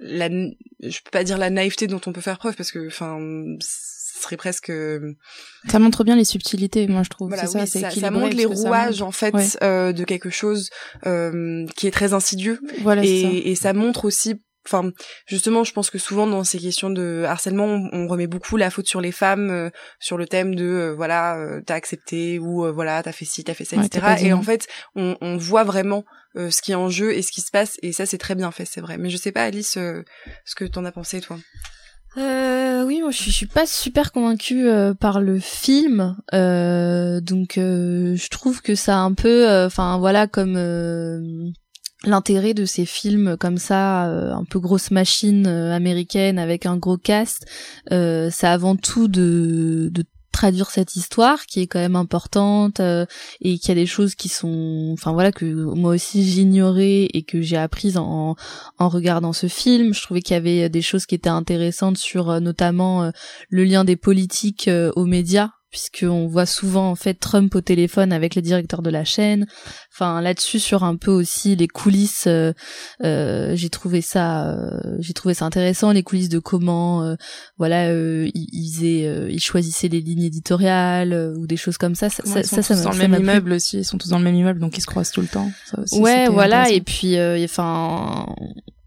la, 0.00 0.28
je 0.28 0.98
peux 1.04 1.10
pas 1.12 1.24
dire 1.24 1.38
la 1.38 1.50
naïveté 1.50 1.86
dont 1.86 2.00
on 2.06 2.12
peut 2.12 2.20
faire 2.20 2.38
preuve 2.38 2.56
parce 2.56 2.72
que, 2.72 2.86
enfin, 2.86 3.18
ce 3.60 4.22
serait 4.22 4.36
presque. 4.36 4.72
Ça 5.70 5.78
montre 5.78 6.02
bien 6.04 6.16
les 6.16 6.24
subtilités, 6.24 6.88
moi 6.88 7.02
je 7.04 7.08
trouve. 7.10 7.28
Voilà, 7.28 7.46
ça, 7.46 7.60
oui, 7.60 7.66
ça, 7.68 7.90
ça 7.90 8.10
montre 8.10 8.36
les 8.36 8.44
rouages 8.46 9.00
montre- 9.00 9.04
en 9.08 9.12
fait 9.12 9.34
Ouais. 9.34 9.46
euh, 9.62 9.92
de 9.92 10.02
quelque 10.04 10.30
chose 10.30 10.70
euh, 11.06 11.66
qui 11.76 11.86
est 11.86 11.90
très 11.92 12.12
insidieux 12.14 12.60
Voilà, 12.80 13.04
et, 13.04 13.50
et 13.50 13.54
ça 13.54 13.72
montre 13.72 14.04
aussi 14.04 14.42
enfin 14.70 14.90
justement 15.26 15.64
je 15.64 15.72
pense 15.72 15.90
que 15.90 15.98
souvent 15.98 16.26
dans 16.26 16.44
ces 16.44 16.58
questions 16.58 16.90
de 16.90 17.24
harcèlement 17.26 17.64
on, 17.64 17.88
on 17.92 18.06
remet 18.06 18.26
beaucoup 18.26 18.56
la 18.56 18.70
faute 18.70 18.86
sur 18.86 19.00
les 19.00 19.12
femmes 19.12 19.50
euh, 19.50 19.70
sur 19.98 20.18
le 20.18 20.26
thème 20.26 20.54
de 20.54 20.64
euh, 20.64 20.94
voilà 20.94 21.36
euh, 21.36 21.60
t'as 21.64 21.74
accepté 21.74 22.38
ou 22.38 22.64
euh, 22.64 22.70
voilà 22.72 23.02
t'as 23.02 23.12
fait 23.12 23.24
ci 23.24 23.44
t'as 23.44 23.54
fait 23.54 23.64
ça 23.64 23.76
Ouais, 23.76 23.86
etc 23.86 24.16
et 24.20 24.32
en 24.32 24.42
fait 24.42 24.66
on, 24.94 25.16
on 25.20 25.36
voit 25.36 25.64
vraiment 25.64 26.04
euh, 26.36 26.50
ce 26.50 26.60
qui 26.60 26.72
est 26.72 26.76
en 26.76 26.90
jeu 26.90 27.12
et 27.14 27.22
ce 27.22 27.32
qui 27.32 27.40
se 27.40 27.50
passe 27.50 27.78
et 27.82 27.92
ça 27.92 28.04
c'est 28.06 28.18
très 28.18 28.34
bien 28.34 28.50
fait 28.50 28.66
c'est 28.66 28.80
vrai. 28.82 28.98
Mais 28.98 29.08
je 29.10 29.16
sais 29.16 29.32
pas 29.32 29.44
Alice 29.44 29.76
euh, 29.78 30.02
ce 30.44 30.54
que 30.54 30.64
t'en 30.64 30.84
as 30.84 30.92
pensé 30.92 31.20
toi. 31.20 31.38
Euh, 32.16 32.84
oui, 32.84 33.00
moi 33.00 33.10
je 33.10 33.18
suis, 33.18 33.30
je 33.30 33.36
suis 33.36 33.46
pas 33.46 33.66
super 33.66 34.12
convaincue 34.12 34.66
euh, 34.66 34.94
par 34.94 35.20
le 35.20 35.38
film, 35.38 36.16
euh, 36.34 37.20
donc 37.20 37.58
euh, 37.58 38.16
je 38.16 38.28
trouve 38.28 38.60
que 38.62 38.74
ça 38.74 38.96
a 38.96 39.00
un 39.00 39.12
peu, 39.12 39.48
euh, 39.48 39.66
enfin 39.66 39.98
voilà, 39.98 40.26
comme 40.26 40.56
euh, 40.56 41.20
l'intérêt 42.04 42.54
de 42.54 42.64
ces 42.64 42.86
films 42.86 43.36
comme 43.36 43.58
ça, 43.58 44.08
euh, 44.08 44.32
un 44.32 44.44
peu 44.44 44.60
grosse 44.60 44.90
machine 44.90 45.46
euh, 45.46 45.74
américaine 45.74 46.38
avec 46.38 46.66
un 46.66 46.76
gros 46.76 46.96
cast, 46.96 47.46
euh, 47.92 48.28
c'est 48.32 48.46
avant 48.46 48.76
tout 48.76 49.08
de, 49.08 49.90
de 49.92 50.04
traduire 50.30 50.70
cette 50.70 50.94
histoire 50.94 51.46
qui 51.46 51.60
est 51.60 51.66
quand 51.66 51.80
même 51.80 51.96
importante 51.96 52.78
euh, 52.78 53.06
et 53.40 53.58
qu'il 53.58 53.70
y 53.70 53.72
a 53.72 53.74
des 53.74 53.86
choses 53.86 54.14
qui 54.14 54.28
sont 54.28 54.90
enfin 54.92 55.12
voilà 55.12 55.32
que 55.32 55.44
moi 55.44 55.94
aussi 55.94 56.22
j'ignorais 56.22 57.08
et 57.12 57.22
que 57.22 57.40
j'ai 57.40 57.56
apprises 57.56 57.96
en, 57.96 58.36
en 58.78 58.88
regardant 58.88 59.32
ce 59.32 59.48
film. 59.48 59.92
Je 59.94 60.02
trouvais 60.02 60.20
qu'il 60.20 60.34
y 60.34 60.36
avait 60.36 60.68
des 60.68 60.82
choses 60.82 61.06
qui 61.06 61.16
étaient 61.16 61.28
intéressantes 61.28 61.98
sur 61.98 62.30
euh, 62.30 62.40
notamment 62.40 63.10
le 63.50 63.64
lien 63.64 63.84
des 63.84 63.96
politiques 63.96 64.70
aux 64.94 65.06
médias 65.06 65.50
puisqu'on 65.70 66.26
voit 66.26 66.46
souvent 66.46 66.90
en 66.90 66.94
fait 66.94 67.14
Trump 67.14 67.54
au 67.54 67.60
téléphone 67.60 68.12
avec 68.12 68.34
les 68.34 68.42
directeurs 68.42 68.82
de 68.82 68.90
la 68.90 69.04
chaîne. 69.04 69.46
Enfin 69.94 70.20
là-dessus 70.20 70.58
sur 70.60 70.84
un 70.84 70.96
peu 70.96 71.10
aussi 71.10 71.56
les 71.56 71.68
coulisses 71.68 72.26
euh, 72.26 72.52
euh, 73.04 73.54
j'ai 73.56 73.68
trouvé 73.68 74.00
ça 74.00 74.48
euh, 74.50 74.96
j'ai 75.00 75.12
trouvé 75.12 75.34
ça 75.34 75.44
intéressant 75.44 75.92
les 75.92 76.02
coulisses 76.02 76.28
de 76.28 76.38
comment 76.38 77.02
euh, 77.02 77.16
voilà 77.58 77.88
euh, 77.88 78.28
ils, 78.34 78.46
ils 78.52 78.72
faisaient, 78.72 79.06
euh, 79.06 79.30
ils 79.30 79.40
choisissaient 79.40 79.88
les 79.88 80.00
lignes 80.00 80.22
éditoriales 80.22 81.12
euh, 81.12 81.34
ou 81.36 81.46
des 81.46 81.56
choses 81.56 81.78
comme 81.78 81.94
ça. 81.94 82.08
Ça 82.10 82.22
ça, 82.24 82.40
ils 82.40 82.46
sont 82.46 82.62
ça, 82.62 82.74
tous 82.74 82.82
dans 82.82 82.92
le 82.92 82.98
même 82.98 83.14
immeuble 83.14 83.52
aussi, 83.52 83.78
ils 83.78 83.84
sont 83.84 83.98
tous 83.98 84.08
dans 84.08 84.18
le 84.18 84.24
même 84.24 84.34
immeuble, 84.36 84.60
donc 84.60 84.78
ils 84.78 84.80
se 84.80 84.86
croisent 84.86 85.12
tout 85.12 85.20
le 85.20 85.28
temps. 85.28 85.50
Ça 85.66 85.80
aussi, 85.80 85.98
ouais 85.98 86.28
voilà 86.28 86.70
et 86.70 86.80
puis 86.80 87.16
euh, 87.16 87.42
enfin 87.44 88.26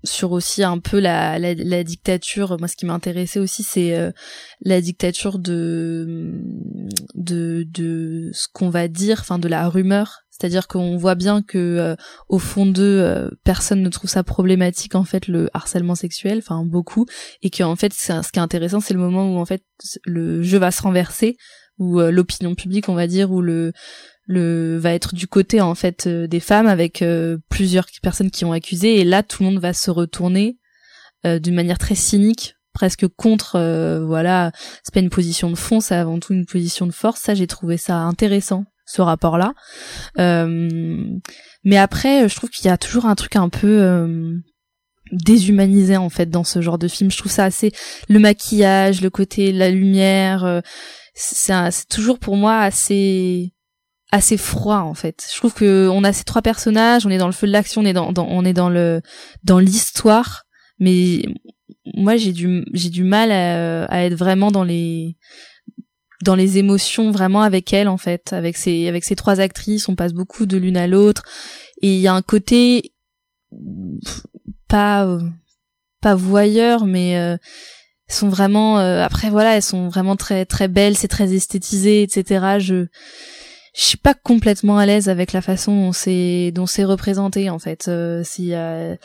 sur 0.04 0.32
aussi 0.32 0.64
un 0.64 0.80
peu 0.80 1.00
la, 1.00 1.40
la, 1.40 1.54
la 1.54 1.84
dictature. 1.84 2.58
Moi 2.60 2.68
ce 2.68 2.76
qui 2.76 2.86
m'a 2.86 2.94
intéressé 2.94 3.40
aussi 3.40 3.64
c'est 3.64 3.96
euh, 3.96 4.12
la 4.62 4.82
dictature 4.82 5.40
de 5.40 6.42
de 7.16 7.66
de 7.70 8.30
ce 8.34 8.48
qu'on 8.52 8.70
va 8.70 8.88
dire 8.88 9.18
enfin 9.22 9.40
de 9.40 9.48
la 9.48 9.68
rumeur. 9.70 10.22
C'est-à-dire 10.30 10.68
qu'on 10.68 10.98
voit 10.98 11.14
bien 11.14 11.44
que 11.44 11.58
euh, 11.58 11.96
au 12.28 12.40
fond 12.40 12.66
d'eux 12.66 13.02
euh, 13.02 13.30
personne 13.44 13.84
ne 13.84 13.90
trouve 13.90 14.10
ça 14.10 14.24
problématique 14.24 14.96
en 14.96 15.04
fait 15.04 15.28
le 15.28 15.50
harcèlement 15.54 15.96
sexuel 15.96 16.40
enfin 16.40 16.66
beaucoup. 16.66 17.06
Et 17.44 17.50
que 17.52 17.64
en 17.64 17.76
fait 17.76 17.94
ce 17.94 18.32
qui 18.32 18.40
est 18.40 18.42
intéressant 18.42 18.80
c'est 18.80 18.96
le 18.96 19.00
moment 19.00 19.36
où 19.36 19.38
en 19.38 19.46
fait 19.46 19.64
le 20.04 20.42
jeu 20.42 20.58
va 20.58 20.72
se 20.72 20.82
renverser 20.82 21.38
où 21.78 22.00
euh, 22.00 22.12
l'opinion 22.12 22.56
publique 22.56 22.90
on 22.90 22.96
va 22.96 23.08
dire 23.08 23.32
où 23.32 23.42
le 23.42 23.72
le 24.32 24.78
va 24.78 24.94
être 24.94 25.13
du 25.13 25.28
côté 25.28 25.62
en 25.62 25.76
fait 25.76 26.08
euh, 26.08 26.28
des 26.28 26.39
femmes 26.39 26.67
avec 26.67 27.02
euh, 27.02 27.38
plusieurs 27.50 27.86
personnes 28.02 28.32
qui 28.32 28.46
ont 28.46 28.54
accusé. 28.54 29.00
Et 29.00 29.04
là 29.04 29.24
tout 29.24 29.44
le 29.44 29.50
monde 29.50 29.62
va 29.62 29.74
se 29.74 29.91
retourner 29.91 30.58
euh, 31.26 31.38
d'une 31.38 31.56
manière 31.56 31.78
très 31.78 31.96
cynique 31.96 32.56
presque 32.74 33.06
contre 33.08 33.58
euh, 33.58 34.04
voilà 34.06 34.52
c'est 34.84 34.94
pas 34.94 35.02
une 35.02 35.10
position 35.10 35.50
de 35.50 35.56
fond 35.56 35.82
c'est 35.82 35.96
avant 35.96 36.20
tout 36.20 36.34
une 36.34 36.46
position 36.46 36.88
de 36.88 36.91
force. 36.91 37.22
Ça 37.22 37.36
j'ai 37.36 37.48
trouvé 37.48 37.78
ça 37.78 37.98
intéressant 37.98 38.65
ce 38.86 39.02
rapport 39.02 39.38
là 39.38 39.54
mais 41.63 41.78
après 41.78 42.28
je 42.28 42.36
trouve 42.36 42.50
qu'il 42.50 42.65
y 42.65 42.70
a 42.70 42.78
toujours 42.78 43.06
un 43.06 43.15
truc 43.15 43.36
un 43.36 43.50
peu 43.50 43.82
euh, 43.82 44.36
déshumanisé 45.12 45.98
en 45.98 46.10
fait 46.10 46.30
dans 46.30 46.44
ce 46.44 46.62
genre 46.62 46.78
de 46.78 46.88
film. 46.88 47.12
Je 47.12 47.17
trouve 47.17 47.32
ça 47.32 47.44
assez 47.44 47.72
le 48.08 48.20
maquillage 48.20 49.02
le 49.02 49.10
côté 49.10 49.52
la 49.52 49.70
lumière 49.70 50.62
c'est 51.13 51.88
toujours 51.89 52.20
pour 52.20 52.38
moi 52.38 52.60
assez 52.60 53.54
assez 54.12 54.38
froid 54.38 54.80
en 54.80 54.93
fait. 54.93 55.26
Je 55.32 55.38
trouve 55.38 55.54
que 55.54 55.88
on 55.89 56.04
a 56.04 56.13
ces 56.13 56.24
trois 56.24 56.41
personnages, 56.41 57.06
on 57.06 57.10
est 57.10 57.17
dans 57.17 57.28
le 57.28 57.32
feu 57.34 57.47
de 57.47 57.52
l'action, 57.52 57.82
on 57.82 57.86
est 57.86 57.93
dans, 57.93 58.12
dans- 58.12 58.28
on 58.30 58.43
est 58.45 58.54
dans 58.54 58.69
le 58.69 59.02
dans 59.43 59.60
l'histoire, 59.60 60.43
mais 60.80 61.24
moi 61.93 62.17
j'ai 62.17 62.34
du 62.34 62.65
j'ai 62.74 62.89
du 62.89 63.04
mal 63.04 63.32
à, 63.32 63.86
à 63.86 64.04
être 64.04 64.15
vraiment 64.15 64.52
dans 64.52 64.63
les 64.63 65.15
dans 66.24 66.36
les 66.36 66.58
émotions 66.60 67.10
vraiment 67.12 67.41
avec 67.41 67.74
elle 67.74 67.88
en 67.88 67.97
fait, 67.97 68.34
avec 68.34 68.58
ces 68.58 68.88
avec 68.88 69.04
ces 69.04 69.15
trois 69.15 69.39
actrices, 69.39 69.88
on 69.89 69.95
passe 69.95 70.13
beaucoup 70.13 70.45
de 70.45 70.58
l'une 70.58 70.78
à 70.78 70.88
l'autre. 70.88 71.24
Et 71.82 71.95
il 71.95 72.00
y 72.00 72.08
a 72.08 72.13
un 72.13 72.21
côté 72.21 72.93
pas 74.67 75.17
pas 76.02 76.15
voyeur 76.15 76.86
mais 76.86 77.17
euh, 77.17 77.38
sont 78.08 78.30
vraiment 78.30 78.80
euh, 78.80 79.04
après 79.04 79.30
voilà 79.30 79.56
elles 79.56 79.62
sont 79.63 79.88
vraiment 79.88 80.15
très 80.15 80.45
très 80.45 80.67
belles 80.67 80.97
c'est 80.97 81.08
très 81.08 81.34
esthétisé 81.34 82.02
etc 82.04 82.58
je 82.60 82.88
je 83.73 83.84
suis 83.84 83.97
pas 83.97 84.13
complètement 84.13 84.77
à 84.77 84.86
l'aise 84.86 85.07
avec 85.07 85.31
la 85.31 85.41
façon 85.41 85.86
dont 85.86 85.93
c'est 85.93 86.51
dont 86.53 86.65
c'est 86.65 86.84
représenté 86.84 87.49
en 87.49 87.60
fait 87.60 87.88
euh, 87.88 88.21
si 88.23 88.53
euh, 88.53 88.95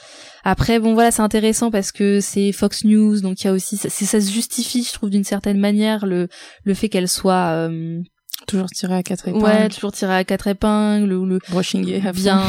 après 0.43 0.81
bon 0.81 0.95
voilà 0.95 1.13
c'est 1.13 1.23
intéressant 1.23 1.71
parce 1.71 1.93
que 1.93 2.21
c'est 2.21 2.51
Fox 2.51 2.85
News 2.85 3.21
donc 3.21 3.43
il 3.43 3.47
y 3.47 3.51
a 3.51 3.53
aussi 3.53 3.77
ça, 3.77 3.89
ça 3.89 4.21
se 4.21 4.31
justifie 4.31 4.83
je 4.83 4.93
trouve 4.93 5.11
d'une 5.11 5.25
certaine 5.25 5.59
manière 5.59 6.05
le 6.05 6.29
le 6.65 6.75
fait 6.75 6.89
qu'elle 6.89 7.09
soit 7.09 7.51
euh, 7.51 8.01
toujours 8.49 8.69
tirée 8.69 8.97
à 8.97 9.03
quatre 9.05 9.29
épingles. 9.29 9.45
ouais 9.45 9.69
toujours 9.69 9.93
tirée 9.93 10.17
à 10.17 10.25
quatre 10.25 10.49
épingles 10.49 11.13
ou 11.13 11.27
le 11.27 11.39
Brushing 11.49 12.11
bien 12.13 12.43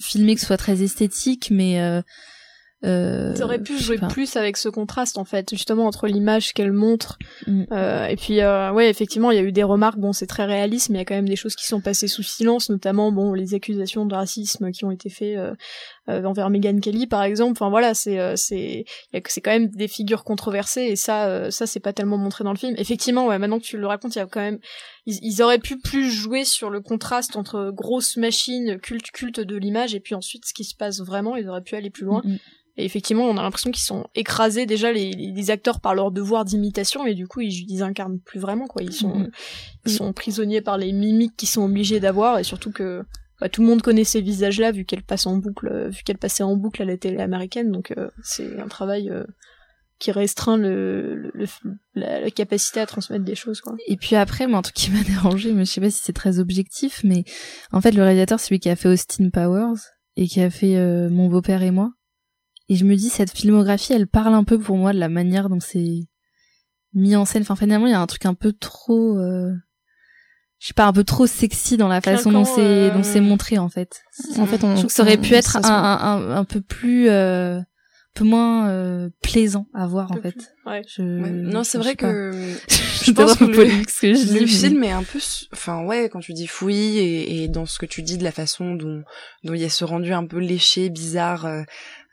filmé 0.00 0.34
que 0.34 0.40
ce 0.40 0.48
soit 0.48 0.56
très 0.56 0.82
esthétique 0.82 1.50
mais 1.52 2.02
euh, 2.84 3.34
T'aurais 3.36 3.58
pu 3.58 3.78
jouer 3.78 3.98
plus 4.08 4.36
avec 4.36 4.56
ce 4.56 4.68
contraste 4.68 5.18
en 5.18 5.24
fait, 5.24 5.50
justement 5.50 5.86
entre 5.86 6.06
l'image 6.06 6.52
qu'elle 6.52 6.72
montre 6.72 7.18
Mm. 7.46 7.64
euh, 7.72 8.06
et 8.06 8.16
puis 8.16 8.40
euh, 8.40 8.72
ouais 8.72 8.88
effectivement 8.90 9.30
il 9.30 9.36
y 9.36 9.38
a 9.38 9.42
eu 9.42 9.52
des 9.52 9.62
remarques 9.62 9.98
bon 9.98 10.12
c'est 10.12 10.26
très 10.26 10.44
réaliste 10.44 10.90
mais 10.90 10.96
il 10.96 11.00
y 11.00 11.02
a 11.02 11.04
quand 11.04 11.14
même 11.14 11.28
des 11.28 11.36
choses 11.36 11.54
qui 11.54 11.66
sont 11.66 11.80
passées 11.80 12.08
sous 12.08 12.22
silence 12.22 12.70
notamment 12.70 13.12
bon 13.12 13.32
les 13.32 13.54
accusations 13.54 14.04
de 14.06 14.14
racisme 14.14 14.70
qui 14.70 14.84
ont 14.84 14.90
été 14.90 15.08
faites 15.08 15.38
euh, 15.38 15.54
envers 16.24 16.50
Meghan 16.50 16.78
Kelly 16.80 17.06
par 17.06 17.22
exemple. 17.22 17.52
Enfin 17.52 17.70
voilà 17.70 17.94
c'est 17.94 18.18
euh, 18.18 18.34
c'est 18.36 18.84
quand 19.12 19.50
même 19.50 19.68
des 19.68 19.88
figures 19.88 20.24
controversées 20.24 20.82
et 20.82 20.96
ça 20.96 21.28
euh, 21.28 21.50
ça 21.50 21.66
c'est 21.66 21.80
pas 21.80 21.92
tellement 21.92 22.18
montré 22.18 22.44
dans 22.44 22.52
le 22.52 22.58
film. 22.58 22.74
Effectivement 22.78 23.26
ouais 23.26 23.38
maintenant 23.38 23.58
que 23.58 23.64
tu 23.64 23.76
le 23.76 23.86
racontes 23.86 24.14
il 24.14 24.18
y 24.18 24.22
a 24.22 24.26
quand 24.26 24.40
même 24.40 24.58
ils, 25.06 25.18
ils 25.22 25.42
auraient 25.42 25.58
pu 25.58 25.78
plus 25.78 26.10
jouer 26.10 26.44
sur 26.44 26.70
le 26.70 26.80
contraste 26.80 27.36
entre 27.36 27.70
grosse 27.70 28.16
machine 28.16 28.78
culte 28.80 29.10
culte 29.10 29.40
de 29.40 29.56
l'image 29.56 29.94
et 29.94 30.00
puis 30.00 30.14
ensuite 30.14 30.44
ce 30.46 30.54
qui 30.54 30.64
se 30.64 30.74
passe 30.74 31.00
vraiment 31.00 31.36
ils 31.36 31.48
auraient 31.48 31.62
pu 31.62 31.74
aller 31.74 31.90
plus 31.90 32.04
loin. 32.04 32.22
Mm, 32.24 32.36
et 32.76 32.84
effectivement, 32.84 33.24
on 33.24 33.36
a 33.36 33.42
l'impression 33.42 33.70
qu'ils 33.70 33.82
sont 33.82 34.06
écrasés 34.14 34.64
déjà 34.64 34.92
les, 34.92 35.50
acteurs 35.50 35.80
par 35.80 35.94
leur 35.94 36.10
devoir 36.10 36.44
d'imitation 36.44 37.06
et 37.06 37.14
du 37.14 37.26
coup 37.26 37.40
ils, 37.40 37.66
ils 37.68 37.82
incarnent 37.82 38.20
plus 38.20 38.38
vraiment 38.38 38.66
quoi. 38.66 38.82
Ils 38.82 38.92
sont 38.92 39.28
ils 39.84 39.92
sont 39.92 40.12
prisonniers 40.12 40.60
par 40.60 40.78
les 40.78 40.92
mimiques 40.92 41.36
qu'ils 41.36 41.48
sont 41.48 41.62
obligés 41.62 42.00
d'avoir 42.00 42.38
et 42.38 42.44
surtout 42.44 42.70
que 42.70 43.04
bah, 43.40 43.48
tout 43.48 43.62
le 43.62 43.68
monde 43.68 43.82
connaît 43.82 44.04
ces 44.04 44.20
visages-là 44.20 44.70
vu 44.70 44.84
qu'elles 44.84 45.02
passent 45.02 45.26
en 45.26 45.36
boucle, 45.36 45.68
euh, 45.68 45.88
vu 45.88 46.02
qu'elles 46.02 46.18
passaient 46.18 46.42
en 46.42 46.56
boucle 46.56 46.82
à 46.82 46.84
la 46.84 46.96
télé 46.96 47.18
américaine. 47.18 47.72
Donc 47.72 47.92
euh, 47.96 48.10
c'est 48.22 48.60
un 48.60 48.68
travail 48.68 49.08
euh, 49.08 49.24
qui 49.98 50.12
restreint 50.12 50.58
la, 51.94 52.30
capacité 52.30 52.80
à 52.80 52.86
transmettre 52.86 53.24
des 53.24 53.34
choses. 53.34 53.62
Et 53.86 53.96
puis 53.96 54.16
après, 54.16 54.46
moi, 54.46 54.58
un 54.58 54.62
truc 54.62 54.76
qui 54.76 54.90
m'a 54.90 55.02
dérangé, 55.08 55.52
mais 55.52 55.64
je 55.64 55.72
sais 55.72 55.80
pas 55.80 55.90
si 55.90 56.00
c'est 56.02 56.12
très 56.12 56.38
objectif, 56.38 57.00
mais 57.02 57.24
en 57.72 57.80
fait, 57.80 57.92
le 57.92 58.02
réalisateur, 58.02 58.38
c'est 58.38 58.48
celui 58.48 58.60
qui 58.60 58.68
a 58.68 58.76
fait 58.76 58.88
Austin 58.88 59.30
Powers 59.30 59.80
et 60.16 60.26
qui 60.26 60.40
a 60.42 60.50
fait 60.50 61.08
Mon 61.08 61.28
beau-père 61.28 61.62
et 61.62 61.70
moi. 61.70 61.92
Et 62.68 62.76
je 62.76 62.84
me 62.84 62.94
dis, 62.94 63.08
cette 63.08 63.30
filmographie, 63.30 63.92
elle 63.92 64.06
parle 64.06 64.34
un 64.34 64.44
peu 64.44 64.58
pour 64.58 64.76
moi 64.76 64.92
de 64.92 64.98
la 64.98 65.08
manière 65.08 65.48
dont 65.48 65.60
c'est 65.60 66.08
mis 66.94 67.16
en 67.16 67.24
scène. 67.24 67.42
Enfin, 67.42 67.56
finalement, 67.56 67.86
il 67.86 67.90
y 67.90 67.94
a 67.94 68.00
un 68.00 68.06
truc 68.06 68.26
un 68.26 68.34
peu 68.34 68.52
trop, 68.52 69.18
je 70.60 70.66
sais 70.68 70.74
pas, 70.74 70.84
un 70.86 70.92
peu 70.92 71.02
trop 71.04 71.26
sexy 71.26 71.76
dans 71.76 71.88
la 71.88 72.00
façon 72.00 72.30
dont 72.30 72.44
c'est 72.44 72.60
euh, 72.60 72.90
dont 72.90 73.02
c'est 73.02 73.20
montré 73.20 73.58
en 73.58 73.68
fait. 73.68 74.02
En 74.38 74.46
fait, 74.46 74.62
on, 74.62 74.70
Je 74.76 74.80
trouve 74.80 74.86
que 74.86 74.92
ça 74.92 75.02
aurait 75.02 75.16
pu 75.16 75.32
on- 75.34 75.36
être 75.38 75.56
un, 75.56 75.62
un, 75.64 75.98
un, 75.98 76.36
un 76.36 76.44
peu 76.44 76.60
plus, 76.60 77.08
euh, 77.08 77.58
un 77.58 77.64
peu 78.14 78.24
moins 78.24 78.68
euh, 78.68 79.08
plaisant 79.22 79.66
à 79.74 79.86
voir 79.86 80.12
en 80.12 80.16
fait. 80.16 80.32
plus- 80.32 80.46
ouais. 80.66 80.82
Je, 80.86 81.02
Ouais. 81.02 81.30
Non, 81.30 81.64
c'est 81.64 81.78
vrai 81.78 81.96
que 81.96 82.32
je 83.04 83.12
pense 83.12 83.36
que 83.36 83.44
que 83.46 83.60
le- 83.62 83.84
que 83.84 84.14
je 84.14 84.24
dis. 84.26 84.34
le 84.34 84.40
mais- 84.40 84.46
film 84.46 84.84
est 84.84 84.90
un 84.92 85.02
peu, 85.02 85.18
enfin 85.52 85.82
ouais, 85.84 86.08
quand 86.12 86.20
tu 86.20 86.34
dis 86.34 86.46
fouillis 86.46 86.98
et, 86.98 87.42
et 87.44 87.48
dans 87.48 87.64
ce 87.66 87.78
que 87.78 87.86
tu 87.86 88.02
dis 88.02 88.18
de 88.18 88.24
la 88.24 88.32
façon 88.32 88.74
dont 88.74 89.02
dont 89.44 89.54
il 89.54 89.60
y 89.60 89.64
a 89.64 89.70
ce 89.70 89.84
rendu 89.84 90.12
un 90.12 90.26
peu 90.26 90.38
léché, 90.38 90.90
bizarre. 90.90 91.46
euh, 91.46 91.62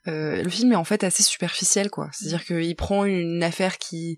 euh, 0.07 0.41
le 0.41 0.49
film 0.49 0.71
est 0.71 0.75
en 0.77 0.85
fait 0.85 1.03
assez 1.03 1.21
superficiel 1.21 1.89
quoi. 1.89 2.07
C'est-à-dire 2.13 2.45
qu'il 2.45 2.75
prend 2.77 3.03
une 3.03 3.43
affaire 3.43 3.77
qui 3.77 4.17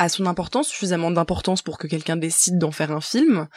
a 0.00 0.08
son 0.08 0.24
importance, 0.24 0.68
suffisamment 0.68 1.10
d'importance 1.10 1.60
pour 1.60 1.76
que 1.76 1.86
quelqu'un 1.86 2.16
décide 2.16 2.58
d'en 2.58 2.70
faire 2.70 2.90
un 2.90 3.02
film, 3.02 3.48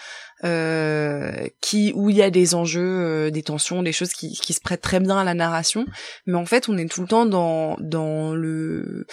euh, 0.43 1.47
qui 1.61 1.93
où 1.95 2.09
il 2.09 2.17
y 2.17 2.21
a 2.21 2.29
des 2.29 2.53
enjeux, 2.53 2.81
euh, 2.81 3.31
des 3.31 3.43
tensions, 3.43 3.81
des 3.81 3.93
choses 3.93 4.11
qui, 4.11 4.33
qui 4.33 4.51
se 4.51 4.59
prêtent 4.59 4.81
très 4.81 4.99
bien 4.99 5.17
à 5.17 5.23
la 5.23 5.33
narration, 5.33 5.85
mais 6.25 6.35
en 6.35 6.45
fait 6.45 6.67
on 6.67 6.77
est 6.77 6.91
tout 6.91 7.01
le 7.01 7.07
temps 7.07 7.25
dans 7.25 7.77
dans 7.79 8.35
le 8.35 9.07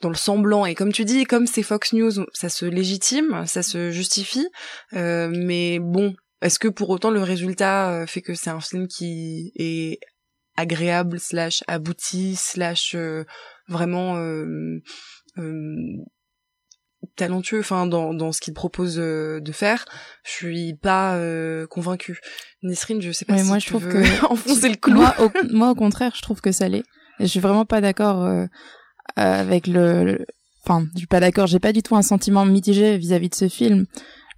dans 0.00 0.08
le 0.08 0.16
semblant. 0.16 0.66
Et 0.66 0.74
comme 0.74 0.92
tu 0.92 1.04
dis 1.04 1.24
comme 1.24 1.46
c'est 1.46 1.62
Fox 1.62 1.92
News 1.92 2.26
ça 2.32 2.48
se 2.48 2.66
légitime 2.66 3.44
ça 3.46 3.62
se 3.62 3.92
justifie. 3.92 4.48
Euh, 4.94 5.30
mais 5.32 5.78
bon 5.78 6.14
est-ce 6.42 6.58
que 6.58 6.68
pour 6.68 6.90
autant 6.90 7.10
le 7.10 7.22
résultat 7.22 7.92
euh, 7.92 8.06
fait 8.06 8.22
que 8.22 8.34
c'est 8.34 8.50
un 8.50 8.60
film 8.60 8.88
qui 8.88 9.52
est 9.54 10.00
agréable 10.56 11.20
slash 11.20 11.62
abouti 11.68 12.34
slash 12.34 12.96
euh, 12.96 13.24
vraiment 13.68 14.16
talentueux 17.16 17.60
enfin 17.60 17.86
dans, 17.86 18.14
dans 18.14 18.32
ce 18.32 18.40
qu'il 18.40 18.54
propose 18.54 18.96
de 18.96 19.52
faire 19.52 19.84
je 20.24 20.30
suis 20.30 20.74
pas 20.74 21.18
convaincue 21.68 22.20
Nisrine 22.62 23.02
je 23.02 23.12
sais 23.12 23.24
pas 23.24 23.38
si 23.38 23.44
moi 23.44 23.58
tu 23.58 23.64
je 23.64 23.68
trouve 23.68 23.84
veux 23.84 24.02
que 24.02 24.26
enfoncer 24.32 24.68
le 24.68 24.76
clou 24.76 24.94
moi 24.94 25.14
au, 25.18 25.30
moi 25.50 25.70
au 25.70 25.74
contraire 25.74 26.12
je 26.16 26.22
trouve 26.22 26.40
que 26.40 26.52
ça 26.52 26.68
l'est 26.68 26.84
je 27.20 27.26
suis 27.26 27.40
vraiment 27.40 27.64
pas 27.64 27.80
d'accord 27.80 28.26
avec 29.16 29.66
le, 29.66 30.24
enfin, 30.64 30.86
je 30.94 30.98
suis 30.98 31.06
pas 31.06 31.20
d'accord, 31.20 31.46
j'ai 31.46 31.58
pas 31.58 31.72
du 31.72 31.82
tout 31.82 31.96
un 31.96 32.02
sentiment 32.02 32.44
mitigé 32.44 32.96
vis-à-vis 32.98 33.28
de 33.28 33.34
ce 33.34 33.48
film. 33.48 33.86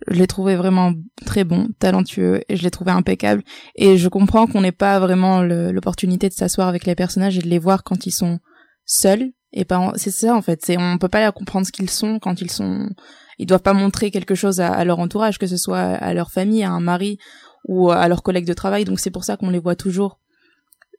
Je 0.09 0.19
l'ai 0.19 0.27
trouvé 0.27 0.57
vraiment 0.57 0.93
très 1.25 1.45
bon, 1.45 1.69
talentueux, 1.79 2.43
et 2.49 2.57
je 2.57 2.63
l'ai 2.63 2.71
trouvé 2.71 2.91
impeccable. 2.91 3.43
Et 3.77 3.97
je 3.97 4.09
comprends 4.09 4.47
qu'on 4.47 4.61
n'ait 4.61 4.73
pas 4.73 4.99
vraiment 4.99 5.43
l'opportunité 5.43 6.29
de 6.29 6.35
s'asseoir 6.35 6.69
avec 6.69 6.85
les 6.85 6.95
personnages 6.95 7.39
et 7.39 7.43
de 7.43 7.49
les 7.49 7.59
voir 7.59 7.85
quand 7.85 8.07
ils 8.07 8.13
sont 8.13 8.39
seuls. 8.85 9.31
Et 9.57 9.65
pas, 9.65 9.93
c'est 9.95 10.11
ça 10.11 10.35
en 10.35 10.43
fait. 10.43 10.61
C'est 10.65 10.77
on 10.77 10.99
peut 10.99 11.09
pas 11.09 11.31
comprendre 11.33 11.65
ce 11.65 11.73
qu'ils 11.73 11.89
sont 11.89 12.19
quand 12.19 12.41
ils 12.41 12.51
sont. 12.51 12.91
Ils 13.39 13.47
doivent 13.47 13.63
pas 13.63 13.73
montrer 13.73 14.11
quelque 14.11 14.35
chose 14.35 14.61
à, 14.61 14.85
leur 14.85 14.99
entourage, 14.99 15.39
que 15.39 15.47
ce 15.47 15.57
soit 15.57 15.79
à 15.79 16.13
leur 16.13 16.31
famille, 16.31 16.65
à 16.65 16.71
un 16.71 16.81
mari 16.81 17.19
ou 17.67 17.91
à 17.91 18.07
leurs 18.09 18.23
collègues 18.23 18.47
de 18.47 18.53
travail. 18.53 18.85
Donc 18.85 19.01
c'est 19.01 19.11
pour 19.11 19.25
ça 19.25 19.37
qu'on 19.37 19.51
les 19.51 19.59
voit 19.59 19.77
toujours 19.77 20.19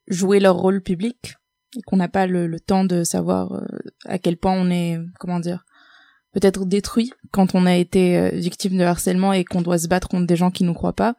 jouer 0.07 0.39
leur 0.39 0.55
rôle 0.55 0.81
public 0.81 1.35
et 1.77 1.81
qu'on 1.81 1.97
n'a 1.97 2.07
pas 2.07 2.27
le, 2.27 2.59
temps 2.59 2.85
de 2.85 3.03
savoir 3.03 3.53
euh, 3.53 3.65
à 4.05 4.19
quel 4.19 4.37
point 4.37 4.53
on 4.53 4.69
est, 4.69 4.99
comment 5.19 5.39
dire, 5.39 5.65
peut-être 6.31 6.65
détruit 6.65 7.11
quand 7.31 7.55
on 7.55 7.65
a 7.65 7.75
été 7.75 8.17
euh, 8.17 8.29
victime 8.33 8.77
de 8.77 8.83
harcèlement 8.83 9.33
et 9.33 9.43
qu'on 9.43 9.61
doit 9.61 9.77
se 9.77 9.87
battre 9.87 10.07
contre 10.07 10.27
des 10.27 10.35
gens 10.35 10.51
qui 10.51 10.63
nous 10.63 10.73
croient 10.73 10.93
pas. 10.93 11.15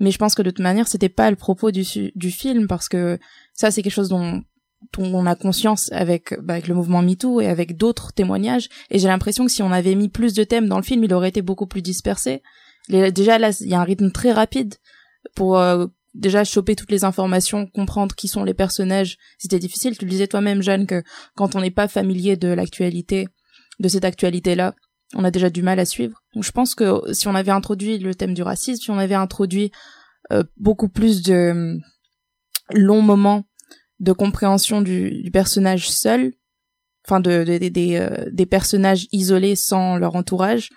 Mais 0.00 0.10
je 0.10 0.18
pense 0.18 0.34
que 0.34 0.42
de 0.42 0.50
toute 0.50 0.60
manière, 0.60 0.88
c'était 0.88 1.08
pas 1.08 1.30
le 1.30 1.36
propos 1.36 1.70
du, 1.70 1.84
du 2.14 2.30
film 2.30 2.66
parce 2.66 2.88
que 2.88 3.18
ça, 3.54 3.70
c'est 3.70 3.82
quelque 3.82 3.92
chose 3.92 4.08
dont, 4.08 4.42
on 4.98 5.26
a 5.26 5.34
conscience 5.34 5.90
avec, 5.92 6.38
bah, 6.40 6.54
avec 6.54 6.68
le 6.68 6.74
mouvement 6.74 7.02
MeToo 7.02 7.40
et 7.40 7.46
avec 7.46 7.76
d'autres 7.76 8.12
témoignages. 8.12 8.68
Et 8.90 8.98
j'ai 8.98 9.08
l'impression 9.08 9.46
que 9.46 9.52
si 9.52 9.62
on 9.62 9.72
avait 9.72 9.94
mis 9.94 10.08
plus 10.08 10.34
de 10.34 10.44
thèmes 10.44 10.68
dans 10.68 10.76
le 10.76 10.82
film, 10.82 11.04
il 11.04 11.14
aurait 11.14 11.28
été 11.28 11.42
beaucoup 11.42 11.66
plus 11.66 11.82
dispersé. 11.82 12.42
déjà 12.88 13.38
là, 13.38 13.50
il 13.60 13.68
y 13.68 13.74
a 13.74 13.80
un 13.80 13.84
rythme 13.84 14.10
très 14.10 14.32
rapide 14.32 14.74
pour 15.34 15.58
euh, 15.58 15.86
déjà 16.14 16.44
choper 16.44 16.76
toutes 16.76 16.90
les 16.90 17.04
informations, 17.04 17.66
comprendre 17.66 18.14
qui 18.14 18.28
sont 18.28 18.44
les 18.44 18.54
personnages, 18.54 19.18
c'était 19.38 19.58
difficile. 19.58 19.96
Tu 19.96 20.04
le 20.04 20.10
disais 20.10 20.26
toi-même, 20.26 20.62
Jeanne, 20.62 20.86
que 20.86 21.02
quand 21.36 21.56
on 21.56 21.60
n'est 21.60 21.70
pas 21.70 21.88
familier 21.88 22.36
de 22.36 22.48
l'actualité, 22.48 23.28
de 23.78 23.88
cette 23.88 24.04
actualité-là, 24.04 24.74
on 25.14 25.24
a 25.24 25.30
déjà 25.30 25.50
du 25.50 25.62
mal 25.62 25.78
à 25.78 25.84
suivre. 25.84 26.22
Donc 26.34 26.44
je 26.44 26.52
pense 26.52 26.74
que 26.74 27.12
si 27.12 27.28
on 27.28 27.34
avait 27.34 27.50
introduit 27.50 27.98
le 27.98 28.14
thème 28.14 28.34
du 28.34 28.42
racisme, 28.42 28.82
si 28.82 28.90
on 28.90 28.98
avait 28.98 29.14
introduit 29.14 29.72
euh, 30.32 30.44
beaucoup 30.56 30.88
plus 30.88 31.22
de 31.22 31.32
euh, 31.32 31.78
longs 32.72 33.02
moments 33.02 33.44
de 34.00 34.12
compréhension 34.12 34.80
du, 34.80 35.22
du 35.22 35.30
personnage 35.30 35.90
seul, 35.90 36.32
enfin 37.06 37.20
de, 37.20 37.44
des, 37.44 37.96
euh, 37.96 38.26
des 38.32 38.46
personnages 38.46 39.06
isolés 39.12 39.56
sans 39.56 39.96
leur 39.96 40.16
entourage, 40.16 40.70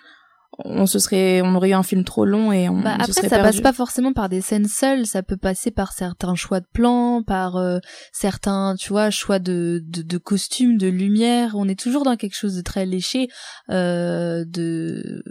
on 0.58 0.86
se 0.86 0.98
serait 0.98 1.42
on 1.42 1.54
aurait 1.54 1.70
eu 1.70 1.74
un 1.74 1.82
film 1.82 2.04
trop 2.04 2.24
long 2.24 2.52
et 2.52 2.68
on 2.68 2.80
bah, 2.80 2.96
après 2.98 3.28
ça 3.28 3.38
passe 3.38 3.60
pas 3.60 3.72
forcément 3.72 4.12
par 4.12 4.28
des 4.28 4.40
scènes 4.40 4.68
seules 4.68 5.06
ça 5.06 5.22
peut 5.22 5.36
passer 5.36 5.70
par 5.70 5.92
certains 5.92 6.34
choix 6.34 6.60
de 6.60 6.66
plans 6.72 7.22
par 7.22 7.56
euh, 7.56 7.78
certains 8.12 8.74
tu 8.78 8.90
vois 8.90 9.10
choix 9.10 9.38
de, 9.38 9.82
de, 9.84 10.02
de 10.02 10.18
costumes 10.18 10.78
de 10.78 10.86
lumière. 10.86 11.52
On 11.54 11.68
est 11.68 11.78
toujours 11.78 12.04
dans 12.04 12.16
quelque 12.16 12.36
chose 12.36 12.54
de 12.56 12.62
très 12.62 12.86
léché 12.86 13.28
euh, 13.70 14.44
de 14.46 15.24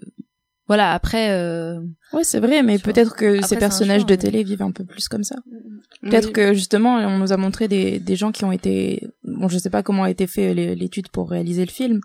voilà 0.67 0.93
après 0.93 1.31
euh... 1.31 1.79
ouais 2.13 2.23
c'est 2.23 2.39
vrai 2.39 2.63
mais 2.63 2.79
peut-être 2.79 3.15
que 3.15 3.41
ces 3.45 3.57
personnages 3.57 4.05
de 4.05 4.15
télé 4.15 4.43
vivent 4.43 4.61
un 4.61 4.71
peu 4.71 4.85
plus 4.85 5.07
comme 5.07 5.23
ça. 5.23 5.35
Peut-être 6.01 6.31
que 6.31 6.53
justement 6.53 6.95
on 6.95 7.17
nous 7.17 7.33
a 7.33 7.37
montré 7.37 7.67
des, 7.67 7.99
des 7.99 8.15
gens 8.15 8.31
qui 8.31 8.45
ont 8.45 8.51
été 8.51 9.07
bon 9.23 9.47
je 9.47 9.57
sais 9.57 9.69
pas 9.69 9.83
comment 9.83 10.03
a 10.03 10.11
été 10.11 10.27
fait 10.27 10.53
l'étude 10.53 11.09
pour 11.09 11.29
réaliser 11.29 11.65
le 11.65 11.71
film 11.71 11.99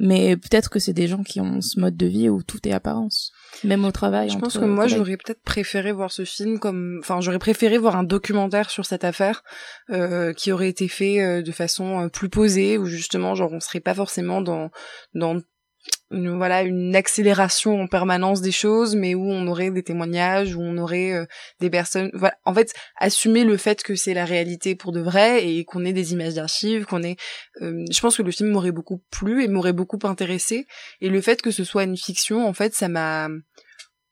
mais 0.00 0.36
peut-être 0.36 0.70
que 0.70 0.78
c'est 0.78 0.92
des 0.92 1.08
gens 1.08 1.24
qui 1.24 1.40
ont 1.40 1.60
ce 1.60 1.80
mode 1.80 1.96
de 1.96 2.06
vie 2.06 2.28
où 2.28 2.40
tout 2.44 2.66
est 2.68 2.72
apparence. 2.72 3.32
Même 3.64 3.84
au 3.84 3.90
travail 3.90 4.30
je 4.30 4.38
pense 4.38 4.56
que 4.56 4.64
moi 4.64 4.86
j'aurais 4.86 5.16
peut-être 5.16 5.42
préféré 5.42 5.90
voir 5.90 6.12
ce 6.12 6.24
film 6.24 6.60
comme 6.60 7.00
enfin 7.02 7.20
j'aurais 7.20 7.40
préféré 7.40 7.78
voir 7.78 7.96
un 7.96 8.04
documentaire 8.04 8.70
sur 8.70 8.86
cette 8.86 9.02
affaire 9.02 9.42
euh, 9.90 10.32
qui 10.32 10.52
aurait 10.52 10.68
été 10.68 10.86
fait 10.86 11.20
euh, 11.20 11.42
de 11.42 11.50
façon 11.50 12.04
euh, 12.04 12.08
plus 12.08 12.28
posée 12.28 12.78
où 12.78 12.86
justement 12.86 13.34
genre 13.34 13.52
on 13.52 13.58
serait 13.58 13.80
pas 13.80 13.94
forcément 13.94 14.40
dans 14.40 14.70
dans 15.14 15.40
une, 16.10 16.36
voilà 16.36 16.62
une 16.62 16.96
accélération 16.96 17.80
en 17.80 17.86
permanence 17.86 18.40
des 18.40 18.52
choses 18.52 18.96
mais 18.96 19.14
où 19.14 19.24
on 19.24 19.46
aurait 19.46 19.70
des 19.70 19.82
témoignages 19.82 20.54
où 20.54 20.60
on 20.60 20.78
aurait 20.78 21.12
euh, 21.12 21.26
des 21.60 21.70
personnes 21.70 22.10
voilà 22.14 22.36
en 22.44 22.54
fait 22.54 22.72
assumer 22.96 23.44
le 23.44 23.56
fait 23.56 23.82
que 23.82 23.94
c'est 23.94 24.14
la 24.14 24.24
réalité 24.24 24.74
pour 24.74 24.92
de 24.92 25.00
vrai 25.00 25.46
et 25.46 25.64
qu'on 25.64 25.84
ait 25.84 25.92
des 25.92 26.12
images 26.12 26.34
d'archives 26.34 26.86
qu'on 26.86 27.02
ait 27.02 27.16
euh, 27.62 27.84
je 27.90 28.00
pense 28.00 28.16
que 28.16 28.22
le 28.22 28.30
film 28.30 28.50
m'aurait 28.50 28.72
beaucoup 28.72 29.02
plu 29.10 29.44
et 29.44 29.48
m'aurait 29.48 29.72
beaucoup 29.72 29.98
intéressé 30.04 30.66
et 31.00 31.08
le 31.08 31.20
fait 31.20 31.42
que 31.42 31.50
ce 31.50 31.64
soit 31.64 31.84
une 31.84 31.96
fiction 31.96 32.46
en 32.46 32.52
fait 32.52 32.74
ça 32.74 32.88
m'a 32.88 33.28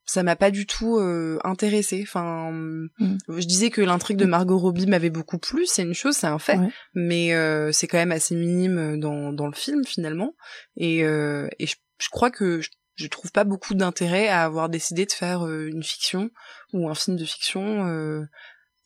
ça 0.06 0.22
m'a 0.22 0.36
pas 0.36 0.50
du 0.50 0.66
tout 0.66 0.98
euh, 0.98 1.38
intéressé. 1.44 2.00
Enfin, 2.02 2.52
mm. 2.52 3.18
je 3.28 3.46
disais 3.46 3.70
que 3.70 3.80
l'intrigue 3.80 4.16
de 4.16 4.24
Margot 4.24 4.56
Robbie 4.56 4.86
m'avait 4.86 5.10
beaucoup 5.10 5.38
plu, 5.38 5.66
c'est 5.66 5.82
une 5.82 5.94
chose, 5.94 6.16
c'est 6.16 6.28
un 6.28 6.38
fait, 6.38 6.58
mais 6.94 7.34
euh, 7.34 7.72
c'est 7.72 7.88
quand 7.88 7.98
même 7.98 8.12
assez 8.12 8.36
minime 8.36 8.98
dans, 9.00 9.32
dans 9.32 9.46
le 9.46 9.52
film 9.52 9.84
finalement. 9.84 10.34
Et, 10.76 11.04
euh, 11.04 11.48
et 11.58 11.66
je, 11.66 11.74
je, 11.98 12.08
crois 12.08 12.30
que 12.30 12.60
je, 12.60 12.70
je 12.96 13.06
trouve 13.08 13.30
pas 13.32 13.44
beaucoup 13.44 13.74
d'intérêt 13.74 14.28
à 14.28 14.44
avoir 14.44 14.68
décidé 14.68 15.06
de 15.06 15.12
faire 15.12 15.46
euh, 15.46 15.68
une 15.68 15.82
fiction 15.82 16.30
ou 16.72 16.88
un 16.88 16.94
film 16.94 17.16
de 17.16 17.24
fiction 17.24 17.86
euh, 17.86 18.24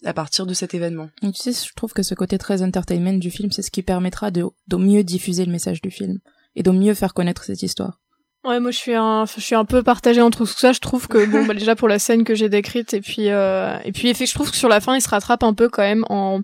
à 0.04 0.12
partir 0.12 0.46
de 0.46 0.54
cet 0.54 0.74
événement. 0.74 1.10
Et 1.22 1.30
tu 1.32 1.40
sais, 1.40 1.52
je 1.52 1.74
trouve 1.74 1.92
que 1.92 2.02
ce 2.02 2.14
côté 2.14 2.38
très 2.38 2.62
entertainment 2.62 3.18
du 3.18 3.30
film, 3.30 3.52
c'est 3.52 3.62
ce 3.62 3.70
qui 3.70 3.82
permettra 3.82 4.30
de, 4.30 4.44
de 4.68 4.76
mieux 4.76 5.04
diffuser 5.04 5.44
le 5.44 5.52
message 5.52 5.80
du 5.80 5.90
film 5.90 6.18
et 6.56 6.62
de 6.62 6.70
mieux 6.70 6.94
faire 6.94 7.14
connaître 7.14 7.44
cette 7.44 7.62
histoire. 7.62 8.00
Ouais, 8.42 8.58
moi 8.58 8.70
je 8.70 8.78
suis 8.78 8.94
un, 8.94 9.26
je 9.26 9.40
suis 9.40 9.54
un 9.54 9.66
peu 9.66 9.82
partagée 9.82 10.22
entre 10.22 10.38
tout 10.38 10.46
ça. 10.46 10.72
Je 10.72 10.80
trouve 10.80 11.08
que 11.08 11.26
bon, 11.26 11.44
bah, 11.44 11.52
déjà 11.52 11.76
pour 11.76 11.88
la 11.88 11.98
scène 11.98 12.24
que 12.24 12.34
j'ai 12.34 12.48
décrite 12.48 12.94
et 12.94 13.02
puis 13.02 13.28
euh, 13.28 13.78
et 13.84 13.92
puis 13.92 14.14
je 14.14 14.34
trouve 14.34 14.50
que 14.50 14.56
sur 14.56 14.70
la 14.70 14.80
fin 14.80 14.96
il 14.96 15.02
se 15.02 15.10
rattrape 15.10 15.42
un 15.42 15.52
peu 15.52 15.68
quand 15.68 15.82
même 15.82 16.06
en 16.08 16.40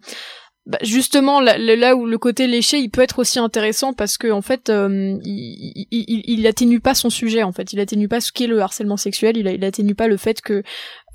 bah, 0.66 0.78
justement 0.82 1.40
là, 1.40 1.94
où 1.94 2.06
le 2.06 2.18
côté 2.18 2.48
léché 2.48 2.78
il 2.78 2.90
peut 2.90 3.02
être 3.02 3.20
aussi 3.20 3.38
intéressant 3.38 3.92
parce 3.92 4.18
que 4.18 4.32
en 4.32 4.42
fait 4.42 4.68
euh, 4.68 5.16
il, 5.24 5.86
il, 5.92 6.22
il, 6.26 6.46
atténue 6.46 6.80
pas 6.80 6.94
son 6.94 7.08
sujet 7.08 7.44
en 7.44 7.52
fait. 7.52 7.72
Il 7.72 7.78
atténue 7.78 8.08
pas 8.08 8.20
ce 8.20 8.32
qu'est 8.32 8.48
le 8.48 8.60
harcèlement 8.60 8.96
sexuel 8.96 9.36
il, 9.36 9.46
il 9.46 9.64
atténue 9.64 9.94
pas 9.94 10.08
le 10.08 10.16
fait 10.16 10.40
que 10.40 10.64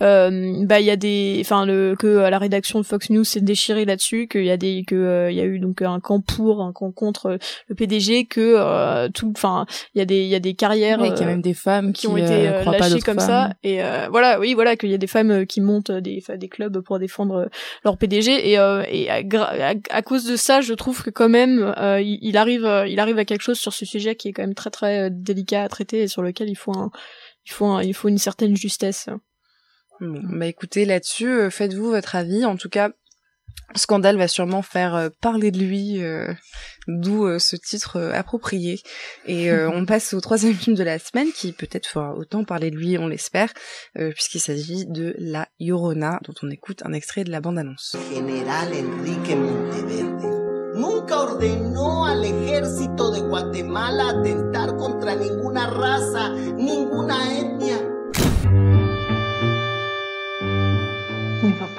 euh, 0.02 0.66
bah 0.66 0.80
il 0.80 0.86
y 0.86 0.90
a 0.90 0.96
des 0.96 1.38
enfin 1.42 1.66
le 1.66 1.96
que 1.98 2.08
la 2.08 2.40
rédaction 2.40 2.80
de 2.80 2.86
Fox 2.86 3.10
News 3.10 3.24
s'est 3.24 3.42
déchirée 3.42 3.86
là-dessus 3.86 4.28
qu'il 4.28 4.46
y 4.46 4.52
a 4.52 4.58
des 4.58 4.84
que 4.86 4.96
euh, 4.96 5.32
il 5.32 5.38
y 5.38 5.42
a 5.42 5.46
eu 5.46 5.60
donc 5.60 5.82
un 5.82 6.00
camp 6.00 6.22
pour 6.22 6.64
un 6.64 6.74
camp 6.74 6.92
contre 6.92 7.38
le 7.68 7.76
PDG 7.76 8.26
que 8.26 8.56
euh, 8.58 9.10
tout 9.10 9.32
enfin 9.36 9.66
il 9.94 10.00
y 10.00 10.02
a 10.02 10.06
des 10.06 10.24
il 10.24 10.30
y 10.30 10.36
a 10.36 10.40
des 10.40 10.56
carrières 10.56 11.00
oui, 11.02 11.10
qu'il 11.10 11.22
y 11.22 11.24
a 11.24 11.28
même 11.28 11.42
des 11.42 11.54
femmes 11.54 11.94
qui, 11.94 12.08
ont 12.08 12.18
été 12.18 12.46
lâchées 12.46 13.02
comme 13.02 13.20
ça. 13.20 13.54
et 13.64 13.82
voilà 14.10 14.40
oui 14.40 14.54
voilà 14.56 14.76
qu'il 14.76 14.90
y 14.90 14.96
a 14.96 14.98
des 14.98 15.08
femmes 15.08 15.46
qui 15.46 15.62
montent 15.62 15.92
des 15.92 16.24
des 16.36 16.50
clubs 16.50 16.80
pour 16.80 16.98
défendre 16.98 17.50
leur 17.84 17.98
PDG 17.98 18.32
et 18.32 18.54
et 18.54 19.10
à, 19.10 19.74
à, 19.90 20.02
cause 20.02 20.26
de 20.26 20.36
ça 20.36 20.62
je 20.62 20.74
trouve 20.74 21.04
que 21.04 21.10
quand 21.10 21.30
même 21.30 21.74
il, 22.00 22.18
il, 22.22 22.38
arrive 22.38 22.68
il 22.88 23.00
arrive 23.00 23.20
à 23.20 23.26
quelque 23.26 23.42
chose 23.44 23.60
sur 23.60 23.74
ce 23.74 23.86
sujet 23.86 24.16
qui 24.16 24.30
est 24.30 24.34
quand 24.34 24.44
même 24.44 24.56
très 24.56 24.72
très 24.72 25.10
délicat 25.12 25.64
à 25.64 25.70
traiter 25.70 26.02
et 26.02 26.08
sur 26.08 26.22
lequel 26.22 26.50
il 26.50 26.56
faut 26.56 26.76
un 26.76 26.90
il 27.46 27.52
faut 27.52 27.66
un, 27.66 27.84
il 27.84 27.94
faut 27.94 28.08
une 28.08 28.18
certaine 28.18 28.56
justesse 28.56 29.10
bah 30.02 30.48
écoutez, 30.48 30.86
là-dessus, 30.86 31.30
euh, 31.30 31.50
faites-vous 31.52 31.92
votre 31.92 32.16
avis. 32.16 32.44
En 32.44 32.58
tout 32.58 32.70
cas, 32.70 32.90
Scandale 33.76 34.18
va 34.18 34.28
sûrement 34.28 34.64
faire 34.64 34.96
euh, 34.96 35.10
parler 35.22 35.52
de 35.52 35.60
lui, 35.60 36.02
euh, 36.02 36.34
d'où 36.88 37.38
ce 37.38 37.56
titre 37.56 38.02
approprié. 38.14 38.82
Et 39.28 39.52
on 39.74 39.86
passe 39.86 40.14
au 40.14 40.22
troisième 40.22 40.56
film 40.56 40.76
de 40.76 40.84
la 40.84 40.98
semaine, 40.98 41.32
qui 41.32 41.54
peut-être 41.54 41.86
fera 41.88 42.16
autant 42.16 42.44
parler 42.44 42.72
de 42.72 42.78
lui, 42.78 42.98
on 42.98 43.08
l'espère, 43.08 43.54
puisqu'il 43.94 44.40
s'agit 44.40 44.86
de 44.88 45.16
La 45.20 45.48
Llorona, 45.60 46.20
dont 46.24 46.34
on 46.42 46.50
écoute 46.50 46.82
un 46.84 46.94
extrait 46.94 47.24
de 47.24 47.32
la 47.32 47.40
bande-annonce. 47.40 47.96
General 48.14 48.68
Enrique 48.70 49.36
Monteverde 49.36 50.42
nunca 50.74 51.20
ordenó 51.20 52.08
al 52.08 52.26
ejército 52.26 53.12
de 53.12 53.20
Guatemala 53.20 54.10
atentar 54.10 54.76
contra 54.78 55.16
ninguna 55.16 55.68
raza, 55.68 56.30
ninguna 56.30 57.38
etnia. 57.38 57.91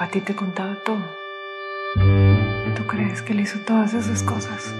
Papá 0.03 0.05
a 0.05 0.11
ti 0.11 0.21
te 0.21 0.35
contaba 0.35 0.75
todo. 0.83 1.03
¿Tú 2.75 2.85
crees 2.87 3.21
que 3.21 3.33
él 3.33 3.41
hizo 3.41 3.59
todas 3.59 3.93
esas 3.93 4.23
cosas? 4.23 4.73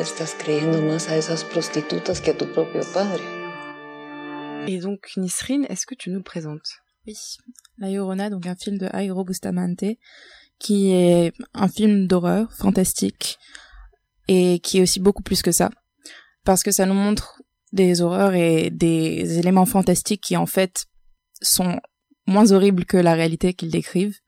estás 0.00 0.34
creyendo 0.34 0.80
más 0.80 1.10
a 1.10 1.16
esas 1.16 1.44
prostitutas 1.44 2.22
que 2.22 2.30
a 2.30 2.38
tu 2.38 2.46
propio 2.46 2.80
padre. 2.94 3.22
Et 4.66 4.80
donc, 4.80 5.10
Nisrine, 5.18 5.66
est-ce 5.68 5.84
que 5.84 5.94
tu 5.94 6.08
nous 6.08 6.22
présentes? 6.22 6.80
Oui, 7.06 7.18
La 7.76 7.90
Llorona, 7.90 8.30
donc 8.30 8.46
un 8.46 8.56
film 8.56 8.78
de 8.78 8.88
Jairo 8.90 9.24
Bustamante, 9.24 9.84
qui 10.58 10.92
est 10.92 11.34
un 11.52 11.68
film 11.68 12.06
d'horreur 12.06 12.50
fantastique 12.54 13.38
et 14.26 14.58
qui 14.60 14.78
est 14.78 14.82
aussi 14.82 15.00
beaucoup 15.00 15.22
plus 15.22 15.42
que 15.42 15.52
ça, 15.52 15.68
parce 16.44 16.62
que 16.62 16.70
ça 16.70 16.86
nous 16.86 16.94
montre 16.94 17.42
des 17.72 18.00
horreurs 18.00 18.32
et 18.32 18.70
des 18.70 19.38
éléments 19.38 19.66
fantastiques 19.66 20.22
qui 20.22 20.36
en 20.38 20.46
fait 20.46 20.86
sont 21.42 21.78
moins 22.26 22.52
horribles 22.52 22.84
que 22.84 22.96
la 22.96 23.14
réalité 23.14 23.54
qu'ils 23.54 23.70
décrivent. 23.70 24.18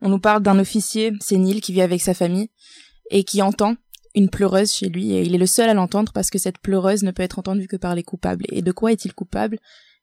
On 0.00 0.08
nous 0.08 0.18
parle 0.18 0.42
d'un 0.42 0.58
officier 0.58 1.12
sénile 1.20 1.60
qui 1.60 1.72
vit 1.72 1.82
avec 1.82 2.00
sa 2.00 2.14
famille 2.14 2.50
et 3.10 3.24
qui 3.24 3.42
entend 3.42 3.76
une 4.14 4.30
pleureuse 4.30 4.72
chez 4.72 4.88
lui 4.88 5.12
et 5.12 5.22
il 5.22 5.34
est 5.34 5.38
le 5.38 5.46
seul 5.46 5.68
à 5.68 5.74
l'entendre 5.74 6.12
parce 6.12 6.30
que 6.30 6.38
cette 6.38 6.58
pleureuse 6.58 7.02
ne 7.02 7.10
peut 7.10 7.22
être 7.22 7.38
entendue 7.38 7.68
que 7.68 7.76
par 7.76 7.94
les 7.94 8.02
coupables. 8.02 8.44
Et 8.50 8.62
de 8.62 8.72
quoi 8.72 8.92
est-il 8.92 9.12
coupable? 9.12 9.58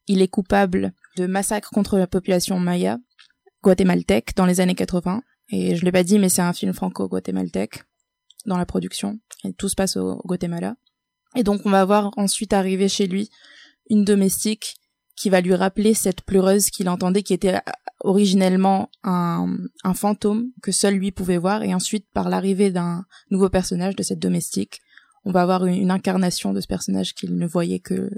Il 0.07 0.21
est 0.21 0.27
coupable 0.27 0.93
de 1.17 1.25
massacre 1.25 1.71
contre 1.71 1.97
la 1.97 2.07
population 2.07 2.59
maya 2.59 2.99
guatémaltèque 3.63 4.35
dans 4.35 4.45
les 4.45 4.59
années 4.59 4.75
80. 4.75 5.23
Et 5.49 5.75
je 5.75 5.85
l'ai 5.85 5.91
pas 5.91 6.03
dit, 6.03 6.19
mais 6.19 6.29
c'est 6.29 6.41
un 6.41 6.53
film 6.53 6.73
franco-guatémaltèque 6.73 7.83
dans 8.45 8.57
la 8.57 8.65
production. 8.65 9.19
Et 9.43 9.53
tout 9.53 9.69
se 9.69 9.75
passe 9.75 9.97
au 9.97 10.21
Guatemala. 10.25 10.75
Et 11.35 11.43
donc 11.43 11.61
on 11.65 11.71
va 11.71 11.83
voir 11.85 12.11
ensuite 12.17 12.53
arriver 12.53 12.89
chez 12.89 13.07
lui 13.07 13.29
une 13.89 14.05
domestique 14.05 14.75
qui 15.15 15.29
va 15.29 15.41
lui 15.41 15.55
rappeler 15.55 15.93
cette 15.93 16.21
pleureuse 16.21 16.69
qu'il 16.69 16.89
entendait, 16.89 17.23
qui 17.23 17.33
était 17.33 17.59
originellement 17.99 18.89
un, 19.03 19.55
un 19.83 19.93
fantôme 19.93 20.47
que 20.61 20.71
seul 20.71 20.95
lui 20.95 21.11
pouvait 21.11 21.37
voir, 21.37 21.63
et 21.63 21.73
ensuite 21.73 22.07
par 22.13 22.29
l'arrivée 22.29 22.71
d'un 22.71 23.05
nouveau 23.29 23.49
personnage 23.49 23.95
de 23.95 24.03
cette 24.03 24.19
domestique, 24.19 24.81
on 25.25 25.31
va 25.31 25.41
avoir 25.41 25.65
une, 25.65 25.75
une 25.75 25.91
incarnation 25.91 26.53
de 26.53 26.61
ce 26.61 26.67
personnage 26.67 27.13
qu'il 27.13 27.35
ne 27.35 27.47
voyait 27.47 27.79
que 27.79 28.09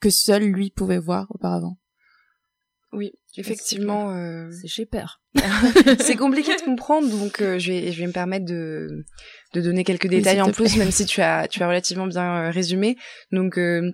que 0.00 0.10
seul 0.10 0.44
lui 0.44 0.70
pouvait 0.70 0.98
voir 0.98 1.26
auparavant. 1.30 1.76
Oui, 2.92 3.12
effectivement. 3.36 4.14
Euh... 4.14 4.50
C'est 4.50 4.68
chez 4.68 4.86
père. 4.86 5.20
c'est 6.00 6.16
compliqué 6.16 6.56
de 6.56 6.62
comprendre, 6.62 7.08
donc 7.10 7.42
euh, 7.42 7.58
je, 7.58 7.72
vais, 7.72 7.92
je 7.92 8.00
vais 8.00 8.06
me 8.06 8.12
permettre 8.12 8.46
de, 8.46 9.04
de 9.52 9.60
donner 9.60 9.84
quelques 9.84 10.08
détails 10.08 10.40
Oui, 10.40 10.48
en 10.48 10.52
plus, 10.52 10.76
même 10.76 10.90
si 10.90 11.04
tu 11.04 11.20
as, 11.20 11.48
tu 11.48 11.62
as 11.62 11.68
relativement 11.68 12.06
bien 12.06 12.44
euh, 12.44 12.50
résumé. 12.50 12.96
Donc, 13.30 13.58
euh, 13.58 13.92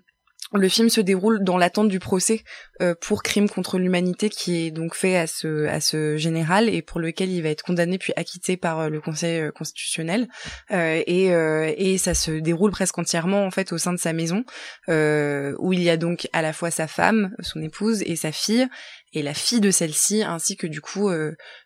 le 0.55 0.69
film 0.69 0.89
se 0.89 1.01
déroule 1.01 1.43
dans 1.43 1.59
l'attente 1.59 1.89
du 1.89 1.99
procès 1.99 2.45
euh, 2.81 2.95
pour 3.01 3.23
crime 3.23 3.49
contre 3.49 3.79
l'humanité 3.79 4.29
qui 4.29 4.67
est 4.67 4.71
donc 4.71 4.95
fait 4.95 5.17
à 5.17 5.27
ce 5.27 5.67
à 5.67 5.81
ce 5.81 6.17
général 6.17 6.69
et 6.69 6.81
pour 6.81 7.01
lequel 7.01 7.31
il 7.31 7.43
va 7.43 7.49
être 7.49 7.63
condamné 7.63 7.99
puis 7.99 8.13
acquitté 8.17 8.57
par 8.57 8.81
euh, 8.81 8.89
le 8.89 9.01
Conseil 9.01 9.41
euh, 9.41 9.51
constitutionnel. 9.51 10.29
Euh, 10.71 11.03
et 11.07 11.33
euh, 11.33 11.73
et 11.77 11.99
ça 11.99 12.15
se 12.15 12.31
déroule 12.31 12.71
presque 12.71 12.99
entièrement 12.99 13.45
en 13.45 13.51
fait 13.51 13.73
au 13.73 13.79
sein 13.79 13.93
de 13.93 13.99
sa 13.99 14.13
maison 14.13 14.45
euh, 14.89 15.55
où 15.59 15.73
il 15.73 15.83
y 15.83 15.91
a 15.91 15.97
donc 15.97 16.29
à 16.33 16.41
la 16.41 16.53
fois 16.53 16.71
sa 16.71 16.87
femme, 16.87 17.35
son 17.41 17.61
épouse 17.61 18.03
et 18.03 18.15
sa 18.15 18.31
fille 18.31 18.67
et 19.13 19.23
la 19.23 19.35
fille 19.35 19.61
de 19.61 19.71
celle-ci 19.71 20.23
ainsi 20.23 20.57
que 20.57 20.67
du 20.67 20.81
coup 20.81 21.09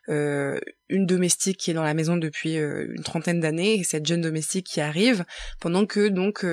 une 0.07 1.05
domestique 1.05 1.57
qui 1.57 1.71
est 1.71 1.73
dans 1.73 1.83
la 1.83 1.95
maison 1.95 2.17
depuis 2.17 2.55
une 2.55 3.03
trentaine 3.03 3.39
d'années 3.39 3.79
et 3.79 3.83
cette 3.83 4.05
jeune 4.05 4.21
domestique 4.21 4.67
qui 4.67 4.81
arrive 4.81 5.25
pendant 5.59 5.87
que 5.87 6.09
donc 6.09 6.45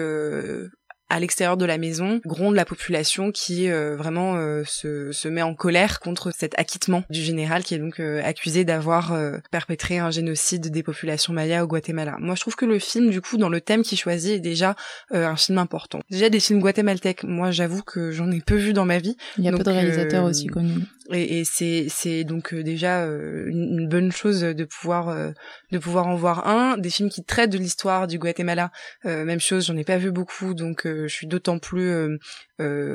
à 1.08 1.20
l'extérieur 1.20 1.56
de 1.56 1.64
la 1.64 1.78
maison 1.78 2.20
gronde 2.24 2.54
la 2.54 2.64
population 2.64 3.30
qui 3.32 3.68
euh, 3.68 3.96
vraiment 3.96 4.36
euh, 4.36 4.62
se, 4.66 5.12
se 5.12 5.28
met 5.28 5.42
en 5.42 5.54
colère 5.54 6.00
contre 6.00 6.32
cet 6.36 6.58
acquittement 6.58 7.04
du 7.10 7.22
général 7.22 7.62
qui 7.62 7.74
est 7.74 7.78
donc 7.78 8.00
euh, 8.00 8.20
accusé 8.24 8.64
d'avoir 8.64 9.12
euh, 9.12 9.38
perpétré 9.50 9.98
un 9.98 10.10
génocide 10.10 10.70
des 10.70 10.82
populations 10.82 11.32
mayas 11.32 11.64
au 11.64 11.66
Guatemala. 11.66 12.16
Moi 12.18 12.34
je 12.34 12.40
trouve 12.40 12.56
que 12.56 12.66
le 12.66 12.78
film 12.78 13.10
du 13.10 13.20
coup 13.20 13.36
dans 13.36 13.48
le 13.48 13.60
thème 13.60 13.82
qu'il 13.82 13.98
choisit 13.98 14.32
est 14.32 14.40
déjà 14.40 14.74
euh, 15.12 15.26
un 15.26 15.36
film 15.36 15.58
important. 15.58 16.00
Déjà 16.10 16.28
des 16.28 16.40
films 16.40 16.60
guatémaltèques, 16.60 17.24
moi 17.24 17.50
j'avoue 17.50 17.82
que 17.82 18.10
j'en 18.10 18.30
ai 18.30 18.40
peu 18.40 18.56
vu 18.56 18.72
dans 18.72 18.84
ma 18.84 18.98
vie. 18.98 19.16
Il 19.38 19.44
y 19.44 19.48
a 19.48 19.50
Donc, 19.50 19.58
peu 19.58 19.64
de 19.64 19.70
réalisateurs 19.70 20.24
euh, 20.24 20.30
aussi 20.30 20.46
connus. 20.46 20.82
Et, 21.12 21.40
et 21.40 21.44
c'est 21.88 22.24
donc 22.24 22.52
euh, 22.52 22.62
déjà 22.62 23.02
euh, 23.02 23.46
une, 23.48 23.88
bonne 23.88 24.12
chose 24.12 24.40
de 24.40 24.64
pouvoir 24.64 25.08
euh, 25.08 25.30
de 25.70 25.78
pouvoir 25.78 26.06
en 26.06 26.16
voir 26.16 26.48
un. 26.48 26.78
Des 26.78 26.90
films 26.90 27.10
qui 27.10 27.24
traitent 27.24 27.50
de 27.50 27.58
l'histoire 27.58 28.06
du 28.06 28.18
Guatemala 28.18 28.70
même 29.04 29.40
chose 29.40 29.66
j'en 29.66 29.76
ai 29.76 29.84
pas 29.84 29.98
vu 29.98 30.10
beaucoup 30.10 30.54
donc 30.54 30.82
je 30.84 31.06
suis 31.06 31.26
d'autant 31.26 31.58
plus 31.58 32.18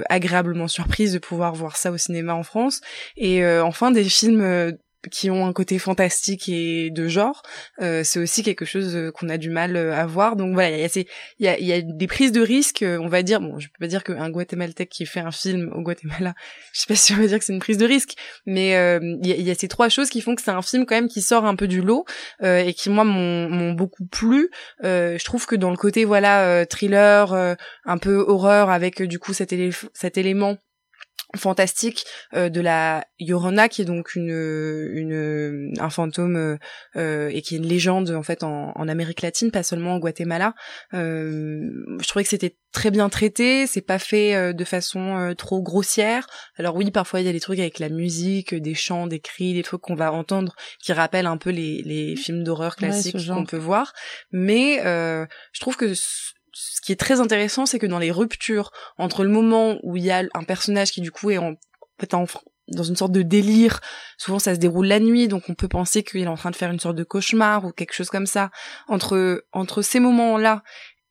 agréablement 0.10 0.68
surprise 0.68 1.14
de 1.14 1.20
pouvoir 1.20 1.54
voir 1.54 1.78
ça 1.78 1.92
au 1.92 1.98
cinéma 1.98 2.34
en 2.34 2.44
France. 2.44 2.82
Et 3.18 3.46
enfin 3.46 3.92
des 3.92 4.04
films 4.04 4.74
qui 5.10 5.30
ont 5.30 5.46
un 5.46 5.54
côté 5.54 5.80
fantastique 5.80 6.48
et 6.50 6.92
de 6.92 7.08
genre, 7.08 7.42
euh, 7.82 8.04
c'est 8.04 8.20
aussi 8.20 8.44
quelque 8.44 8.66
chose 8.66 8.96
euh, 8.96 9.12
qu'on 9.12 9.30
a 9.30 9.38
du 9.38 9.50
mal 9.50 9.76
euh, 9.76 9.96
à 9.96 10.06
voir. 10.06 10.36
Donc 10.36 10.54
voilà, 10.54 10.78
il 10.78 10.82
y 10.82 10.86
a, 10.86 10.90
il 11.40 11.46
y 11.46 11.48
a, 11.48 11.60
y 11.60 11.74
a 11.74 11.82
des 11.82 12.08
prises 12.08 12.32
de 12.32 12.42
risques, 12.42 12.84
euh, 12.84 13.00
on 13.02 13.08
va 13.08 13.24
dire. 13.24 13.42
Bon, 13.42 13.58
je 13.60 13.68
peux 13.68 13.80
pas 13.80 13.88
dire 13.88 14.04
qu'un 14.04 14.30
Guatémaltèque 14.30 14.90
qui 14.90 15.06
fait 15.06 15.20
un 15.20 15.32
film 15.32 15.72
au 15.74 15.82
Guatemala, 15.82 16.34
je 16.74 16.82
sais 16.82 16.88
pas 16.88 16.96
si 16.96 17.14
on 17.14 17.18
va 17.18 17.28
dire 17.28 17.40
que 17.40 17.46
c'est 17.46 17.54
une 17.54 17.60
prise 17.60 17.78
de 17.78 17.86
risque, 17.86 18.14
mais 18.46 18.76
euh, 18.76 19.00
il 19.24 19.28
y, 19.28 19.34
a, 19.34 19.36
y 19.38 19.52
a 19.52 19.56
ces 19.56 19.68
trois 19.68 19.90
choses 19.90 20.10
qui 20.10 20.22
font 20.22 20.36
que 20.36 20.42
c'est 20.42 20.52
un 20.52 20.62
film 20.62 20.86
quand 20.86 20.96
même 20.96 21.08
qui 21.08 21.22
sort 21.22 21.46
un 21.46 21.56
peu 21.56 21.68
du 21.68 21.82
lot 21.82 22.06
euh, 22.44 22.60
et 22.60 22.74
qui 22.74 22.90
moi 22.90 23.04
m'ont 23.04 23.72
beaucoup 23.72 24.06
plu. 24.06 24.50
Je 24.84 25.24
trouve 25.24 25.46
que 25.46 25.56
dans 25.56 25.72
le 25.72 25.78
côté 25.78 26.06
voilà 26.06 26.66
thriller, 26.66 27.56
un 27.86 27.98
peu 27.98 28.18
horreur 28.28 28.70
avec 28.70 29.02
du 29.02 29.20
coup 29.20 29.34
cet, 29.34 29.54
cet 29.94 30.18
élément 30.18 30.58
fantastique 31.36 32.06
euh, 32.34 32.50
de 32.50 32.62
la 32.62 33.06
Llorona 33.20 33.70
qui 33.70 33.82
est 33.82 33.86
donc 33.86 34.16
une 34.16 34.30
une 34.94 35.74
un 35.80 35.90
fantôme 35.90 36.36
euh, 36.36 36.58
euh, 36.96 37.30
et 37.32 37.42
qui 37.42 37.56
est 37.56 37.58
une 37.58 37.68
légende 37.68 38.10
en 38.12 38.24
fait 38.24 38.44
en, 38.44 38.72
en 38.76 38.88
Amérique 38.88 39.22
latine 39.22 39.52
pas 39.52 39.64
seulement 39.64 39.96
au 39.96 40.00
Guatemala. 40.00 40.54
Euh, 40.94 41.70
je 42.02 42.08
trouvais 42.08 42.24
que 42.24 42.30
c'était 42.30 42.58
très 42.72 42.92
bien 42.92 43.10
traité 43.10 43.68
c'est 43.68 43.82
pas 43.82 44.00
fait 44.00 44.36
euh, 44.36 44.54
de 44.54 44.64
façon 44.64 45.18
euh, 45.18 45.34
trop 45.34 45.62
grossière. 45.62 46.28
Alors 46.58 46.76
oui 46.76 46.92
parfois 46.92 47.22
il 47.22 47.26
y 47.26 47.30
a 47.30 47.34
des 47.34 47.40
trucs 47.40 47.60
avec 47.60 47.80
la 47.80 47.90
musique 47.90 48.54
des 48.54 48.76
chants 48.76 49.08
des 49.08 49.20
cris 49.20 49.54
des 49.54 49.64
trucs 49.64 49.82
qu'on 49.82 49.96
va 49.96 50.12
entendre 50.12 50.56
qui 50.82 50.94
rappellent 50.94 51.28
un 51.28 51.38
peu 51.38 51.50
les 51.50 51.82
les 51.84 52.16
films 52.16 52.44
d'horreur 52.44 52.76
classiques 52.76 53.28
qu'on 53.28 53.46
peut 53.46 53.58
voir. 53.58 53.94
Mais 54.32 54.82
euh, 54.86 55.26
je 55.54 55.60
trouve 55.62 55.78
que 55.78 55.94
ce 56.54 56.82
qui 56.82 56.92
est 56.92 57.00
très 57.00 57.20
intéressant, 57.20 57.66
c'est 57.66 57.80
que 57.80 57.88
dans 57.88 58.00
les 58.00 58.12
ruptures 58.12 58.72
entre 58.98 59.24
le 59.24 59.30
moment 59.30 59.78
où 59.84 59.98
il 59.98 60.04
y 60.04 60.12
a 60.12 60.24
un 60.34 60.44
personnage 60.44 60.92
qui 60.92 61.02
du 61.02 61.12
coup 61.12 61.32
est 61.32 61.38
en, 61.38 61.54
en 62.14 62.26
dans 62.68 62.84
une 62.84 62.96
sorte 62.96 63.12
de 63.12 63.22
délire, 63.22 63.82
souvent 64.18 64.40
ça 64.40 64.56
se 64.56 64.60
déroule 64.60 64.88
la 64.88 65.00
nuit, 65.00 65.28
donc 65.28 65.50
on 65.50 65.56
peut 65.56 65.68
penser 65.68 66.04
qu'il 66.04 66.22
est 66.22 66.28
en 66.28 66.38
train 66.38 66.52
de 66.52 66.56
faire 66.56 66.72
une 66.72 66.80
sorte 66.80 66.96
de 66.96 67.04
cauchemar 67.04 67.66
ou 67.66 67.72
quelque 67.72 67.94
chose 67.94 68.10
comme 68.10 68.26
ça. 68.28 68.50
Entre 68.88 69.82
ces 69.82 70.00
moments-là 70.00 70.64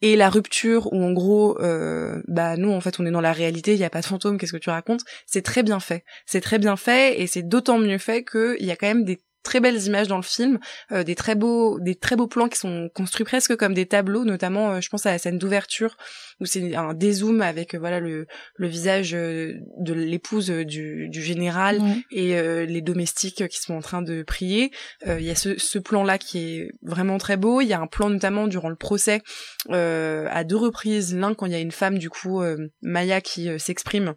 et 0.03 0.17
la 0.17 0.31
rupture 0.31 0.91
où 0.93 1.05
en 1.05 1.13
gros, 1.13 1.61
euh, 1.61 2.23
bah 2.29 2.57
nous 2.57 2.71
en 2.71 2.81
fait 2.81 2.99
on 2.99 3.07
est 3.07 3.11
dans 3.11 3.21
la 3.21 3.33
réalité, 3.33 3.75
il 3.75 3.79
y 3.79 3.85
a 3.85 3.91
pas 3.91 4.01
de 4.01 4.07
fantôme, 4.07 4.39
qu'est-ce 4.39 4.53
que 4.53 4.57
tu 4.57 4.71
racontes? 4.71 5.03
C'est 5.27 5.43
très 5.43 5.63
bien 5.63 5.81
fait, 5.81 6.05
c'est 6.25 6.41
très 6.41 6.59
bien 6.59 6.77
fait 6.77 7.21
et 7.21 7.27
c'est 7.27 7.43
d'autant 7.43 7.79
mieux 7.79 7.99
fait 7.99 8.25
que 8.25 8.57
il 8.59 8.67
y 8.67 8.71
a 8.71 8.77
quand 8.77 8.87
même 8.87 9.05
des 9.05 9.21
très 9.43 9.61
belles 9.61 9.83
images 9.87 10.09
dans 10.09 10.17
le 10.17 10.23
film, 10.23 10.59
euh, 10.93 11.03
des 11.03 11.15
très 11.15 11.35
beaux 11.35 11.79
des 11.81 11.95
très 11.95 12.17
beaux 12.17 12.27
plans 12.27 12.49
qui 12.49 12.59
sont 12.59 12.91
construits 12.95 13.25
presque 13.25 13.57
comme 13.57 13.75
des 13.75 13.87
tableaux, 13.87 14.25
notamment 14.25 14.73
euh, 14.73 14.81
je 14.81 14.89
pense 14.89 15.07
à 15.07 15.13
la 15.13 15.19
scène 15.19 15.39
d'ouverture 15.39 15.97
où 16.41 16.47
c'est 16.47 16.75
un 16.75 16.95
dézoom 16.95 17.41
avec 17.43 17.75
euh, 17.75 17.79
voilà 17.79 18.01
le 18.01 18.27
le 18.57 18.69
visage 18.69 19.15
euh, 19.15 19.55
de 19.79 19.93
l'épouse 19.95 20.51
du 20.51 21.09
du 21.09 21.23
général 21.23 21.81
et 22.11 22.37
euh, 22.37 22.65
les 22.67 22.83
domestiques 22.83 23.49
qui 23.49 23.61
sont 23.61 23.75
en 23.75 23.81
train 23.81 24.03
de 24.03 24.23
prier. 24.23 24.71
Euh, 25.07 25.19
Il 25.21 25.27
y 25.27 25.31
a 25.31 25.35
ce, 25.35 25.59
ce 25.59 25.79
plan-là 25.79 26.19
qui 26.19 26.39
est 26.39 26.73
vraiment 26.83 27.19
très 27.19 27.37
beau. 27.37 27.61
Il 27.61 27.67
y 27.67 27.73
a 27.73 27.81
un 27.81 27.87
plan 27.87 28.11
notamment 28.11 28.47
durant 28.47 28.69
le 28.69 28.77
procès 28.77 29.23
euh, 29.71 30.27
à 30.31 30.45
deux 30.45 30.57
reprises. 30.57 31.15
L'un 31.15 31.35
quand 31.35 31.47
il 31.47 31.53
y 31.53 31.57
a 31.57 31.61
une 31.61 31.73
femme 31.73 31.99
du 31.99 32.11
coup 32.11 32.43
Maya 32.83 33.21
qui 33.21 33.49
s'exprime 33.59 34.15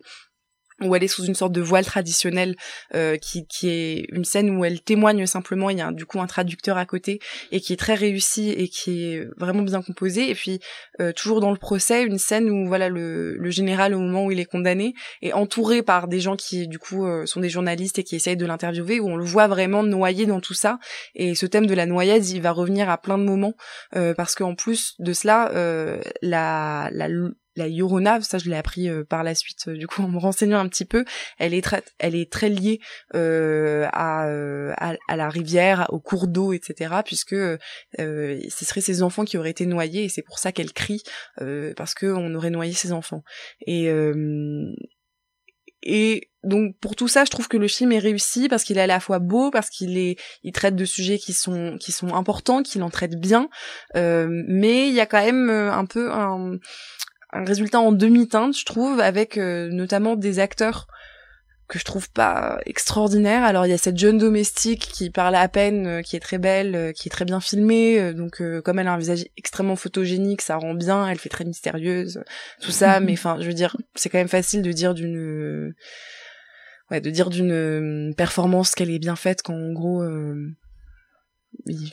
où 0.85 0.95
elle 0.95 1.03
est 1.03 1.07
sous 1.07 1.25
une 1.25 1.35
sorte 1.35 1.53
de 1.53 1.61
voile 1.61 1.85
traditionnel 1.85 2.55
euh, 2.95 3.17
qui, 3.17 3.45
qui 3.47 3.69
est 3.69 4.05
une 4.09 4.25
scène 4.25 4.49
où 4.57 4.65
elle 4.65 4.81
témoigne 4.81 5.25
simplement, 5.25 5.69
il 5.69 5.77
y 5.77 5.81
a 5.81 5.91
du 5.91 6.05
coup 6.05 6.19
un 6.19 6.27
traducteur 6.27 6.77
à 6.77 6.85
côté 6.85 7.19
et 7.51 7.59
qui 7.59 7.73
est 7.73 7.77
très 7.77 7.95
réussi 7.95 8.49
et 8.49 8.67
qui 8.67 9.05
est 9.05 9.27
vraiment 9.37 9.61
bien 9.61 9.81
composé. 9.81 10.29
Et 10.29 10.35
puis 10.35 10.59
euh, 10.99 11.11
toujours 11.11 11.39
dans 11.39 11.51
le 11.51 11.57
procès 11.57 12.03
une 12.03 12.17
scène 12.17 12.49
où 12.49 12.67
voilà 12.67 12.89
le, 12.89 13.37
général 13.49 13.93
au 13.93 13.99
moment 13.99 14.25
où 14.25 14.31
il 14.31 14.39
est 14.39 14.45
condamné 14.45 14.93
est 15.21 15.33
entouré 15.33 15.83
par 15.83 16.07
des 16.07 16.19
gens 16.19 16.35
qui 16.35 16.67
du 16.67 16.79
coup 16.79 17.05
euh, 17.05 17.25
sont 17.25 17.39
des 17.39 17.49
journalistes 17.49 17.99
et 17.99 18.03
qui 18.03 18.15
essayent 18.15 18.37
de 18.37 18.45
l'interviewer 18.45 18.99
où 18.99 19.09
on 19.09 19.15
le 19.15 19.25
voit 19.25 19.47
vraiment 19.47 19.83
noyé 19.83 20.25
dans 20.25 20.39
tout 20.39 20.53
ça. 20.53 20.79
Et 21.15 21.35
ce 21.35 21.45
thème 21.45 21.65
de 21.65 21.73
la 21.73 21.85
noyade 21.85 22.25
il 22.25 22.41
va 22.41 22.51
revenir 22.51 22.89
à 22.89 22.97
plein 22.97 23.17
de 23.17 23.23
moments 23.23 23.53
euh, 23.95 24.13
parce 24.13 24.35
qu'en 24.35 24.55
plus 24.55 24.95
de 24.99 25.13
cela 25.13 25.51
la, 26.21 26.89
la 26.91 27.07
la 27.55 27.67
Llorona, 27.69 28.21
ça 28.21 28.37
je 28.37 28.49
l'ai 28.49 28.55
appris 28.55 28.89
euh, 28.89 29.03
par 29.03 29.23
la 29.23 29.35
suite 29.35 29.67
euh, 29.67 29.77
du 29.77 29.87
coup 29.87 30.01
en 30.03 30.07
me 30.07 30.17
renseignant 30.17 30.59
un 30.59 30.67
petit 30.67 30.85
peu, 30.85 31.05
elle 31.37 31.53
est 31.53 31.61
très 31.61 31.83
elle 31.99 32.15
est 32.15 32.31
très 32.31 32.49
liée 32.49 32.79
euh, 33.15 33.87
à, 33.91 34.27
à 35.07 35.15
la 35.15 35.29
rivière, 35.29 35.87
au 35.89 35.99
cours 35.99 36.27
d'eau, 36.27 36.53
etc. 36.53 36.95
Puisque 37.05 37.35
ce 37.35 38.39
seraient 38.49 38.81
ses 38.81 39.03
enfants 39.03 39.25
qui 39.25 39.37
auraient 39.37 39.51
été 39.51 39.65
noyés 39.65 40.05
et 40.05 40.09
c'est 40.09 40.21
pour 40.21 40.39
ça 40.39 40.51
qu'elle 40.51 40.73
crie 40.73 41.03
parce 41.75 41.93
que 41.93 42.07
on 42.07 42.33
aurait 42.35 42.49
noyé 42.49 42.73
ses 42.73 42.91
enfants. 42.91 43.23
Et 43.65 43.89
et 45.85 46.29
donc 46.43 46.77
pour 46.79 46.95
tout 46.95 47.07
ça, 47.07 47.25
je 47.25 47.29
trouve 47.29 47.47
que 47.47 47.57
le 47.57 47.67
film 47.67 47.91
est 47.91 47.99
réussi 47.99 48.47
parce 48.47 48.63
qu'il 48.63 48.77
est 48.77 48.81
à 48.81 48.87
la 48.87 48.99
fois 48.99 49.19
beau, 49.19 49.51
parce 49.51 49.69
qu'il 49.69 49.97
est, 49.97 50.17
il 50.43 50.53
traite 50.53 50.75
de 50.75 50.85
sujets 50.85 51.17
qui 51.17 51.33
sont 51.33 51.77
qui 51.77 51.91
sont 51.91 52.13
importants, 52.15 52.63
qu'il 52.63 52.83
en 52.83 52.89
traite 52.89 53.19
bien, 53.19 53.49
mais 53.95 54.87
il 54.87 54.93
y 54.93 55.01
a 55.01 55.05
quand 55.05 55.23
même 55.23 55.49
un 55.49 55.85
peu 55.85 56.11
un, 56.11 56.57
un 57.33 57.45
résultat 57.45 57.79
en 57.79 57.91
demi-teinte, 57.91 58.57
je 58.57 58.65
trouve, 58.65 58.99
avec 58.99 59.37
euh, 59.37 59.69
notamment 59.69 60.15
des 60.15 60.39
acteurs 60.39 60.87
que 61.67 61.79
je 61.79 61.85
trouve 61.85 62.09
pas 62.11 62.59
extraordinaire. 62.65 63.43
Alors 63.43 63.65
il 63.65 63.69
y 63.69 63.73
a 63.73 63.77
cette 63.77 63.97
jeune 63.97 64.17
domestique 64.19 64.81
qui 64.81 65.09
parle 65.09 65.35
à 65.35 65.47
peine, 65.47 65.87
euh, 65.87 66.01
qui 66.01 66.15
est 66.15 66.19
très 66.19 66.37
belle, 66.37 66.75
euh, 66.75 66.91
qui 66.91 67.07
est 67.07 67.11
très 67.11 67.25
bien 67.25 67.39
filmée. 67.39 67.99
euh, 67.99 68.13
donc 68.13 68.41
euh, 68.41 68.61
comme 68.61 68.79
elle 68.79 68.87
a 68.87 68.93
un 68.93 68.97
visage 68.97 69.25
extrêmement 69.37 69.75
photogénique, 69.75 70.41
ça 70.41 70.57
rend 70.57 70.75
bien. 70.75 71.07
Elle 71.07 71.17
fait 71.17 71.29
très 71.29 71.45
mystérieuse, 71.45 72.23
tout 72.61 72.71
ça. 72.71 72.99
mais 73.01 73.13
enfin, 73.13 73.37
je 73.39 73.47
veux 73.47 73.53
dire, 73.53 73.75
c'est 73.95 74.09
quand 74.09 74.19
même 74.19 74.27
facile 74.27 74.61
de 74.61 74.71
dire 74.71 74.93
d'une, 74.93 75.73
ouais, 76.91 77.01
de 77.01 77.09
dire 77.09 77.29
d'une 77.29 78.13
performance 78.15 78.75
qu'elle 78.75 78.91
est 78.91 78.99
bien 78.99 79.15
faite 79.15 79.41
quand 79.41 79.55
en 79.55 79.73
gros. 79.73 80.03
Il, 81.67 81.91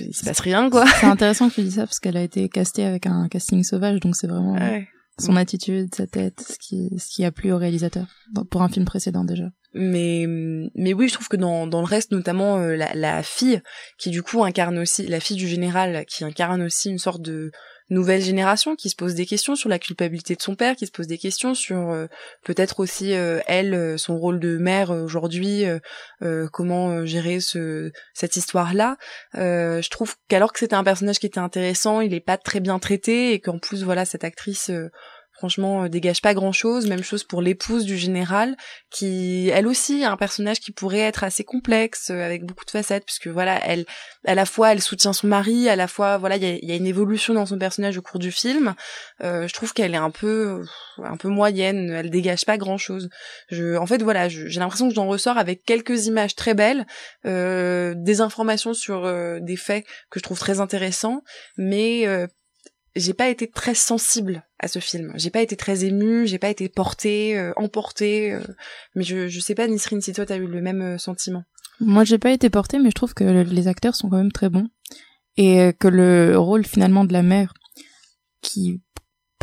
il 0.00 0.14
se 0.14 0.24
passe 0.24 0.40
rien 0.40 0.70
quoi. 0.70 0.86
C'est 1.00 1.06
intéressant 1.06 1.48
que 1.48 1.54
tu 1.54 1.62
dis 1.62 1.72
ça 1.72 1.84
parce 1.86 2.00
qu'elle 2.00 2.16
a 2.16 2.22
été 2.22 2.48
castée 2.48 2.84
avec 2.84 3.06
un 3.06 3.28
casting 3.28 3.62
sauvage, 3.64 4.00
donc 4.00 4.16
c'est 4.16 4.26
vraiment 4.26 4.54
Ouais. 4.54 4.86
son 5.18 5.36
attitude, 5.36 5.94
sa 5.94 6.06
tête, 6.06 6.40
ce 6.46 6.58
qui, 6.58 6.90
ce 6.98 7.06
qui 7.08 7.24
a 7.24 7.32
plu 7.32 7.52
au 7.52 7.56
réalisateur 7.58 8.06
pour 8.50 8.62
un 8.62 8.68
film 8.68 8.84
précédent 8.84 9.24
déjà. 9.24 9.44
mais 9.74 10.26
mais 10.74 10.92
oui 10.94 11.08
je 11.08 11.14
trouve 11.14 11.28
que 11.28 11.36
dans 11.36 11.66
dans 11.66 11.80
le 11.80 11.86
reste 11.86 12.10
notamment 12.12 12.58
euh, 12.58 12.76
la, 12.76 12.92
la 12.94 13.22
fille 13.22 13.60
qui 13.98 14.10
du 14.10 14.22
coup 14.22 14.42
incarne 14.44 14.78
aussi 14.78 15.06
la 15.06 15.20
fille 15.20 15.36
du 15.36 15.48
général 15.48 16.04
qui 16.06 16.24
incarne 16.24 16.62
aussi 16.62 16.90
une 16.90 16.98
sorte 16.98 17.22
de 17.22 17.50
nouvelle 17.88 18.20
génération 18.20 18.74
qui 18.74 18.90
se 18.90 18.96
pose 18.96 19.14
des 19.14 19.26
questions 19.26 19.54
sur 19.54 19.68
la 19.68 19.78
culpabilité 19.78 20.34
de 20.34 20.42
son 20.42 20.56
père 20.56 20.74
qui 20.74 20.86
se 20.86 20.90
pose 20.90 21.06
des 21.06 21.18
questions 21.18 21.54
sur 21.54 21.90
euh, 21.90 22.06
peut-être 22.42 22.80
aussi 22.80 23.14
euh, 23.14 23.40
elle 23.46 23.74
euh, 23.74 23.96
son 23.96 24.18
rôle 24.18 24.40
de 24.40 24.58
mère 24.58 24.90
aujourd'hui 24.90 25.64
comment 26.52 27.04
gérer 27.06 27.40
ce 27.40 27.92
cette 28.14 28.36
histoire 28.36 28.74
là 28.74 28.96
je 29.34 29.88
trouve 29.90 30.14
qu'alors 30.28 30.52
que 30.52 30.58
c'était 30.58 30.74
un 30.74 30.84
personnage 30.84 31.18
qui 31.18 31.26
était 31.26 31.38
intéressant 31.38 32.00
il 32.00 32.14
est 32.14 32.20
pas 32.20 32.36
très 32.36 32.60
bien 32.60 32.78
traité 32.78 33.32
et 33.32 33.40
qu'en 33.40 33.58
plus 33.58 33.84
voilà 33.84 34.04
cette 34.04 34.24
actrice 34.24 34.70
franchement 35.36 35.84
euh, 35.84 35.88
dégage 35.88 36.22
pas 36.22 36.34
grand 36.34 36.52
chose 36.52 36.86
même 36.86 37.02
chose 37.02 37.24
pour 37.24 37.42
l'épouse 37.42 37.84
du 37.84 37.96
général 37.96 38.56
qui 38.90 39.48
elle 39.52 39.66
aussi 39.66 40.04
a 40.04 40.12
un 40.12 40.16
personnage 40.16 40.60
qui 40.60 40.72
pourrait 40.72 41.00
être 41.00 41.24
assez 41.24 41.44
complexe 41.44 42.10
euh, 42.10 42.24
avec 42.24 42.44
beaucoup 42.44 42.64
de 42.64 42.70
facettes 42.70 43.04
puisque 43.04 43.28
voilà 43.28 43.60
elle 43.64 43.84
à 44.26 44.34
la 44.34 44.46
fois 44.46 44.72
elle 44.72 44.82
soutient 44.82 45.12
son 45.12 45.26
mari 45.26 45.68
à 45.68 45.76
la 45.76 45.88
fois 45.88 46.18
voilà 46.18 46.36
il 46.36 46.42
y 46.42 46.46
a, 46.46 46.58
y 46.62 46.72
a 46.72 46.76
une 46.76 46.86
évolution 46.86 47.34
dans 47.34 47.46
son 47.46 47.58
personnage 47.58 47.96
au 47.98 48.02
cours 48.02 48.18
du 48.18 48.32
film. 48.32 48.74
Euh, 49.22 49.46
je 49.48 49.54
trouve 49.54 49.72
qu'elle 49.72 49.94
est 49.94 49.98
un 49.98 50.10
peu 50.10 50.64
un 50.98 51.16
peu 51.16 51.28
moyenne. 51.28 51.90
Elle 51.90 52.10
dégage 52.10 52.44
pas 52.44 52.58
grand 52.58 52.78
chose 52.78 53.08
je 53.48 53.76
en 53.76 53.86
fait 53.86 54.02
voilà 54.02 54.28
j'ai 54.28 54.60
l'impression 54.60 54.88
que 54.88 54.94
j'en 54.94 55.06
ressors 55.06 55.38
avec 55.38 55.64
quelques 55.64 56.06
images 56.06 56.34
très 56.34 56.54
belles 56.54 56.86
euh, 57.26 57.94
des 57.96 58.20
informations 58.20 58.74
sur 58.74 59.04
euh, 59.04 59.38
des 59.40 59.56
faits 59.56 59.84
que 60.10 60.18
je 60.18 60.24
trouve 60.24 60.38
très 60.38 60.60
intéressants 60.60 61.22
mais 61.56 62.06
euh, 62.06 62.26
j'ai 62.96 63.14
pas 63.14 63.28
été 63.28 63.48
très 63.48 63.74
sensible 63.74 64.44
à 64.58 64.68
ce 64.68 64.78
film. 64.78 65.12
J'ai 65.16 65.30
pas 65.30 65.40
été 65.42 65.56
très 65.56 65.84
émue, 65.84 66.26
j'ai 66.26 66.38
pas 66.38 66.48
été 66.48 66.68
portée, 66.68 67.38
euh, 67.38 67.52
emportée. 67.56 68.32
euh, 68.32 68.40
mais 68.94 69.04
je, 69.04 69.28
je 69.28 69.40
sais 69.40 69.54
pas, 69.54 69.68
Nisrine, 69.68 70.00
si 70.00 70.12
toi 70.12 70.26
t'as 70.26 70.36
eu 70.38 70.46
le 70.46 70.60
même 70.60 70.82
euh, 70.82 70.98
sentiment. 70.98 71.44
Moi, 71.78 72.04
j'ai 72.04 72.18
pas 72.18 72.30
été 72.32 72.48
portée, 72.50 72.78
mais 72.78 72.88
je 72.90 72.94
trouve 72.94 73.12
que 73.14 73.22
le- 73.24 73.42
les 73.42 73.68
acteurs 73.68 73.94
sont 73.94 74.08
quand 74.08 74.16
même 74.16 74.32
très 74.32 74.48
bons 74.48 74.68
et 75.36 75.72
que 75.78 75.88
le 75.88 76.38
rôle 76.38 76.64
finalement 76.64 77.04
de 77.04 77.12
la 77.12 77.22
mère, 77.22 77.52
qui 78.40 78.80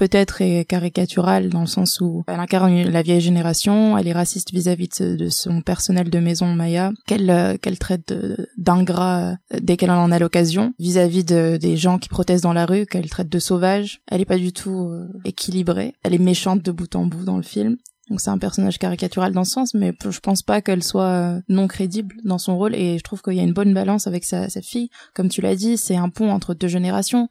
peut-être 0.03 0.41
est 0.41 0.65
caricatural 0.65 1.47
dans 1.47 1.61
le 1.61 1.65
sens 1.65 2.01
où 2.01 2.25
elle 2.27 2.41
incarne 2.41 2.83
la 2.89 3.01
vieille 3.01 3.21
génération, 3.21 3.97
elle 3.97 4.09
est 4.09 4.13
raciste 4.13 4.51
vis-à-vis 4.51 4.89
de, 4.99 5.29
son 5.29 5.61
personnel 5.61 6.09
de 6.09 6.19
maison 6.19 6.47
Maya, 6.47 6.91
qu'elle 7.07 7.29
euh, 7.29 7.55
traite 7.79 8.13
d'ingrats 8.57 9.21
euh, 9.21 9.59
dès 9.61 9.77
qu'elle 9.77 9.91
en 9.91 10.11
a 10.11 10.19
l'occasion, 10.19 10.73
vis-à-vis 10.77 11.23
de, 11.23 11.55
des 11.55 11.77
gens 11.77 11.99
qui 11.99 12.09
protestent 12.09 12.43
dans 12.43 12.51
la 12.51 12.65
rue, 12.65 12.85
qu'elle 12.85 13.09
traite 13.09 13.29
de 13.29 13.39
sauvages. 13.39 14.01
Elle 14.11 14.19
est 14.19 14.25
pas 14.25 14.37
du 14.37 14.51
tout 14.51 14.89
euh, 14.89 15.07
équilibrée, 15.23 15.93
elle 16.03 16.13
est 16.13 16.19
méchante 16.19 16.61
de 16.61 16.71
bout 16.73 16.93
en 16.97 17.05
bout 17.05 17.23
dans 17.23 17.37
le 17.37 17.43
film. 17.43 17.77
Donc 18.09 18.19
c'est 18.19 18.29
un 18.29 18.37
personnage 18.37 18.79
caricatural 18.79 19.31
dans 19.31 19.45
ce 19.45 19.51
sens, 19.51 19.73
mais 19.73 19.93
je 20.03 20.19
pense 20.19 20.41
pas 20.41 20.61
qu'elle 20.61 20.83
soit 20.83 21.39
non 21.47 21.69
crédible 21.69 22.17
dans 22.25 22.37
son 22.37 22.57
rôle 22.57 22.75
et 22.75 22.97
je 22.97 23.03
trouve 23.03 23.21
qu'il 23.21 23.35
y 23.35 23.39
a 23.39 23.43
une 23.43 23.53
bonne 23.53 23.73
balance 23.73 24.05
avec 24.05 24.25
sa 24.25 24.49
fille. 24.61 24.89
Comme 25.13 25.29
tu 25.29 25.39
l'as 25.39 25.55
dit, 25.55 25.77
c'est 25.77 25.95
un 25.95 26.09
pont 26.09 26.29
entre 26.29 26.53
deux 26.53 26.67
générations. 26.67 27.29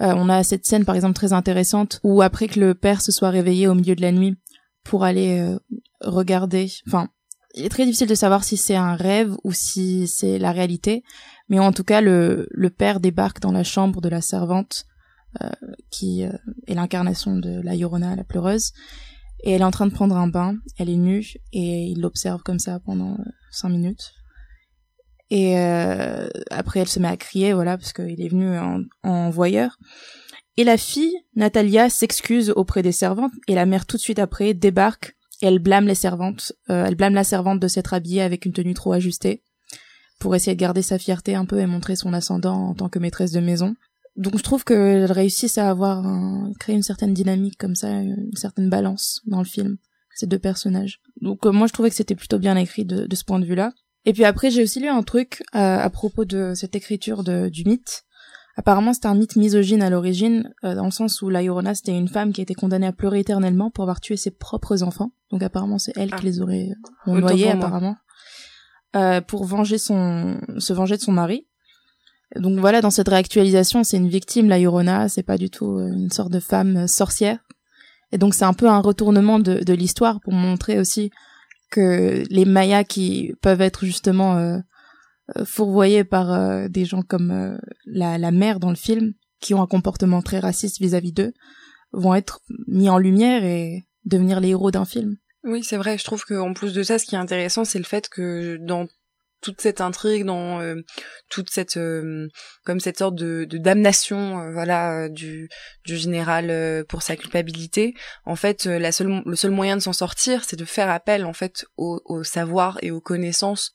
Euh, 0.00 0.12
on 0.16 0.28
a 0.28 0.42
cette 0.42 0.66
scène 0.66 0.84
par 0.84 0.94
exemple 0.94 1.14
très 1.14 1.32
intéressante 1.32 2.00
où 2.02 2.20
après 2.20 2.48
que 2.48 2.60
le 2.60 2.74
père 2.74 3.00
se 3.00 3.12
soit 3.12 3.30
réveillé 3.30 3.66
au 3.66 3.74
milieu 3.74 3.96
de 3.96 4.02
la 4.02 4.12
nuit 4.12 4.36
pour 4.84 5.04
aller 5.04 5.40
euh, 5.40 5.58
regarder, 6.02 6.70
enfin, 6.86 7.08
il 7.54 7.64
est 7.64 7.70
très 7.70 7.86
difficile 7.86 8.08
de 8.08 8.14
savoir 8.14 8.44
si 8.44 8.56
c'est 8.56 8.76
un 8.76 8.94
rêve 8.94 9.34
ou 9.42 9.52
si 9.52 10.06
c'est 10.06 10.38
la 10.38 10.52
réalité, 10.52 11.02
mais 11.48 11.58
en 11.58 11.72
tout 11.72 11.84
cas 11.84 12.00
le, 12.00 12.46
le 12.50 12.70
père 12.70 13.00
débarque 13.00 13.40
dans 13.40 13.52
la 13.52 13.64
chambre 13.64 14.00
de 14.00 14.10
la 14.10 14.20
servante 14.20 14.86
euh, 15.42 15.50
qui 15.90 16.24
euh, 16.24 16.32
est 16.66 16.74
l'incarnation 16.74 17.36
de 17.36 17.60
la 17.60 17.74
Yorona, 17.74 18.16
la 18.16 18.24
pleureuse, 18.24 18.72
et 19.42 19.52
elle 19.52 19.60
est 19.60 19.64
en 19.64 19.70
train 19.70 19.86
de 19.86 19.92
prendre 19.92 20.16
un 20.16 20.28
bain, 20.28 20.56
elle 20.78 20.88
est 20.88 20.96
nue 20.96 21.34
et 21.52 21.86
il 21.86 22.00
l'observe 22.00 22.42
comme 22.42 22.58
ça 22.58 22.80
pendant 22.80 23.14
euh, 23.14 23.24
cinq 23.50 23.70
minutes. 23.70 24.14
Et 25.30 25.58
euh, 25.58 26.28
après, 26.50 26.80
elle 26.80 26.88
se 26.88 27.00
met 27.00 27.08
à 27.08 27.16
crier, 27.16 27.52
voilà, 27.52 27.76
parce 27.76 27.92
qu'il 27.92 28.20
est 28.20 28.28
venu 28.28 28.56
en, 28.58 28.82
en 29.02 29.30
voyeur. 29.30 29.78
Et 30.56 30.64
la 30.64 30.76
fille, 30.76 31.14
Natalia, 31.34 31.90
s'excuse 31.90 32.50
auprès 32.50 32.82
des 32.82 32.92
servantes, 32.92 33.32
et 33.48 33.54
la 33.54 33.66
mère 33.66 33.86
tout 33.86 33.96
de 33.96 34.02
suite 34.02 34.18
après 34.18 34.54
débarque, 34.54 35.16
et 35.42 35.46
elle 35.46 35.58
blâme 35.58 35.86
les 35.86 35.94
servantes. 35.94 36.52
Euh, 36.70 36.86
elle 36.86 36.94
blâme 36.94 37.14
la 37.14 37.24
servante 37.24 37.60
de 37.60 37.68
s'être 37.68 37.92
habillée 37.92 38.22
avec 38.22 38.46
une 38.46 38.52
tenue 38.52 38.74
trop 38.74 38.92
ajustée, 38.92 39.42
pour 40.18 40.34
essayer 40.34 40.54
de 40.54 40.60
garder 40.60 40.82
sa 40.82 40.98
fierté 40.98 41.34
un 41.34 41.44
peu 41.44 41.58
et 41.60 41.66
montrer 41.66 41.96
son 41.96 42.12
ascendant 42.12 42.68
en 42.68 42.74
tant 42.74 42.88
que 42.88 42.98
maîtresse 42.98 43.32
de 43.32 43.40
maison. 43.40 43.74
Donc 44.16 44.38
je 44.38 44.42
trouve 44.42 44.64
qu'elle 44.64 45.12
réussissent 45.12 45.58
à 45.58 45.68
avoir 45.68 46.06
un, 46.06 46.52
créer 46.58 46.74
une 46.74 46.82
certaine 46.82 47.12
dynamique 47.12 47.58
comme 47.58 47.74
ça, 47.74 47.90
une 47.90 48.30
certaine 48.34 48.70
balance 48.70 49.20
dans 49.26 49.40
le 49.40 49.44
film, 49.44 49.76
ces 50.14 50.26
deux 50.26 50.38
personnages. 50.38 51.00
Donc 51.20 51.44
euh, 51.44 51.52
moi 51.52 51.66
je 51.66 51.74
trouvais 51.74 51.90
que 51.90 51.96
c'était 51.96 52.14
plutôt 52.14 52.38
bien 52.38 52.56
écrit 52.56 52.86
de, 52.86 53.06
de 53.06 53.16
ce 53.16 53.24
point 53.24 53.40
de 53.40 53.44
vue-là. 53.44 53.74
Et 54.06 54.12
puis 54.12 54.24
après, 54.24 54.50
j'ai 54.50 54.62
aussi 54.62 54.80
lu 54.80 54.88
un 54.88 55.02
truc 55.02 55.42
euh, 55.54 55.78
à 55.78 55.90
propos 55.90 56.24
de 56.24 56.52
cette 56.54 56.76
écriture 56.76 57.24
de, 57.24 57.48
du 57.48 57.64
mythe. 57.64 58.04
Apparemment, 58.56 58.94
c'était 58.94 59.08
un 59.08 59.14
mythe 59.14 59.36
misogyne 59.36 59.82
à 59.82 59.90
l'origine, 59.90 60.50
euh, 60.64 60.74
dans 60.74 60.86
le 60.86 60.90
sens 60.90 61.20
où 61.20 61.28
la 61.28 61.42
Llorona, 61.42 61.74
c'était 61.74 61.96
une 61.96 62.08
femme 62.08 62.32
qui 62.32 62.40
a 62.40 62.42
été 62.42 62.54
condamnée 62.54 62.86
à 62.86 62.92
pleurer 62.92 63.20
éternellement 63.20 63.70
pour 63.70 63.82
avoir 63.82 64.00
tué 64.00 64.16
ses 64.16 64.30
propres 64.30 64.82
enfants. 64.82 65.10
Donc 65.30 65.42
apparemment, 65.42 65.78
c'est 65.78 65.92
elle 65.96 66.14
qui 66.14 66.24
les 66.24 66.40
aurait 66.40 66.70
euh, 67.08 67.20
noyés, 67.20 67.50
apparemment, 67.50 67.96
euh, 68.94 69.20
pour 69.20 69.44
venger 69.44 69.76
son, 69.76 70.40
se 70.56 70.72
venger 70.72 70.96
de 70.96 71.02
son 71.02 71.12
mari. 71.12 71.46
Donc 72.34 72.58
voilà, 72.58 72.80
dans 72.80 72.90
cette 72.90 73.08
réactualisation, 73.08 73.84
c'est 73.84 73.96
une 73.96 74.08
victime, 74.08 74.48
la 74.48 74.58
Llorona, 74.58 75.08
c'est 75.08 75.22
pas 75.22 75.36
du 75.36 75.50
tout 75.50 75.78
euh, 75.78 75.92
une 75.92 76.10
sorte 76.10 76.32
de 76.32 76.40
femme 76.40 76.76
euh, 76.76 76.86
sorcière. 76.86 77.38
Et 78.12 78.18
donc 78.18 78.34
c'est 78.34 78.44
un 78.44 78.54
peu 78.54 78.68
un 78.68 78.80
retournement 78.80 79.38
de, 79.38 79.64
de 79.64 79.72
l'histoire 79.74 80.20
pour 80.20 80.32
montrer 80.32 80.78
aussi 80.78 81.10
que 81.70 82.24
les 82.30 82.44
Mayas 82.44 82.84
qui 82.84 83.34
peuvent 83.42 83.60
être 83.60 83.84
justement 83.84 84.36
euh, 84.36 84.58
euh, 85.36 85.44
fourvoyés 85.44 86.04
par 86.04 86.32
euh, 86.32 86.68
des 86.68 86.84
gens 86.84 87.02
comme 87.02 87.30
euh, 87.32 87.58
la, 87.84 88.16
la 88.16 88.30
mère 88.30 88.60
dans 88.60 88.70
le 88.70 88.76
film, 88.76 89.14
qui 89.40 89.54
ont 89.54 89.62
un 89.62 89.66
comportement 89.66 90.22
très 90.22 90.38
raciste 90.38 90.80
vis-à-vis 90.80 91.12
d'eux, 91.12 91.32
vont 91.92 92.14
être 92.14 92.40
mis 92.68 92.88
en 92.88 92.98
lumière 92.98 93.44
et 93.44 93.86
devenir 94.04 94.38
les 94.40 94.50
héros 94.50 94.70
d'un 94.70 94.84
film. 94.84 95.16
Oui, 95.42 95.64
c'est 95.64 95.76
vrai. 95.76 95.98
Je 95.98 96.04
trouve 96.04 96.24
qu'en 96.24 96.52
plus 96.52 96.72
de 96.74 96.82
ça, 96.82 96.98
ce 96.98 97.06
qui 97.06 97.16
est 97.16 97.18
intéressant, 97.18 97.64
c'est 97.64 97.78
le 97.78 97.84
fait 97.84 98.08
que 98.08 98.56
dans 98.60 98.86
toute 99.40 99.60
cette 99.60 99.80
intrigue, 99.80 100.24
dans 100.24 100.60
euh, 100.60 100.76
toute 101.28 101.50
cette 101.50 101.76
euh, 101.76 102.28
comme 102.64 102.80
cette 102.80 102.98
sorte 102.98 103.14
de, 103.14 103.44
de 103.44 103.58
damnation, 103.58 104.40
euh, 104.40 104.52
voilà, 104.52 105.04
euh, 105.04 105.08
du 105.08 105.48
du 105.84 105.96
général 105.96 106.50
euh, 106.50 106.84
pour 106.84 107.02
sa 107.02 107.16
culpabilité. 107.16 107.94
En 108.24 108.36
fait, 108.36 108.66
la 108.66 108.92
seule 108.92 109.22
le 109.24 109.36
seul 109.36 109.50
moyen 109.50 109.76
de 109.76 109.82
s'en 109.82 109.92
sortir, 109.92 110.44
c'est 110.44 110.56
de 110.56 110.64
faire 110.64 110.90
appel 110.90 111.24
en 111.24 111.32
fait 111.32 111.66
au, 111.76 112.00
au 112.04 112.24
savoir 112.24 112.78
et 112.82 112.90
aux 112.90 113.00
connaissances 113.00 113.72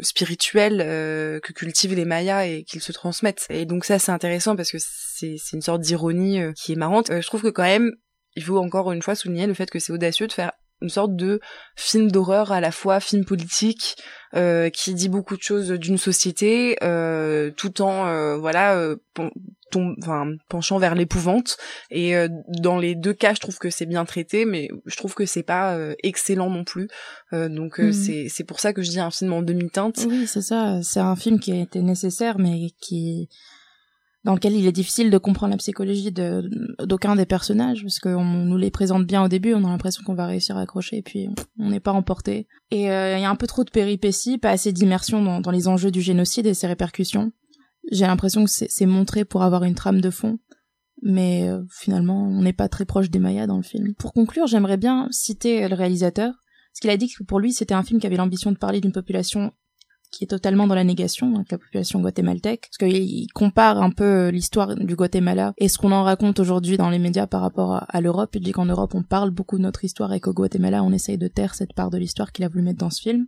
spirituelles 0.00 0.78
que 0.78 1.52
cultivent 1.52 1.94
les 1.94 2.06
Mayas 2.06 2.46
et 2.46 2.64
qu'ils 2.64 2.80
se 2.80 2.92
transmettent. 2.92 3.44
Et 3.50 3.66
donc 3.66 3.84
ça, 3.84 3.98
c'est 3.98 4.12
intéressant 4.12 4.56
parce 4.56 4.70
que 4.70 4.78
c'est 4.80 5.36
une 5.52 5.60
sorte 5.60 5.82
d'ironie 5.82 6.40
qui 6.54 6.72
est 6.72 6.76
marrante. 6.76 7.10
Je 7.10 7.26
trouve 7.26 7.42
que 7.42 7.48
quand 7.48 7.64
même, 7.64 7.92
il 8.36 8.44
faut 8.44 8.58
encore 8.58 8.90
une 8.92 9.02
fois 9.02 9.14
souligner 9.14 9.46
le 9.46 9.52
fait 9.52 9.70
que 9.70 9.78
c'est 9.78 9.92
audacieux 9.92 10.28
de 10.28 10.32
faire 10.32 10.52
une 10.82 10.88
sorte 10.90 11.16
de 11.16 11.40
film 11.74 12.10
d'horreur 12.10 12.52
à 12.52 12.60
la 12.60 12.70
fois 12.70 13.00
film 13.00 13.24
politique 13.24 13.96
euh, 14.34 14.68
qui 14.70 14.92
dit 14.94 15.08
beaucoup 15.08 15.36
de 15.36 15.42
choses 15.42 15.70
d'une 15.70 15.96
société 15.98 16.76
euh, 16.82 17.50
tout 17.50 17.80
en 17.80 18.06
euh, 18.06 18.36
voilà 18.36 18.76
euh, 18.76 18.96
pen- 19.14 19.30
enfin, 20.02 20.26
penchant 20.48 20.78
vers 20.78 20.94
l'épouvante 20.94 21.56
et 21.90 22.14
euh, 22.16 22.28
dans 22.60 22.78
les 22.78 22.94
deux 22.94 23.14
cas 23.14 23.32
je 23.34 23.40
trouve 23.40 23.58
que 23.58 23.70
c'est 23.70 23.86
bien 23.86 24.04
traité 24.04 24.44
mais 24.44 24.68
je 24.84 24.96
trouve 24.96 25.14
que 25.14 25.24
c'est 25.26 25.42
pas 25.42 25.74
euh, 25.76 25.94
excellent 26.02 26.50
non 26.50 26.64
plus 26.64 26.88
Euh, 27.32 27.48
donc 27.48 27.80
euh, 27.80 27.86
Mhm. 27.86 27.92
c'est 27.92 28.26
c'est 28.28 28.44
pour 28.44 28.60
ça 28.60 28.72
que 28.72 28.82
je 28.82 28.90
dis 28.90 29.00
un 29.00 29.10
film 29.10 29.32
en 29.32 29.42
demi-teinte 29.42 30.04
Oui, 30.06 30.26
c'est 30.26 30.42
ça. 30.42 30.80
C'est 30.82 31.00
un 31.00 31.16
film 31.16 31.40
qui 31.40 31.52
a 31.52 31.56
été 31.60 31.80
nécessaire, 31.82 32.38
mais 32.38 32.70
qui 32.80 33.28
dans 34.26 34.34
lequel 34.34 34.54
il 34.54 34.66
est 34.66 34.72
difficile 34.72 35.08
de 35.08 35.18
comprendre 35.18 35.52
la 35.52 35.56
psychologie 35.56 36.12
d'aucun 36.80 37.14
des 37.14 37.26
personnages 37.26 37.82
parce 37.82 38.00
qu'on 38.00 38.24
nous 38.24 38.56
les 38.56 38.72
présente 38.72 39.06
bien 39.06 39.22
au 39.22 39.28
début, 39.28 39.54
on 39.54 39.64
a 39.64 39.68
l'impression 39.68 40.02
qu'on 40.04 40.16
va 40.16 40.26
réussir 40.26 40.56
à 40.56 40.62
accrocher 40.62 40.96
et 40.96 41.02
puis 41.02 41.28
on 41.60 41.70
n'est 41.70 41.78
pas 41.78 41.92
emporté. 41.92 42.48
Et 42.72 42.90
euh, 42.90 43.16
il 43.16 43.22
y 43.22 43.24
a 43.24 43.30
un 43.30 43.36
peu 43.36 43.46
trop 43.46 43.62
de 43.62 43.70
péripéties, 43.70 44.38
pas 44.38 44.50
assez 44.50 44.72
d'immersion 44.72 45.22
dans, 45.22 45.40
dans 45.40 45.52
les 45.52 45.68
enjeux 45.68 45.92
du 45.92 46.00
génocide 46.00 46.46
et 46.46 46.54
ses 46.54 46.66
répercussions. 46.66 47.30
J'ai 47.92 48.04
l'impression 48.04 48.44
que 48.44 48.50
c'est 48.50 48.86
montré 48.86 49.24
pour 49.24 49.44
avoir 49.44 49.62
une 49.62 49.76
trame 49.76 50.00
de 50.00 50.10
fond 50.10 50.40
mais 51.02 51.48
euh, 51.48 51.62
finalement 51.70 52.26
on 52.26 52.42
n'est 52.42 52.52
pas 52.52 52.68
très 52.68 52.84
proche 52.84 53.10
des 53.10 53.20
Mayas 53.20 53.46
dans 53.46 53.58
le 53.58 53.62
film. 53.62 53.94
Pour 53.94 54.12
conclure, 54.12 54.48
j'aimerais 54.48 54.78
bien 54.78 55.06
citer 55.12 55.68
le 55.68 55.74
réalisateur, 55.76 56.32
parce 56.72 56.80
qu'il 56.80 56.90
a 56.90 56.96
dit 56.96 57.08
que 57.08 57.22
pour 57.22 57.38
lui 57.38 57.52
c'était 57.52 57.74
un 57.74 57.84
film 57.84 58.00
qui 58.00 58.08
avait 58.08 58.16
l'ambition 58.16 58.50
de 58.50 58.56
parler 58.56 58.80
d'une 58.80 58.92
population 58.92 59.52
qui 60.16 60.24
est 60.24 60.28
totalement 60.28 60.66
dans 60.66 60.74
la 60.74 60.84
négation, 60.84 61.30
donc 61.30 61.50
la 61.50 61.58
population 61.58 62.00
guatémaltèque, 62.00 62.68
parce 62.68 62.90
qu'il 62.90 63.26
compare 63.32 63.82
un 63.82 63.90
peu 63.90 64.28
l'histoire 64.28 64.74
du 64.74 64.96
Guatemala 64.96 65.52
et 65.58 65.68
ce 65.68 65.78
qu'on 65.78 65.92
en 65.92 66.02
raconte 66.02 66.40
aujourd'hui 66.40 66.76
dans 66.76 66.90
les 66.90 66.98
médias 66.98 67.26
par 67.26 67.40
rapport 67.40 67.74
à, 67.74 67.78
à 67.78 68.00
l'Europe. 68.00 68.30
Il 68.34 68.42
dit 68.42 68.52
qu'en 68.52 68.66
Europe 68.66 68.94
on 68.94 69.02
parle 69.02 69.30
beaucoup 69.30 69.58
de 69.58 69.62
notre 69.62 69.84
histoire 69.84 70.12
et 70.12 70.20
qu'au 70.20 70.32
Guatemala 70.32 70.82
on 70.82 70.92
essaye 70.92 71.18
de 71.18 71.28
taire 71.28 71.54
cette 71.54 71.74
part 71.74 71.90
de 71.90 71.98
l'histoire 71.98 72.32
qu'il 72.32 72.44
a 72.44 72.48
voulu 72.48 72.62
mettre 72.62 72.78
dans 72.78 72.90
ce 72.90 73.02
film. 73.02 73.26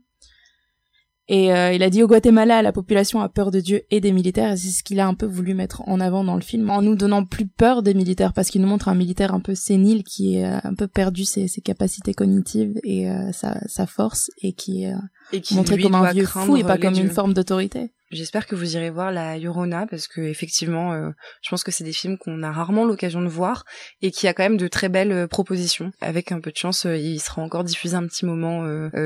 Et 1.30 1.52
euh, 1.52 1.74
il 1.74 1.82
a 1.82 1.90
dit 1.90 2.02
au 2.02 2.06
Guatemala, 2.06 2.62
la 2.62 2.72
population 2.72 3.20
a 3.20 3.28
peur 3.28 3.50
de 3.50 3.60
Dieu 3.60 3.82
et 3.90 4.00
des 4.00 4.12
militaires, 4.12 4.52
et 4.52 4.56
c'est 4.56 4.70
ce 4.70 4.82
qu'il 4.82 4.98
a 4.98 5.06
un 5.06 5.12
peu 5.12 5.26
voulu 5.26 5.52
mettre 5.52 5.82
en 5.86 6.00
avant 6.00 6.24
dans 6.24 6.36
le 6.36 6.40
film, 6.40 6.70
en 6.70 6.80
nous 6.80 6.96
donnant 6.96 7.24
plus 7.24 7.46
peur 7.46 7.82
des 7.82 7.92
militaires, 7.92 8.32
parce 8.32 8.48
qu'il 8.48 8.62
nous 8.62 8.68
montre 8.68 8.88
un 8.88 8.94
militaire 8.94 9.34
un 9.34 9.40
peu 9.40 9.54
sénile, 9.54 10.04
qui 10.04 10.36
est 10.36 10.46
euh, 10.46 10.58
un 10.64 10.74
peu 10.74 10.88
perdu 10.88 11.26
ses, 11.26 11.46
ses 11.46 11.60
capacités 11.60 12.14
cognitives 12.14 12.80
et 12.82 13.10
euh, 13.10 13.30
sa, 13.32 13.60
sa, 13.66 13.86
force, 13.86 14.30
et 14.40 14.54
qui 14.54 14.84
est 14.84 14.94
et 15.32 15.42
qui, 15.42 15.54
montré 15.54 15.76
comme 15.82 15.94
un 15.94 16.12
vieux 16.12 16.24
fou 16.24 16.56
et 16.56 16.64
pas 16.64 16.78
comme 16.78 16.94
une 16.94 17.10
forme 17.10 17.34
d'autorité. 17.34 17.90
J'espère 18.10 18.46
que 18.46 18.54
vous 18.54 18.74
irez 18.74 18.88
voir 18.88 19.12
la 19.12 19.38
Llorona 19.38 19.86
parce 19.86 20.08
que 20.08 20.22
effectivement, 20.22 20.94
euh, 20.94 21.10
je 21.42 21.50
pense 21.50 21.62
que 21.62 21.70
c'est 21.70 21.84
des 21.84 21.92
films 21.92 22.16
qu'on 22.16 22.42
a 22.42 22.50
rarement 22.50 22.86
l'occasion 22.86 23.20
de 23.20 23.28
voir 23.28 23.64
et 24.00 24.10
qui 24.10 24.26
a 24.26 24.32
quand 24.32 24.44
même 24.44 24.56
de 24.56 24.66
très 24.66 24.88
belles 24.88 25.12
euh, 25.12 25.26
propositions. 25.26 25.92
Avec 26.00 26.32
un 26.32 26.40
peu 26.40 26.50
de 26.50 26.56
chance, 26.56 26.86
euh, 26.86 26.96
il 26.96 27.20
sera 27.20 27.42
encore 27.42 27.64
diffusé 27.64 27.96
un 27.96 28.06
petit 28.06 28.24
moment 28.24 28.48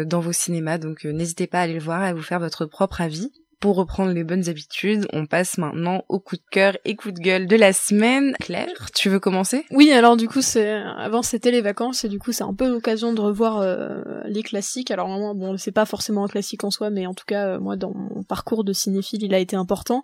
dans 0.04 0.20
vos 0.20 0.32
cinémas, 0.32 0.78
donc 0.78 1.04
n'hésitez 1.04 1.46
pas 1.46 1.60
à 1.60 1.62
aller 1.62 1.74
le 1.74 1.80
voir 1.80 2.04
et 2.04 2.08
à 2.08 2.14
vous 2.14 2.22
faire 2.22 2.38
votre 2.38 2.66
propre 2.66 3.00
avis. 3.00 3.32
Pour 3.62 3.76
reprendre 3.76 4.10
les 4.10 4.24
bonnes 4.24 4.48
habitudes, 4.48 5.06
on 5.12 5.26
passe 5.26 5.56
maintenant 5.56 6.04
au 6.08 6.18
coup 6.18 6.34
de 6.34 6.42
cœur 6.50 6.76
et 6.84 6.96
coup 6.96 7.12
de 7.12 7.20
gueule 7.20 7.46
de 7.46 7.54
la 7.54 7.72
semaine. 7.72 8.34
Claire, 8.40 8.90
tu 8.92 9.08
veux 9.08 9.20
commencer? 9.20 9.64
Oui, 9.70 9.92
alors 9.92 10.16
du 10.16 10.26
coup, 10.26 10.42
c'est 10.42 10.72
avant 10.72 11.22
c'était 11.22 11.52
les 11.52 11.60
vacances 11.60 12.04
et 12.04 12.08
du 12.08 12.18
coup 12.18 12.32
c'est 12.32 12.42
un 12.42 12.54
peu 12.54 12.68
l'occasion 12.68 13.12
de 13.12 13.20
revoir 13.20 13.60
euh, 13.60 14.02
les 14.24 14.42
classiques. 14.42 14.90
Alors 14.90 15.06
moi, 15.06 15.32
bon, 15.32 15.56
c'est 15.58 15.70
pas 15.70 15.84
forcément 15.84 16.24
un 16.24 16.26
classique 16.26 16.64
en 16.64 16.72
soi, 16.72 16.90
mais 16.90 17.06
en 17.06 17.14
tout 17.14 17.24
cas, 17.24 17.50
euh, 17.50 17.60
moi 17.60 17.76
dans 17.76 17.94
mon 17.94 18.24
parcours 18.24 18.64
de 18.64 18.72
cinéphile, 18.72 19.22
il 19.22 19.32
a 19.32 19.38
été 19.38 19.54
important. 19.54 20.02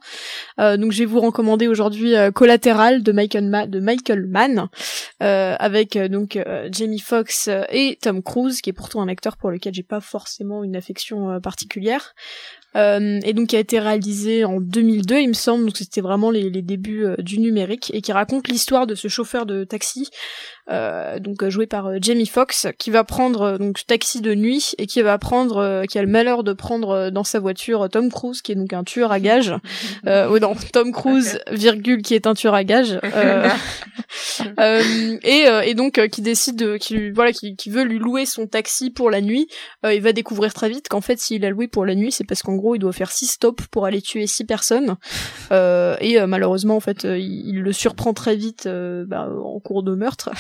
Euh, 0.61 0.77
donc 0.77 0.93
je 0.93 1.01
vais 1.01 1.05
vous 1.05 1.21
recommander 1.21 1.67
aujourd'hui 1.67 2.15
euh, 2.15 2.31
Collatéral 2.31 3.03
de 3.03 3.11
Michael, 3.11 3.49
Ma 3.49 3.67
de 3.67 3.81
Michael 3.81 4.25
Mann, 4.29 4.69
avec 5.19 5.99
donc 5.99 6.39
Jamie 6.71 7.01
Foxx 7.01 7.51
et 7.73 7.99
Tom 8.01 8.23
Cruise, 8.23 8.61
qui 8.61 8.71
est 8.71 8.73
pourtant 8.73 9.03
un 9.03 9.09
acteur 9.09 9.37
pour 9.37 9.51
lequel 9.51 9.75
j'ai 9.75 9.83
pas 9.83 10.01
forcément 10.01 10.63
une 10.63 10.77
affection 10.77 11.41
particulière. 11.41 12.15
Euh, 12.79 13.21
et 13.25 13.33
donc 13.33 13.49
qui 13.49 13.57
a 13.57 13.59
été 13.59 13.79
réalisé 13.79 14.45
en 14.45 14.61
2002, 14.61 15.19
il 15.19 15.29
me 15.29 15.33
semble, 15.33 15.67
donc 15.67 15.77
c'était 15.77 16.01
vraiment 16.01 16.31
les, 16.31 16.51
débuts 16.63 17.05
euh, 17.05 17.17
du 17.19 17.39
numérique, 17.39 17.91
et 17.95 18.01
qui 18.01 18.13
raconte 18.13 18.49
l'histoire 18.49 18.87
de 18.87 18.95
ce 18.95 19.09
chauffeur 19.09 19.47
de 19.47 19.65
taxi, 19.65 20.11
donc 20.69 21.43
euh, 21.43 21.51
joué 21.51 21.67
par 21.67 21.87
euh, 21.87 21.99
Jamie 22.01 22.27
Foxx, 22.27 22.67
qui 22.79 22.91
va 22.91 23.05
prendre 23.05 23.43
euh, 23.43 23.59
donc 23.59 23.87
taxi 23.87 24.21
de 24.21 24.35
nuit 24.35 24.75
et 24.79 24.87
qui 24.87 25.01
va 25.03 25.17
prendre, 25.19 25.59
euh, 25.59 25.85
qui 25.85 25.99
a 25.99 26.03
le 26.03 26.09
malheur 26.09 26.45
de 26.45 26.53
prendre 26.53 26.91
euh, 26.91 27.11
dans 27.11 27.25
sa 27.25 27.41
voiture 27.41 27.83
euh, 27.83 27.89
Tom 27.89 28.11
Cruise, 28.11 28.43
qui 28.43 28.53
est 28.53 28.55
donc 28.55 28.73
un 28.73 28.85
tueur 28.85 29.13
à 29.13 29.21
gages, 29.21 29.55
euh, 30.07 30.29
oh 30.31 30.39
non, 30.39 30.55
Tom 30.73 30.93
Cruise 30.93 31.41
virgule 31.51 32.03
qui 32.03 32.15
est 32.15 32.27
un 32.27 32.35
tueur 32.35 32.55
à 32.55 32.65
gages, 32.65 32.99
euh, 33.03 33.49
euh, 34.61 35.19
et, 35.23 35.47
euh, 35.47 35.63
et 35.63 35.75
donc 35.75 35.99
euh, 35.99 36.09
qui 36.09 36.23
décide, 36.23 36.57
de, 36.57 36.77
qui 36.77 37.11
voilà, 37.11 37.33
qui, 37.33 37.57
qui 37.57 37.71
veut 37.71 37.85
lui 37.85 37.99
louer 37.99 38.27
son 38.27 38.47
taxi 38.47 38.91
pour 38.91 39.11
la 39.11 39.21
nuit. 39.21 39.49
Euh, 39.87 39.95
il 39.95 40.03
va 40.03 40.13
découvrir 40.13 40.53
très 40.53 40.69
vite 40.69 40.89
qu'en 40.89 41.01
fait, 41.01 41.19
s'il 41.19 41.45
a 41.45 41.51
loué 41.51 41.69
pour 41.69 41.87
la 41.87 41.95
nuit, 41.95 42.13
c'est 42.13 42.25
parce 42.25 42.43
qu'en 42.43 42.57
gros, 42.57 42.75
il 42.75 42.79
doit 42.79 42.93
faire 42.93 43.11
six 43.11 43.27
stops 43.27 43.67
pour 43.71 43.87
aller 43.87 44.03
tuer 44.03 44.27
six 44.27 44.45
personnes. 44.45 44.97
Euh, 45.53 45.97
et 46.01 46.21
euh, 46.21 46.27
malheureusement, 46.27 46.77
en 46.77 46.81
fait, 46.81 47.05
euh, 47.05 47.19
il, 47.19 47.49
il 47.49 47.63
le 47.63 47.73
surprend 47.73 48.13
très 48.13 48.37
vite 48.37 48.67
euh, 48.67 49.05
bah, 49.07 49.29
en 49.43 49.61
cours 49.61 49.83
de 49.83 49.95
meurtre. 49.95 50.31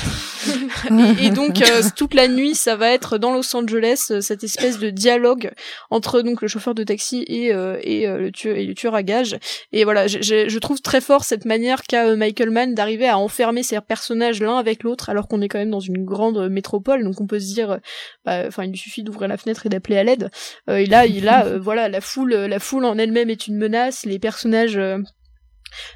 Et, 1.20 1.30
donc, 1.30 1.62
euh, 1.62 1.82
toute 1.96 2.14
la 2.14 2.28
nuit, 2.28 2.54
ça 2.54 2.76
va 2.76 2.90
être 2.90 3.18
dans 3.18 3.32
Los 3.32 3.54
Angeles 3.54 4.08
euh, 4.10 4.20
cette 4.20 4.44
espèce 4.44 4.78
de 4.78 4.90
dialogue 4.90 5.50
entre 5.90 6.22
donc 6.22 6.42
le 6.42 6.48
chauffeur 6.48 6.74
de 6.74 6.84
taxi 6.84 7.24
et 7.26 7.52
euh, 7.52 7.78
et 7.82 8.06
le 8.06 8.30
tueur 8.30 8.56
et 8.56 8.64
le 8.64 8.74
tueur 8.74 8.94
à 8.94 9.02
gages. 9.02 9.38
Et 9.72 9.84
voilà, 9.84 10.06
je 10.06 10.58
trouve 10.58 10.80
très 10.80 11.00
fort 11.00 11.24
cette 11.24 11.44
manière 11.44 11.82
qu'a 11.82 12.16
Michael 12.16 12.50
Mann 12.50 12.74
d'arriver 12.74 13.08
à 13.08 13.18
enfermer 13.18 13.62
ces 13.62 13.80
personnages 13.80 14.40
l'un 14.40 14.56
avec 14.56 14.82
l'autre, 14.82 15.10
alors 15.10 15.28
qu'on 15.28 15.40
est 15.40 15.48
quand 15.48 15.58
même 15.58 15.70
dans 15.70 15.80
une 15.80 16.04
grande 16.04 16.48
métropole, 16.48 17.04
donc 17.04 17.20
on 17.20 17.26
peut 17.26 17.40
se 17.40 17.52
dire, 17.52 17.78
bah, 18.24 18.44
enfin, 18.46 18.64
il 18.64 18.70
lui 18.70 18.78
suffit 18.78 19.02
d'ouvrir 19.02 19.28
la 19.28 19.36
fenêtre 19.36 19.66
et 19.66 19.68
d'appeler 19.68 19.98
à 19.98 20.04
l'aide. 20.04 20.30
Et 20.68 20.86
là, 20.86 21.06
il 21.06 21.28
a, 21.28 21.58
voilà, 21.58 21.88
la 21.88 22.00
foule, 22.00 22.34
la 22.34 22.58
foule 22.58 22.84
en 22.84 22.98
elle-même 22.98 23.30
est 23.30 23.46
une 23.46 23.56
menace, 23.56 24.04
les 24.04 24.18
personnages. 24.18 24.80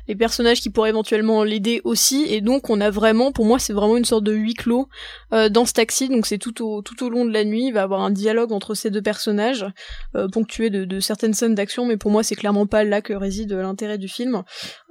Les 0.09 0.15
personnages 0.15 0.61
qui 0.61 0.71
pourraient 0.71 0.91
éventuellement 0.91 1.45
l'aider 1.45 1.81
aussi. 1.85 2.27
Et 2.29 2.41
donc 2.41 2.71
on 2.71 2.81
a 2.81 2.91
vraiment 2.91 3.33
pour 3.33 3.45
moi 3.45 3.59
c'est 3.59 3.73
vraiment 3.73 3.97
une 3.97 4.05
sorte 4.05 4.25
de 4.25 4.33
huis 4.33 4.55
clos 4.55 4.89
euh, 5.33 5.49
dans 5.49 5.67
ce 5.67 5.73
taxi. 5.73 6.09
Donc 6.09 6.27
c'est 6.27 6.39
tout 6.39 6.65
au 6.65 6.83
tout 6.83 7.05
au 7.05 7.11
long 7.11 7.25
de 7.25 7.33
la 7.33 7.45
nuit 7.45 7.67
il 7.67 7.73
va 7.73 7.83
avoir 7.83 8.01
un 8.01 8.11
dialogue 8.11 8.53
entre 8.53 8.75
ces 8.75 8.91
deux 8.91 9.03
personnages 9.03 9.67
euh, 10.17 10.29
ponctué 10.29 10.71
de, 10.71 11.01
certaines 11.01 11.35
scènes 11.35 11.55
d'action. 11.55 11.87
Mais 11.87 11.97
pour 11.97 12.11
moi 12.11 12.23
c'est 12.23 12.35
clairement 12.35 12.67
pas 12.67 12.85
là 12.85 13.01
que 13.01 13.13
réside 13.13 13.53
l'intérêt 13.53 13.99
du 13.99 14.09
film. 14.09 14.43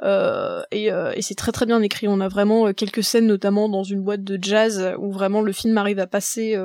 Euh, 0.04 0.62
et, 0.72 0.92
euh, 0.92 1.12
et 1.16 1.22
c'est 1.22 1.36
très 1.36 1.52
très 1.52 1.66
bien 1.66 1.82
écrit. 1.82 2.08
On 2.08 2.22
a 2.22 2.28
vraiment 2.28 2.74
quelques 2.74 3.04
scènes 3.04 3.28
notamment 3.28 3.70
dans 3.70 3.84
une 3.84 4.02
boîte 4.02 4.24
de 4.24 4.38
jazz 4.42 4.94
où 4.98 5.12
vraiment 5.12 5.42
le 5.42 5.52
film 5.52 5.78
arrive 5.78 6.00
à 6.00 6.08
passer 6.08 6.58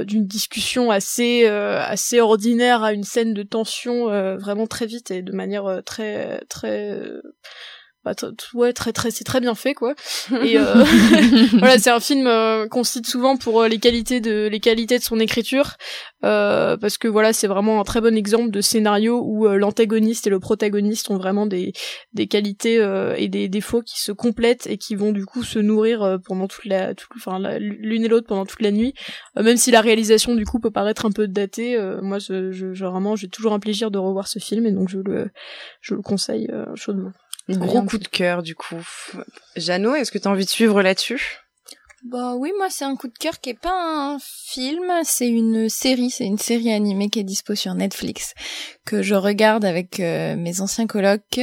d'une 0.00 0.26
discussion 0.26 0.90
assez 0.90 1.46
assez 1.46 2.20
ordinaire 2.20 2.82
à 2.82 2.92
une 2.92 3.04
scène 3.04 3.34
de 3.34 3.42
tension 3.42 4.06
vraiment 4.36 4.66
très 4.66 4.86
vite 4.86 5.10
et 5.10 5.22
de 5.22 5.32
manière 5.32 5.82
très 5.84 6.42
très 6.48 7.00
bah, 8.04 8.14
ouais 8.54 8.72
très 8.72 8.92
très 8.92 9.12
c'est 9.12 9.22
très 9.22 9.40
bien 9.40 9.54
fait 9.54 9.74
quoi. 9.74 9.94
Et 10.44 10.58
euh, 10.58 10.64
voilà 11.60 11.78
c'est 11.78 11.90
un 11.90 12.00
film 12.00 12.26
euh, 12.26 12.66
qu'on 12.66 12.82
cite 12.82 13.06
souvent 13.06 13.36
pour 13.36 13.60
euh, 13.62 13.68
les 13.68 13.78
qualités 13.78 14.20
de 14.20 14.48
les 14.50 14.58
qualités 14.58 14.98
de 14.98 15.04
son 15.04 15.20
écriture 15.20 15.74
euh, 16.24 16.76
parce 16.76 16.98
que 16.98 17.06
voilà 17.06 17.32
c'est 17.32 17.46
vraiment 17.46 17.80
un 17.80 17.84
très 17.84 18.00
bon 18.00 18.16
exemple 18.16 18.50
de 18.50 18.60
scénario 18.60 19.22
où 19.24 19.46
l'antagoniste 19.46 20.26
et 20.26 20.30
le 20.30 20.40
protagoniste 20.40 21.10
ont 21.10 21.16
vraiment 21.16 21.46
des 21.46 21.72
des 22.12 22.26
qualités 22.26 22.84
et 23.18 23.28
des 23.28 23.48
défauts 23.48 23.82
qui 23.82 24.00
se 24.00 24.10
complètent 24.10 24.66
et 24.66 24.78
qui 24.78 24.96
vont 24.96 25.12
du 25.12 25.24
coup 25.24 25.44
se 25.44 25.60
nourrir 25.60 26.18
pendant 26.26 26.48
toute 26.48 26.64
la 26.64 26.96
toute, 26.96 27.06
enfin 27.14 27.38
la- 27.38 27.60
l'une 27.60 28.04
et 28.04 28.08
l'autre 28.08 28.26
pendant 28.26 28.46
toute 28.46 28.62
la 28.62 28.72
nuit. 28.72 28.94
Même 29.36 29.56
si 29.56 29.70
la 29.70 29.80
réalisation 29.80 30.34
du 30.34 30.44
coup 30.44 30.58
peut 30.58 30.72
paraître 30.72 31.06
un 31.06 31.12
peu 31.12 31.28
datée 31.28 31.78
moi 32.02 32.18
je, 32.18 32.50
je, 32.50 32.74
je- 32.74 32.84
vraiment 32.84 33.14
j'ai 33.14 33.28
toujours 33.28 33.52
un 33.52 33.60
plaisir 33.60 33.92
de 33.92 33.98
revoir 33.98 34.26
ce 34.26 34.40
film 34.40 34.66
et 34.66 34.72
donc 34.72 34.88
je 34.88 34.98
le 34.98 35.30
je 35.80 35.94
le 35.94 36.02
conseille 36.02 36.48
chaudement 36.74 37.12
Gros 37.58 37.82
coup 37.82 37.98
de 37.98 38.08
cœur 38.08 38.42
du 38.42 38.54
coup. 38.54 38.84
Jeannot, 39.56 39.94
est-ce 39.94 40.12
que 40.12 40.18
tu 40.18 40.28
as 40.28 40.30
envie 40.30 40.44
de 40.44 40.50
suivre 40.50 40.82
là-dessus? 40.82 41.41
Bah 42.04 42.34
oui, 42.34 42.50
moi 42.58 42.66
c'est 42.68 42.84
un 42.84 42.96
coup 42.96 43.06
de 43.06 43.16
cœur 43.16 43.38
qui 43.40 43.50
est 43.50 43.54
pas 43.58 43.70
un 43.72 44.18
film, 44.20 44.92
c'est 45.04 45.28
une 45.28 45.68
série, 45.68 46.10
c'est 46.10 46.24
une 46.24 46.36
série 46.38 46.72
animée 46.72 47.08
qui 47.08 47.20
est 47.20 47.24
dispo 47.24 47.54
sur 47.54 47.74
Netflix 47.74 48.34
que 48.84 49.02
je 49.02 49.14
regarde 49.14 49.64
avec 49.64 50.00
euh, 50.00 50.34
mes 50.34 50.60
anciens 50.60 50.88
colocs. 50.88 51.40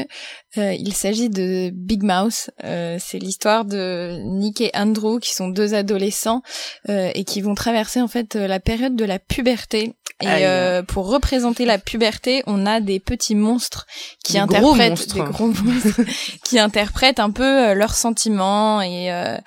Euh, 0.58 0.74
il 0.74 0.94
s'agit 0.94 1.30
de 1.30 1.70
Big 1.74 2.04
Mouse. 2.04 2.50
Euh, 2.66 2.98
c'est 3.00 3.20
l'histoire 3.20 3.64
de 3.64 4.20
Nick 4.26 4.60
et 4.60 4.72
Andrew 4.74 5.20
qui 5.22 5.34
sont 5.34 5.48
deux 5.48 5.74
adolescents 5.76 6.42
euh, 6.90 7.10
et 7.16 7.24
qui 7.24 7.40
vont 7.40 7.56
traverser 7.56 8.02
en 8.02 8.10
fait 8.10 8.36
la 8.36 8.60
période 8.60 8.98
de 8.98 9.06
la 9.06 9.18
puberté. 9.20 9.94
Et 10.22 10.28
euh, 10.28 10.84
pour 10.84 11.08
représenter 11.10 11.64
la 11.64 11.78
puberté, 11.78 12.44
on 12.46 12.66
a 12.66 12.82
des 12.82 13.00
petits 13.00 13.36
monstres 13.36 13.88
qui 14.22 14.34
Des 14.34 14.40
interprètent 14.40 14.90
monstres. 14.90 15.16
des 15.16 15.22
gros 15.22 15.48
monstres 15.48 16.02
qui 16.44 16.60
interprètent 16.60 17.22
un 17.22 17.32
peu 17.32 17.74
leurs 17.74 17.96
sentiments 17.96 18.82
et 18.82 19.14
euh, 19.14 19.38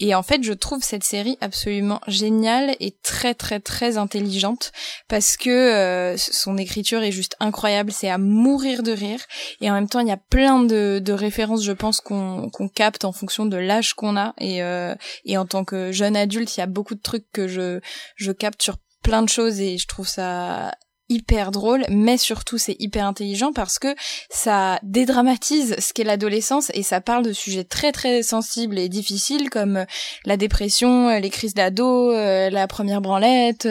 et 0.00 0.16
en 0.16 0.24
fait, 0.24 0.42
je 0.42 0.52
trouve 0.56 0.82
cette 0.82 1.04
série 1.04 1.38
absolument 1.40 2.00
géniale 2.06 2.76
et 2.80 2.96
très 3.02 3.34
très 3.34 3.60
très 3.60 3.98
intelligente 3.98 4.72
parce 5.08 5.36
que 5.36 5.50
euh, 5.50 6.16
son 6.16 6.58
écriture 6.58 7.02
est 7.02 7.12
juste 7.12 7.36
incroyable, 7.40 7.92
c'est 7.92 8.10
à 8.10 8.18
mourir 8.18 8.82
de 8.82 8.92
rire 8.92 9.20
et 9.60 9.70
en 9.70 9.74
même 9.74 9.88
temps, 9.88 10.00
il 10.00 10.08
y 10.08 10.12
a 10.12 10.16
plein 10.16 10.62
de, 10.62 11.12
références, 11.12 11.64
je 11.64 11.72
pense 11.72 12.00
qu'on 12.00 12.50
qu'on 12.50 12.68
capte 12.68 13.04
en 13.04 13.12
fonction 13.12 13.46
de 13.46 13.56
l'âge 13.56 13.94
qu'on 13.94 14.16
a 14.16 14.34
et 14.38 14.62
euh, 14.62 14.94
et 15.24 15.38
en 15.38 15.46
tant 15.46 15.64
que 15.64 15.92
jeune 15.92 16.16
adulte, 16.16 16.56
il 16.56 16.60
y 16.60 16.62
a 16.62 16.66
beaucoup 16.66 16.94
de 16.94 17.02
trucs 17.02 17.30
que 17.32 17.48
je 17.48 17.80
je 18.16 18.32
capte 18.32 18.62
sur 18.62 18.76
plein 19.02 19.22
de 19.22 19.28
choses 19.28 19.60
et 19.60 19.78
je 19.78 19.86
trouve 19.86 20.08
ça 20.08 20.72
hyper 21.08 21.50
drôle, 21.52 21.84
mais 21.88 22.18
surtout 22.18 22.58
c'est 22.58 22.76
hyper 22.78 23.06
intelligent 23.06 23.52
parce 23.52 23.78
que 23.78 23.94
ça 24.28 24.80
dédramatise 24.82 25.76
ce 25.78 25.92
qu'est 25.92 26.04
l'adolescence 26.04 26.70
et 26.74 26.82
ça 26.82 27.00
parle 27.00 27.24
de 27.24 27.32
sujets 27.32 27.64
très 27.64 27.92
très 27.92 28.22
sensibles 28.22 28.78
et 28.78 28.88
difficiles 28.88 29.50
comme 29.50 29.76
euh, 29.78 29.84
la 30.24 30.36
dépression, 30.36 31.08
euh, 31.08 31.20
les 31.20 31.30
crises 31.30 31.54
d'ado, 31.54 32.10
euh, 32.12 32.50
la 32.50 32.66
première 32.66 33.00
branlette, 33.00 33.68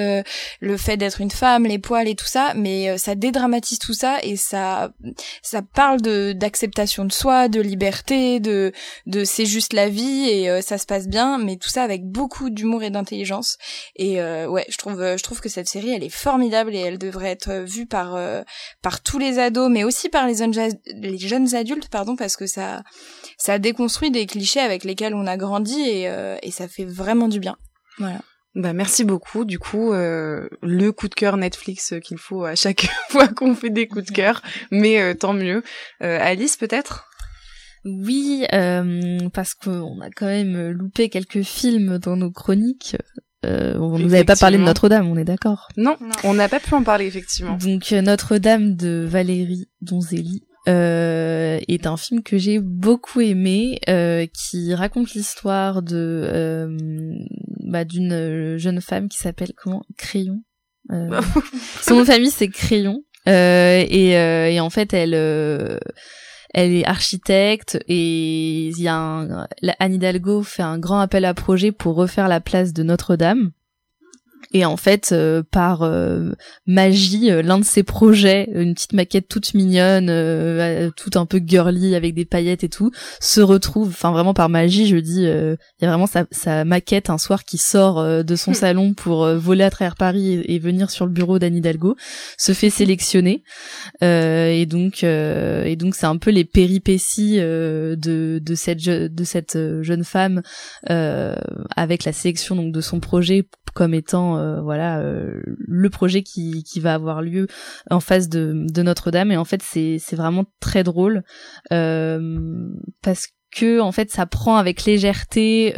le 0.59 0.77
fait 0.77 0.97
d'être 0.97 1.21
une 1.21 1.31
femme, 1.31 1.65
les 1.65 1.79
poils 1.79 2.07
et 2.07 2.15
tout 2.15 2.25
ça, 2.25 2.53
mais 2.55 2.97
ça 2.97 3.15
dédramatise 3.15 3.79
tout 3.79 3.93
ça 3.93 4.17
et 4.23 4.37
ça 4.37 4.91
ça 5.41 5.61
parle 5.61 6.01
de 6.01 6.33
d'acceptation 6.33 7.05
de 7.05 7.11
soi, 7.11 7.49
de 7.49 7.59
liberté, 7.61 8.39
de 8.39 8.71
de 9.05 9.23
c'est 9.23 9.45
juste 9.45 9.73
la 9.73 9.89
vie 9.89 10.29
et 10.29 10.61
ça 10.61 10.77
se 10.77 10.85
passe 10.85 11.07
bien, 11.07 11.37
mais 11.37 11.57
tout 11.57 11.69
ça 11.69 11.83
avec 11.83 12.05
beaucoup 12.05 12.49
d'humour 12.49 12.83
et 12.83 12.89
d'intelligence. 12.89 13.57
Et 13.95 14.21
ouais, 14.21 14.65
je 14.69 14.77
trouve 14.77 14.99
je 15.17 15.23
trouve 15.23 15.41
que 15.41 15.49
cette 15.49 15.67
série 15.67 15.91
elle 15.91 16.03
est 16.03 16.09
formidable 16.09 16.75
et 16.75 16.79
elle 16.79 16.97
devrait 16.97 17.24
être 17.27 17.63
vue 17.63 17.85
par 17.85 18.15
euh, 18.15 18.43
par 18.81 19.01
tous 19.01 19.19
les 19.19 19.39
ados, 19.39 19.69
mais 19.69 19.83
aussi 19.83 20.09
par 20.09 20.27
les 20.27 20.35
jeunes 20.35 20.53
les 20.85 21.17
jeunes 21.17 21.55
adultes, 21.55 21.89
pardon, 21.89 22.15
parce 22.15 22.35
que 22.35 22.47
ça 22.47 22.83
ça 23.37 23.59
déconstruit 23.59 24.11
des 24.11 24.25
clichés 24.25 24.59
avec 24.59 24.83
lesquels 24.83 25.13
on 25.13 25.27
a 25.27 25.37
grandi 25.37 25.81
et 25.81 26.09
euh, 26.09 26.37
et 26.41 26.51
ça 26.51 26.67
fait 26.67 26.85
vraiment 26.85 27.27
du 27.27 27.39
bien. 27.39 27.57
Voilà. 27.97 28.21
Bah 28.55 28.71
merci 28.71 29.03
beaucoup. 29.03 29.43
Du 29.43 29.59
coup, 29.59 29.91
euh, 29.91 30.47
le 30.61 30.91
coup 30.91 31.09
de 31.09 31.15
cœur 31.15 31.35
Netflix 31.35 31.93
qu'il 32.01 32.17
faut 32.17 32.45
à 32.45 32.55
chaque 32.55 32.87
fois 33.09 33.27
qu'on 33.27 33.55
fait 33.55 33.69
des 33.69 33.87
coups 33.87 34.05
de 34.05 34.11
cœur, 34.11 34.41
mais 34.71 35.15
tant 35.15 35.33
mieux. 35.33 35.63
Alice 35.99 36.55
peut-être? 36.55 37.09
Oui, 37.83 38.45
parce 39.33 39.53
qu'on 39.55 39.99
a 39.99 40.09
quand 40.09 40.27
même 40.27 40.69
loupé 40.69 41.09
quelques 41.09 41.41
films 41.43 41.97
dans 41.97 42.15
nos 42.15 42.31
chroniques. 42.31 42.95
Euh, 43.45 43.77
vous 43.77 43.99
nous 43.99 44.13
avez 44.13 44.23
pas 44.23 44.35
parlé 44.35 44.57
de 44.57 44.63
Notre-Dame, 44.63 45.07
on 45.07 45.17
est 45.17 45.23
d'accord. 45.23 45.67
Non, 45.77 45.97
on 46.23 46.33
n'a 46.33 46.49
pas 46.49 46.59
pu 46.59 46.73
en 46.73 46.83
parler 46.83 47.05
effectivement. 47.05 47.57
Donc 47.57 47.91
euh, 47.91 48.01
Notre-Dame 48.01 48.75
de 48.75 49.05
Valérie 49.07 49.69
Donzelli 49.81 50.43
euh, 50.67 51.59
est 51.67 51.85
un 51.85 51.95
film 51.95 52.23
que 52.23 52.37
j'ai 52.37 52.59
beaucoup 52.59 53.21
aimé, 53.21 53.79
euh, 53.87 54.25
qui 54.33 54.73
raconte 54.73 55.13
l'histoire 55.13 55.83
de 55.83 55.95
euh, 55.95 57.15
bah, 57.63 57.85
d'une 57.85 58.57
jeune 58.57 58.81
femme 58.81 59.07
qui 59.07 59.17
s'appelle 59.17 59.53
comment? 59.55 59.83
Crayon. 59.97 60.41
son 60.89 61.95
nom 61.95 62.01
de 62.01 62.05
famille 62.05 62.31
c'est 62.31 62.47
Crayon. 62.47 63.03
Et, 63.27 64.11
et 64.11 64.59
en 64.59 64.69
fait 64.69 64.93
elle 64.93 65.79
elle 66.55 66.71
est 66.71 66.85
architecte 66.85 67.77
et 67.89 68.67
il 68.69 68.81
y 68.81 68.87
a 68.87 69.47
Anne 69.79 69.93
Hidalgo 69.93 70.41
fait 70.41 70.63
un 70.63 70.79
grand 70.79 71.01
appel 71.01 71.25
à 71.25 71.33
projet 71.33 71.73
pour 71.73 71.95
refaire 71.95 72.29
la 72.29 72.39
place 72.39 72.71
de 72.71 72.81
Notre-Dame. 72.81 73.51
Et 74.55 74.63
en 74.63 74.77
fait, 74.77 75.09
euh, 75.11 75.43
par 75.51 75.81
euh, 75.81 76.31
magie, 76.65 77.29
euh, 77.29 77.41
l'un 77.41 77.59
de 77.59 77.65
ses 77.65 77.83
projets, 77.83 78.47
une 78.53 78.73
petite 78.73 78.93
maquette 78.93 79.27
toute 79.27 79.53
mignonne, 79.53 80.05
tout 80.95 81.09
un 81.15 81.25
peu 81.25 81.41
girly 81.45 81.93
avec 81.93 82.13
des 82.13 82.23
paillettes 82.23 82.63
et 82.63 82.69
tout, 82.69 82.89
se 83.19 83.41
retrouve, 83.41 83.89
enfin 83.89 84.13
vraiment 84.13 84.33
par 84.33 84.47
magie, 84.47 84.87
je 84.87 84.95
dis, 84.95 85.23
il 85.23 85.57
y 85.81 85.85
a 85.85 85.87
vraiment 85.89 86.07
sa, 86.07 86.63
maquette 86.63 87.09
un 87.09 87.17
soir 87.17 87.43
qui 87.43 87.57
sort 87.57 88.01
de 88.23 88.35
son 88.37 88.51
hmm. 88.51 88.55
salon 88.55 88.93
pour 88.93 89.27
voler 89.27 89.65
à 89.65 89.69
travers 89.69 89.97
Paris 89.97 90.41
et, 90.45 90.57
venir 90.59 90.89
sur 90.89 91.05
le 91.05 91.11
bureau 91.11 91.37
d'Anne 91.37 91.57
Hidalgo, 91.57 91.97
se 92.37 92.53
fait 92.53 92.69
sélectionner, 92.69 93.43
et 94.01 94.65
donc 94.65 95.03
et 95.03 95.75
donc 95.75 95.95
c'est 95.95 96.05
un 96.05 96.17
peu 96.17 96.31
les 96.31 96.45
péripéties 96.45 97.39
de 97.39 98.39
de 98.41 98.55
cette 98.55 98.85
de 98.87 99.23
cette 99.25 99.57
jeune 99.81 100.05
femme 100.05 100.41
avec 100.87 102.05
la 102.05 102.13
sélection 102.13 102.55
donc 102.55 102.71
de 102.71 102.81
son 102.81 103.01
projet 103.01 103.45
comme 103.73 103.93
étant 103.93 104.44
euh, 104.45 104.61
voilà 104.61 104.99
euh, 104.99 105.41
le 105.45 105.89
projet 105.89 106.23
qui, 106.23 106.63
qui 106.63 106.79
va 106.79 106.93
avoir 106.93 107.21
lieu 107.21 107.47
en 107.89 107.99
face 107.99 108.29
de, 108.29 108.53
de 108.55 108.81
Notre-Dame. 108.83 109.31
Et 109.31 109.37
en 109.37 109.45
fait 109.45 109.61
c'est 109.61 109.97
c'est 109.99 110.15
vraiment 110.15 110.45
très 110.59 110.83
drôle 110.83 111.23
euh, 111.71 112.69
parce 113.01 113.29
que 113.51 113.79
en 113.79 113.91
fait 113.91 114.11
ça 114.11 114.25
prend 114.25 114.57
avec 114.57 114.85
légèreté 114.85 115.73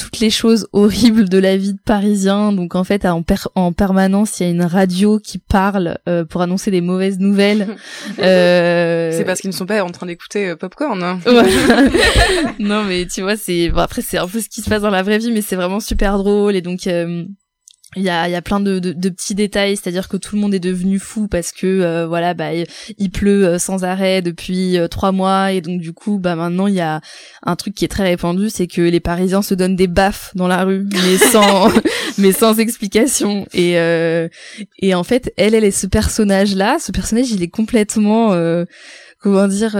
toutes 0.00 0.20
les 0.20 0.30
choses 0.30 0.66
horribles 0.72 1.28
de 1.28 1.38
la 1.38 1.56
vie 1.56 1.74
de 1.74 1.78
Parisien. 1.84 2.52
Donc 2.52 2.74
en 2.74 2.84
fait, 2.84 3.04
en, 3.04 3.22
en 3.54 3.72
permanence, 3.72 4.40
il 4.40 4.44
y 4.44 4.46
a 4.46 4.50
une 4.50 4.62
radio 4.62 5.18
qui 5.18 5.38
parle 5.38 5.98
euh, 6.08 6.24
pour 6.24 6.40
annoncer 6.40 6.70
des 6.70 6.80
mauvaises 6.80 7.18
nouvelles. 7.18 7.76
euh... 8.18 9.12
C'est 9.12 9.24
parce 9.24 9.40
qu'ils 9.40 9.50
ne 9.50 9.54
sont 9.54 9.66
pas 9.66 9.84
en 9.84 9.90
train 9.90 10.06
d'écouter 10.06 10.56
Popcorn. 10.56 11.02
Hein. 11.02 11.20
non, 12.58 12.84
mais 12.84 13.06
tu 13.06 13.20
vois, 13.20 13.36
c'est 13.36 13.68
bon, 13.68 13.80
après 13.80 14.02
c'est 14.02 14.18
un 14.18 14.26
peu 14.26 14.40
ce 14.40 14.48
qui 14.48 14.62
se 14.62 14.70
passe 14.70 14.82
dans 14.82 14.90
la 14.90 15.02
vraie 15.02 15.18
vie, 15.18 15.32
mais 15.32 15.42
c'est 15.42 15.56
vraiment 15.56 15.80
super 15.80 16.16
drôle 16.18 16.56
et 16.56 16.62
donc 16.62 16.88
il 17.96 18.02
y 18.02 18.08
a, 18.08 18.28
y 18.28 18.36
a 18.36 18.42
plein 18.42 18.60
de, 18.60 18.78
de, 18.78 18.92
de 18.92 19.08
petits 19.08 19.34
détails, 19.34 19.76
c'est-à-dire 19.76 20.08
que 20.08 20.16
tout 20.16 20.36
le 20.36 20.42
monde 20.42 20.54
est 20.54 20.60
devenu 20.60 21.00
fou 21.00 21.26
parce 21.26 21.50
que 21.50 21.66
euh, 21.66 22.06
voilà, 22.06 22.34
bah 22.34 22.50
il 22.98 23.10
pleut 23.10 23.46
euh, 23.46 23.58
sans 23.58 23.82
arrêt 23.82 24.22
depuis 24.22 24.78
euh, 24.78 24.86
trois 24.86 25.10
mois 25.10 25.50
et 25.52 25.60
donc 25.60 25.80
du 25.80 25.92
coup, 25.92 26.18
bah 26.18 26.36
maintenant 26.36 26.68
il 26.68 26.74
y 26.74 26.80
a 26.80 27.00
un 27.42 27.56
truc 27.56 27.74
qui 27.74 27.84
est 27.84 27.88
très 27.88 28.04
répandu, 28.04 28.48
c'est 28.48 28.68
que 28.68 28.80
les 28.80 29.00
Parisiens 29.00 29.42
se 29.42 29.54
donnent 29.54 29.76
des 29.76 29.88
baffes 29.88 30.30
dans 30.36 30.46
la 30.46 30.62
rue, 30.62 30.86
mais 30.92 31.18
sans 31.32 31.68
mais 32.18 32.32
sans 32.32 32.58
explication. 32.60 33.46
Et 33.54 33.72
et 34.78 34.94
en 34.94 35.04
fait, 35.04 35.32
elle, 35.36 35.54
elle 35.54 35.64
est 35.64 35.70
ce 35.70 35.86
personnage-là. 35.86 36.78
Ce 36.78 36.92
personnage, 36.92 37.30
il 37.30 37.42
est 37.42 37.48
complètement 37.48 38.36
comment 39.20 39.48
dire 39.48 39.76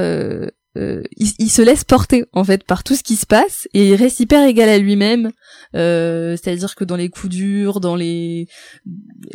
euh, 0.79 1.03
il, 1.17 1.51
se 1.51 1.63
laisse 1.63 1.83
porter 1.83 2.25
en 2.33 2.45
fait 2.45 2.63
par 2.63 2.85
tout 2.85 2.95
ce 2.95 3.03
qui 3.03 3.17
se 3.17 3.27
passe 3.27 3.67
et 3.75 3.89
il 3.89 3.97
reste 3.97 4.21
hyper 4.21 4.47
égal 4.47 4.69
à 4.69 4.79
lui-même 4.79 5.33
euh, 5.75 6.37
c'est-à-dire 6.37 6.75
que 6.75 6.85
dans 6.85 6.97
les 6.97 7.09
coups 7.09 7.35
durs 7.35 7.81
dans 7.81 7.97
les 7.97 8.47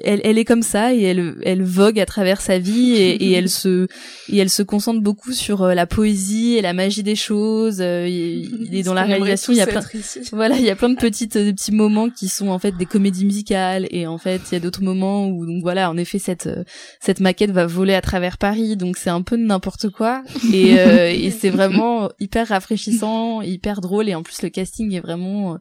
elle, 0.04 0.22
elle 0.24 0.38
est 0.38 0.46
comme 0.46 0.64
ça 0.64 0.94
et 0.94 1.02
elle 1.02 1.36
elle 1.44 1.64
vogue 1.64 2.00
à 2.00 2.06
travers 2.06 2.42
sa 2.42 2.60
vie 2.60 2.94
et, 2.94 3.16
et 3.24 3.32
elle 3.34 3.50
se 3.50 3.88
et 4.30 4.38
elle 4.38 4.50
se 4.50 4.64
concentre 4.64 5.02
beaucoup 5.02 5.32
sur 5.32 5.64
euh, 5.64 5.74
la 5.74 5.86
poésie 5.86 6.56
et 6.56 6.62
la 6.62 6.74
magie 6.74 7.04
des 7.04 7.16
choses. 7.16 7.78
Euh, 7.80 8.08
il, 8.08 8.76
est 8.76 8.84
dans 8.84 8.94
la 8.94 9.04
réalisation. 9.04 9.54
Il 9.54 9.58
y 9.58 9.62
a 9.62 9.68
plein 9.68 9.82
voilà 10.32 10.58
il 10.58 10.64
y 10.64 10.70
a 10.70 10.76
plein 10.76 10.90
de 10.90 10.98
petites 10.98 11.38
de 11.38 11.52
petits 11.52 11.72
moments 11.72 12.10
qui 12.10 12.28
sont 12.28 12.50
en 12.50 12.60
fait 12.60 12.76
des 12.78 12.86
comédies 12.86 13.26
musicales 13.26 13.88
et 13.92 14.08
en 14.08 14.18
fait 14.18 14.42
il 14.52 14.54
y 14.54 14.58
a 14.58 14.60
d'autres 14.60 14.84
moments 14.84 15.28
où 15.28 15.46
donc 15.46 15.62
voilà 15.62 15.90
en 15.90 15.98
effet 15.98 16.20
cette 16.20 16.50
cette 17.00 17.20
maquette 17.20 17.52
va 17.52 17.66
voler 17.66 17.94
à 17.94 18.02
travers 18.02 18.38
Paris. 18.38 18.78
Donc 18.78 18.98
c'est 18.98 19.10
un 19.10 19.22
peu 19.22 19.38
n'importe 19.38 19.90
quoi 19.90 20.24
et 20.54 20.76
et 20.76 21.32
c'est 21.32 21.50
vraiment 21.50 22.10
hyper 22.20 22.48
rafraîchissant, 22.50 23.42
hyper 23.42 23.82
drôle 23.82 24.10
et 24.10 24.16
en 24.16 24.24
plus 24.24 24.42
le 24.42 24.50
casting 24.50 24.94
est 24.94 25.00
vraiment 25.00 25.54
euh, 25.54 25.58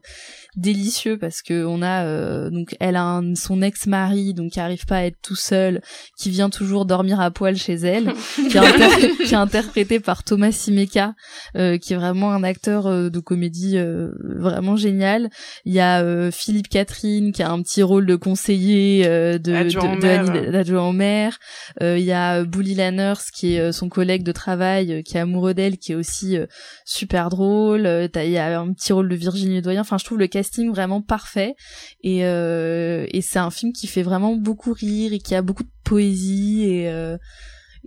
délicieux 0.57 1.17
parce 1.17 1.41
que 1.41 1.65
on 1.65 1.81
a 1.81 2.05
euh, 2.05 2.49
donc 2.49 2.75
elle 2.79 2.95
a 2.95 3.03
un, 3.03 3.35
son 3.35 3.61
ex-mari 3.61 4.33
donc 4.33 4.53
qui 4.53 4.59
arrive 4.59 4.85
pas 4.85 4.97
à 4.97 5.03
être 5.03 5.17
tout 5.21 5.35
seul, 5.35 5.81
qui 6.17 6.29
vient 6.29 6.49
toujours 6.49 6.85
dormir 6.85 7.19
à 7.19 7.31
poil 7.31 7.55
chez 7.57 7.73
elle, 7.73 8.13
qui, 8.35 8.57
est 8.57 9.17
qui, 9.25 9.33
est 9.33 9.37
interprété 9.37 9.99
par 9.99 10.23
Thomas 10.23 10.51
Simeka, 10.51 11.13
euh, 11.57 11.77
qui 11.77 11.93
est 11.93 11.97
vraiment 11.97 12.31
un 12.31 12.43
acteur 12.43 12.87
euh, 12.87 13.09
de 13.09 13.19
comédie 13.19 13.77
vraiment 14.23 14.75
génial. 14.75 15.29
Il 15.65 15.73
y 15.73 15.79
a 15.79 16.31
Philippe 16.31 16.69
Catherine 16.69 17.31
qui 17.31 17.43
a 17.43 17.51
un 17.51 17.61
petit 17.61 17.83
rôle 17.83 18.05
de 18.05 18.15
conseiller 18.15 19.05
de 19.05 19.37
d'adjoint 19.37 19.95
de, 19.95 20.95
maire. 20.95 21.39
Il 21.81 21.99
y 21.99 22.11
a 22.11 22.43
Bully 22.43 22.75
Lanners 22.75 23.21
qui 23.33 23.55
est 23.55 23.71
son 23.71 23.89
collègue 23.89 24.23
de 24.23 24.31
travail, 24.31 25.03
qui 25.03 25.17
est 25.17 25.19
amoureux 25.19 25.53
d'elle, 25.53 25.77
qui 25.77 25.93
est 25.93 25.95
aussi 25.95 26.37
super 26.85 27.29
drôle. 27.29 28.09
Il 28.15 28.31
y 28.31 28.37
a 28.37 28.59
un 28.59 28.73
petit 28.73 28.93
rôle 28.93 29.09
de 29.09 29.15
Virginie 29.15 29.61
Doyen. 29.61 29.81
Enfin, 29.81 29.97
je 29.97 30.05
trouve 30.05 30.19
le 30.19 30.27
casting 30.45 30.69
vraiment 30.69 31.01
parfait 31.01 31.55
et, 32.03 32.25
euh, 32.25 33.05
et 33.11 33.21
c'est 33.21 33.39
un 33.39 33.51
film 33.51 33.73
qui 33.73 33.87
fait 33.87 34.03
vraiment 34.03 34.35
beaucoup 34.35 34.73
rire 34.73 35.13
et 35.13 35.19
qui 35.19 35.35
a 35.35 35.41
beaucoup 35.41 35.63
de 35.63 35.71
poésie 35.83 36.65
et 36.67 36.89
euh, 36.89 37.17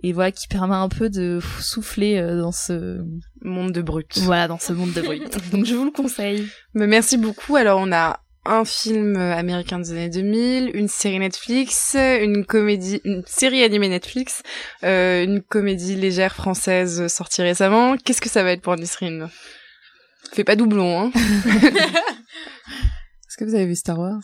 et 0.01 0.13
voilà 0.13 0.31
qui 0.31 0.47
permet 0.47 0.75
un 0.75 0.87
peu 0.87 1.09
de 1.09 1.39
souffler 1.59 2.17
euh, 2.17 2.39
dans 2.39 2.53
ce 2.53 3.03
monde 3.41 3.73
de 3.73 3.81
brut. 3.81 4.17
Voilà, 4.19 4.47
dans 4.47 4.57
ce 4.57 4.71
monde 4.71 4.93
de 4.93 5.01
brut. 5.01 5.37
Donc 5.51 5.65
je 5.65 5.75
vous 5.75 5.83
le 5.83 5.91
conseille. 5.91 6.47
Mais 6.73 6.87
merci 6.87 7.17
beaucoup. 7.17 7.57
Alors 7.57 7.81
on 7.81 7.91
a 7.91 8.21
un 8.45 8.63
film 8.63 9.17
américain 9.17 9.79
des 9.79 9.91
années 9.91 10.09
2000, 10.09 10.71
une 10.73 10.87
série 10.87 11.19
Netflix, 11.19 11.95
une 11.95 12.45
comédie, 12.45 13.01
une 13.03 13.23
série 13.25 13.63
animée 13.63 13.89
Netflix, 13.89 14.41
euh, 14.83 15.23
une 15.23 15.41
comédie 15.41 15.95
légère 15.95 16.33
française 16.33 17.07
sortie 17.07 17.41
récemment. 17.41 17.97
Qu'est-ce 17.97 18.21
que 18.21 18.29
ça 18.29 18.43
va 18.43 18.51
être 18.51 18.61
pour 18.61 18.75
Nisrine 18.77 19.29
Fais 20.33 20.43
pas 20.43 20.55
doublon, 20.55 21.01
hein. 21.01 21.11
Est-ce 23.27 23.37
que 23.37 23.45
vous 23.45 23.55
avez 23.55 23.65
vu 23.65 23.75
Star 23.75 23.97
Wars? 23.97 24.21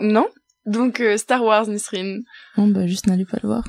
Non. 0.00 0.26
Donc 0.66 1.00
euh, 1.00 1.16
Star 1.16 1.42
Wars, 1.42 1.66
Nisrine. 1.66 2.22
Bon 2.56 2.68
bah 2.68 2.86
juste 2.86 3.06
n'allez 3.06 3.24
pas 3.24 3.38
le 3.42 3.48
voir. 3.48 3.64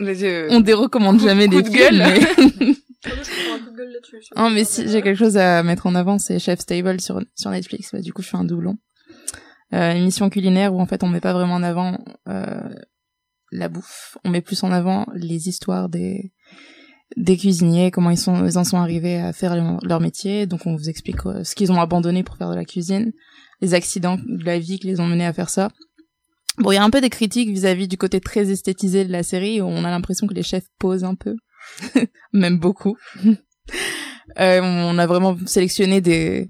Euh, 0.00 0.48
On 0.50 0.60
dérecommande 0.60 1.20
jamais 1.20 1.48
des 1.48 1.62
de 1.62 1.68
gueule. 1.68 1.98
Mais... 1.98 2.20
non 4.36 4.50
mais 4.50 4.64
si 4.64 4.88
j'ai 4.88 5.02
quelque 5.02 5.18
chose 5.18 5.36
à 5.36 5.62
mettre 5.62 5.86
en 5.86 5.94
avant, 5.94 6.18
c'est 6.18 6.38
Chef 6.38 6.60
Stable 6.60 7.00
sur 7.00 7.20
sur 7.34 7.50
Netflix. 7.50 7.90
Bah, 7.92 8.00
du 8.00 8.12
coup, 8.12 8.22
je 8.22 8.28
fais 8.28 8.36
un 8.36 8.44
doublon. 8.44 8.76
Euh, 9.72 9.92
une 9.92 9.98
émission 9.98 10.30
culinaire 10.30 10.74
où 10.74 10.80
en 10.80 10.86
fait 10.86 11.02
on 11.02 11.08
met 11.08 11.20
pas 11.20 11.32
vraiment 11.32 11.54
en 11.54 11.62
avant 11.62 11.98
euh, 12.28 12.68
la 13.50 13.68
bouffe, 13.68 14.18
on 14.24 14.30
met 14.30 14.40
plus 14.40 14.62
en 14.62 14.70
avant 14.70 15.06
les 15.14 15.48
histoires 15.48 15.88
des 15.88 16.32
des 17.16 17.36
cuisiniers, 17.36 17.90
comment 17.90 18.10
ils, 18.10 18.18
sont, 18.18 18.46
ils 18.46 18.58
en 18.58 18.64
sont 18.64 18.78
arrivés 18.78 19.18
à 19.18 19.32
faire 19.32 19.54
leur 19.82 20.00
métier. 20.00 20.46
Donc 20.46 20.66
on 20.66 20.74
vous 20.74 20.88
explique 20.88 21.24
euh, 21.26 21.44
ce 21.44 21.54
qu'ils 21.54 21.72
ont 21.72 21.80
abandonné 21.80 22.22
pour 22.22 22.36
faire 22.36 22.50
de 22.50 22.54
la 22.54 22.64
cuisine, 22.64 23.12
les 23.60 23.74
accidents 23.74 24.18
de 24.24 24.44
la 24.44 24.58
vie 24.58 24.78
qui 24.78 24.86
les 24.86 25.00
ont 25.00 25.06
menés 25.06 25.26
à 25.26 25.32
faire 25.32 25.50
ça. 25.50 25.70
Bon, 26.58 26.70
il 26.70 26.76
y 26.76 26.78
a 26.78 26.84
un 26.84 26.90
peu 26.90 27.00
des 27.00 27.10
critiques 27.10 27.50
vis-à-vis 27.50 27.88
du 27.88 27.96
côté 27.96 28.20
très 28.20 28.50
esthétisé 28.50 29.04
de 29.04 29.12
la 29.12 29.22
série 29.22 29.60
où 29.60 29.66
on 29.66 29.84
a 29.84 29.90
l'impression 29.90 30.26
que 30.26 30.34
les 30.34 30.42
chefs 30.42 30.66
posent 30.78 31.04
un 31.04 31.14
peu, 31.14 31.34
même 32.32 32.58
beaucoup. 32.58 32.96
Euh, 34.40 34.60
on 34.62 34.98
a 34.98 35.06
vraiment 35.06 35.36
sélectionné 35.46 36.00
des 36.00 36.48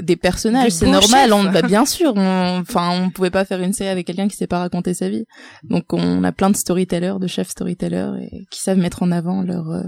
des 0.00 0.16
personnages, 0.16 0.72
c'est 0.72 0.90
normal. 0.90 1.32
On, 1.32 1.44
bah, 1.44 1.62
bien 1.62 1.86
sûr, 1.86 2.14
enfin, 2.16 2.90
on, 2.90 3.10
pouvait 3.10 3.30
pas 3.30 3.44
faire 3.44 3.60
une 3.60 3.72
série 3.72 3.90
avec 3.90 4.06
quelqu'un 4.06 4.28
qui 4.28 4.36
sait 4.36 4.46
pas 4.46 4.58
raconter 4.58 4.94
sa 4.94 5.08
vie. 5.08 5.24
Donc, 5.62 5.92
on 5.92 6.24
a 6.24 6.32
plein 6.32 6.50
de 6.50 6.56
storytellers, 6.56 7.14
de 7.20 7.26
chefs 7.26 7.50
storytellers, 7.50 8.12
et 8.22 8.46
qui 8.50 8.60
savent 8.60 8.78
mettre 8.78 9.02
en 9.02 9.12
avant 9.12 9.42
leur 9.42 9.70
euh, 9.70 9.82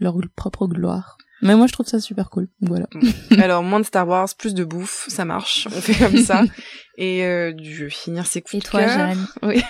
leur 0.00 0.16
propre 0.36 0.66
gloire. 0.66 1.16
Mais 1.42 1.56
moi, 1.56 1.66
je 1.66 1.72
trouve 1.72 1.86
ça 1.86 2.00
super 2.00 2.30
cool. 2.30 2.48
Voilà. 2.60 2.86
Alors, 3.38 3.62
moins 3.62 3.80
de 3.80 3.84
Star 3.84 4.08
Wars, 4.08 4.28
plus 4.38 4.54
de 4.54 4.64
bouffe, 4.64 5.06
ça 5.08 5.24
marche. 5.24 5.68
On 5.70 5.80
fait 5.80 5.94
comme 5.94 6.16
ça. 6.18 6.42
Et 6.96 7.24
euh, 7.24 7.52
je 7.60 7.84
vais 7.84 7.90
finir 7.90 8.26
ces 8.26 8.40
coups 8.40 8.64
Et 8.64 8.68
toi, 8.68 8.86
Jeanne 8.86 9.26
Oui. 9.42 9.62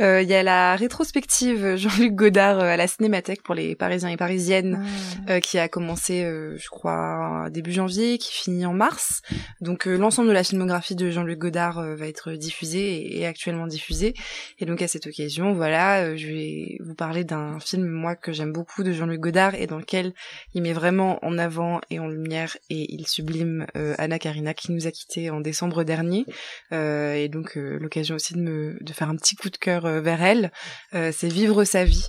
Euh, 0.00 0.22
il 0.22 0.28
y 0.28 0.34
a 0.34 0.42
la 0.42 0.76
rétrospective 0.76 1.76
Jean-Luc 1.76 2.14
Godard 2.14 2.60
euh, 2.60 2.74
à 2.74 2.76
la 2.76 2.86
Cinémathèque 2.86 3.42
pour 3.42 3.54
les 3.54 3.74
Parisiens 3.74 4.10
et 4.10 4.16
Parisiennes 4.16 4.80
ah. 5.26 5.32
euh, 5.32 5.40
qui 5.40 5.58
a 5.58 5.68
commencé, 5.68 6.22
je 6.22 6.68
crois, 6.68 7.48
début 7.50 7.72
janvier, 7.72 8.18
qui 8.18 8.32
finit 8.32 8.66
en 8.66 8.74
mars. 8.74 9.22
Donc 9.60 9.86
l'ensemble 9.86 10.28
de 10.28 10.32
la 10.32 10.44
filmographie 10.44 10.94
de 10.94 11.10
Jean-Luc 11.10 11.38
Godard 11.38 11.82
va 11.96 12.06
être 12.06 12.32
diffusée 12.32 13.18
et, 13.18 13.26
actuellement 13.26 13.66
diffusée. 13.66 14.14
Et 14.58 14.66
donc 14.66 14.82
à 14.82 14.88
cette 14.88 15.06
occasion, 15.06 15.52
voilà, 15.52 16.16
je 16.16 16.26
vais 16.26 16.78
vous 16.80 16.94
parler 16.94 17.24
d'un 17.24 17.58
film 17.60 17.86
moi 17.86 18.14
que 18.14 18.32
j'aime 18.32 18.52
beaucoup 18.52 18.82
de 18.82 18.92
Jean-Luc 18.92 19.20
Godard 19.20 19.54
et 19.54 19.66
dans 19.66 19.78
lequel 19.78 20.12
il 20.54 20.62
met 20.62 20.72
vraiment 20.72 21.18
en 21.24 21.38
avant 21.38 21.80
et 21.90 21.98
en 21.98 22.08
lumière 22.08 22.56
et 22.70 22.94
il 22.94 23.06
sublime 23.06 23.66
Anna 23.74 24.18
Karina 24.18 24.54
qui 24.54 24.72
nous 24.72 24.86
a 24.86 24.90
quittés 24.90 25.30
en 25.30 25.40
décembre 25.40 25.84
dernier. 25.84 26.24
Euh, 26.72 27.14
et 27.14 27.28
donc 27.28 27.56
euh, 27.56 27.78
l'occasion 27.78 28.14
aussi 28.14 28.34
de 28.34 28.40
me 28.40 28.78
faire 28.92 29.08
un 29.08 29.16
petit 29.16 29.36
coup 29.36 29.50
de 29.50 29.56
cœur 29.56 29.86
euh, 29.86 30.00
vers 30.00 30.22
elle. 30.22 30.52
c'est 30.92 31.28
Vivre 31.28 31.64
sa 31.64 31.84
vie, 31.84 32.06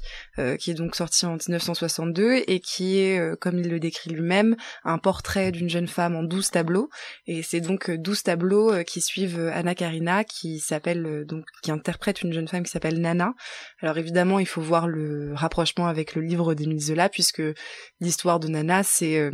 qui 0.60 0.72
est 0.72 0.76
donc 0.76 0.96
sorti 0.96 1.26
en 1.26 1.34
1962 1.34 2.44
et 2.48 2.60
qui 2.60 3.00
est, 3.00 3.40
comme 3.40 3.60
il 3.60 3.70
le 3.70 3.80
décrit 3.80 4.10
lui-même, 4.10 4.56
un 4.84 4.98
portrait 4.98 5.52
d'une 5.52 5.70
jeune 5.70 5.88
femme 5.88 6.16
en 6.16 6.24
12 6.24 6.52
tableaux. 6.52 6.90
Et 7.28 7.44
c'est 7.44 7.60
donc 7.60 7.92
12 7.92 8.24
tableaux 8.24 8.84
qui 8.86 9.02
suivent 9.02 9.52
Anna 9.54 9.76
Karina, 9.76 10.24
qui 10.24 10.60
s'appelle 10.60 11.26
donc 11.26 11.46
qui 11.62 11.72
interprète 11.72 12.22
une 12.22 12.34
jeune 12.34 12.48
femme 12.48 12.64
qui 12.64 12.72
s'appelle 12.72 13.00
Nana. 13.02 13.34
Alors 13.82 13.98
évidemment, 13.98 14.40
il 14.40 14.48
faut 14.48 14.62
voir 14.62 14.88
le 14.88 15.34
rapprochement 15.36 15.88
avec 15.88 16.16
le 16.16 16.22
livre 16.22 16.54
d'Émile 16.54 16.82
Zola, 16.82 17.10
puisque 17.10 17.44
l'histoire 18.00 18.40
de 18.40 18.48
Nana, 18.48 18.84
c'est 18.84 19.30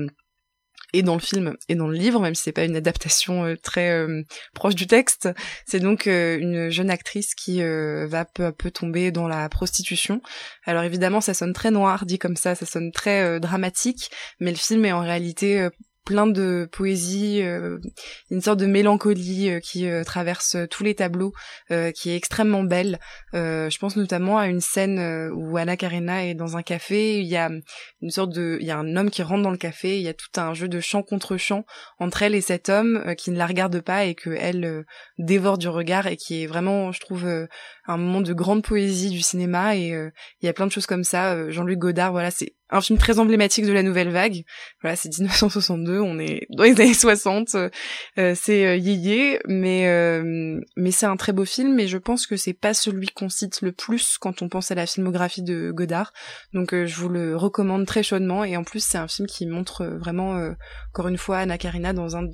et 0.96 1.04
dans 1.04 1.16
le 1.16 1.20
film 1.20 1.58
et 1.68 1.76
dans 1.76 1.88
le 1.88 1.98
livre, 1.98 2.22
même 2.22 2.36
si 2.36 2.44
c'est 2.44 2.52
pas 2.54 2.64
une 2.64 2.78
adaptation 2.78 3.44
euh, 3.44 3.56
très 3.62 3.92
euh, 3.92 4.24
proche 4.54 4.76
du 4.76 4.88
texte. 4.88 5.30
C'est 5.66 5.82
donc 5.82 6.08
euh, 6.08 6.38
une 6.40 6.70
jeune 6.70 6.90
actrice 6.90 7.36
qui 7.36 7.62
va 7.62 8.26
peu 8.26 8.46
à 8.46 8.52
peu 8.52 8.72
tomber 8.72 9.12
dans 9.12 9.28
la 9.28 9.50
prostitution. 9.50 10.22
Alors 10.66 10.84
évidemment, 10.84 11.22
ça 11.22 11.34
sonne 11.34 11.54
très 11.54 11.72
noir 11.72 12.06
dit 12.06 12.18
comme 12.18 12.38
ça, 12.38 12.56
ça 12.56 12.66
sonne 12.66 12.92
très 12.92 13.40
dramatique, 13.40 14.10
mais 14.40 14.52
le 14.52 14.58
film 14.58 14.86
est 14.86 14.92
en 14.92 15.02
réalité 15.02 15.70
plein 16.06 16.28
de 16.28 16.70
poésie, 16.72 17.42
euh, 17.42 17.80
une 18.30 18.40
sorte 18.40 18.60
de 18.60 18.68
mélancolie 18.68 19.50
euh, 19.50 19.60
qui 19.60 19.90
euh, 19.90 20.04
traverse 20.04 20.56
tous 20.70 20.84
les 20.84 20.96
tableaux, 20.96 21.34
qui 21.70 22.12
est 22.12 22.16
extrêmement 22.16 22.64
belle. 22.64 23.00
je 23.34 23.78
pense 23.80 23.96
notamment 23.96 24.38
à 24.38 24.48
une 24.48 24.62
scène 24.62 25.32
où 25.34 25.58
Anna 25.58 25.76
Karina 25.76 26.26
est 26.26 26.36
dans 26.36 26.58
un 26.58 26.62
café, 26.62 27.20
il 27.20 27.28
y 27.28 27.36
a 27.36 27.50
une 28.02 28.12
sorte 28.12 28.32
de, 28.32 28.58
il 28.62 28.68
y 28.68 28.72
a 28.72 28.78
un 28.78 28.96
homme 28.96 29.10
qui 29.10 29.24
rentre 29.24 29.42
dans 29.42 29.52
le 29.52 29.58
café, 29.58 29.98
il 29.98 30.04
y 30.04 30.08
a 30.08 30.14
tout 30.14 30.30
un 30.40 30.54
jeu 30.54 30.68
de 30.68 30.80
chant 30.80 31.02
contre 31.02 31.38
chant 31.38 31.66
entre 32.00 32.22
elle 32.22 32.36
et 32.36 32.42
cet 32.42 32.70
homme 32.70 33.16
qui 33.18 33.32
ne 33.32 33.38
la 33.38 33.48
regarde 33.48 33.82
pas 33.82 34.06
et 34.06 34.14
que 34.14 34.30
elle 34.30 34.86
dévore 35.18 35.58
du 35.58 35.68
regard 35.68 36.06
et 36.06 36.18
qui 36.18 36.44
est 36.44 36.48
vraiment, 36.48 36.92
je 36.92 37.00
trouve, 37.00 37.26
un 37.88 37.98
moment 37.98 38.22
de 38.22 38.34
grande 38.34 38.64
poésie 38.64 39.10
du 39.10 39.22
cinéma 39.22 39.76
et 39.76 39.88
il 39.90 40.46
y 40.46 40.48
a 40.48 40.54
plein 40.54 40.68
de 40.68 40.72
choses 40.72 40.88
comme 40.88 41.04
ça. 41.04 41.50
Jean-Luc 41.50 41.80
Godard, 41.80 42.12
voilà, 42.12 42.32
c'est 42.32 42.54
un 42.76 42.82
film 42.82 43.00
très 43.00 43.20
emblématique 43.20 43.66
de 43.66 43.72
la 43.72 43.84
nouvelle 43.84 44.10
vague. 44.10 44.44
Voilà, 44.82 44.96
c'est 44.96 45.10
1962, 45.10 46.00
on 46.00 46.20
est 46.20 46.46
dans 46.50 46.64
les 46.64 46.80
années 46.82 46.94
60, 46.94 47.56
euh, 47.56 47.70
c'est 48.36 48.66
euh, 48.66 48.76
yéyé, 48.76 49.40
mais 49.48 49.88
euh, 49.88 50.60
mais 50.76 50.92
c'est 50.92 51.06
un 51.06 51.16
très 51.16 51.32
beau 51.32 51.46
film 51.46 51.80
et 51.80 51.88
je 51.88 51.98
pense 51.98 52.28
que 52.28 52.36
c'est 52.36 52.54
pas 52.54 52.74
celui 52.74 53.08
qu'on 53.08 53.30
cite 53.30 53.62
le 53.62 53.72
plus 53.72 54.18
quand 54.18 54.42
on 54.42 54.50
pense 54.50 54.72
à 54.72 54.76
la 54.76 54.86
filmographie 54.86 55.44
de 55.44 55.72
Godard. 55.72 56.12
Donc 56.54 56.74
euh, 56.74 56.86
je 56.86 56.96
vous 56.96 57.10
le 57.10 57.36
recommande 57.38 57.86
très 57.86 58.04
chaudement 58.04 58.44
et 58.44 58.58
en 58.58 58.64
plus 58.64 58.84
c'est 58.84 58.98
un 58.98 59.08
film 59.08 59.28
qui 59.28 59.48
montre 59.48 59.86
vraiment 59.86 60.54
encore 60.94 61.08
une 61.08 61.18
fois 61.18 61.38
Anna 61.40 61.58
Karina 61.58 61.94
dans 61.94 62.18
un 62.18 62.28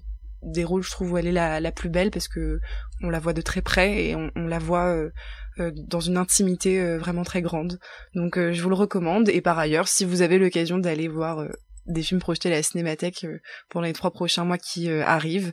des 0.44 0.64
rôles 0.64 0.84
je 0.84 0.92
trouve 0.92 1.14
où 1.14 1.18
elle 1.18 1.28
est 1.28 1.32
la, 1.32 1.72
plus 1.72 1.90
belle 1.90 2.12
parce 2.12 2.28
que 2.28 2.60
on 3.02 3.10
la 3.10 3.20
voit 3.20 3.34
de 3.34 3.42
très 3.42 3.62
près 3.62 4.06
et 4.06 4.16
on, 4.16 4.48
la 4.48 4.60
voit 4.60 4.96
euh, 5.60 5.72
dans 5.88 6.00
une 6.00 6.18
intimité 6.18 6.80
euh, 6.80 6.98
vraiment 6.98 7.24
très 7.24 7.42
grande. 7.42 7.80
Donc 8.16 8.38
euh, 8.38 8.54
je 8.54 8.62
vous 8.62 8.70
le 8.70 8.76
recommande. 8.76 9.30
Et 9.30 9.42
par 9.42 9.60
ailleurs, 9.60 9.88
si 9.88 10.06
vous 10.06 10.22
avez 10.22 10.38
l'occasion 10.38 10.78
d'aller 10.78 11.08
voir 11.08 11.48
des 11.88 12.04
films 12.04 12.20
projetés 12.20 12.50
à 12.50 12.56
la 12.56 12.64
cinémathèque 12.64 13.26
pour 13.70 13.82
les 13.82 13.94
trois 13.94 14.12
prochains 14.12 14.46
mois 14.46 14.58
qui 14.58 14.90
arrivent, 14.90 15.52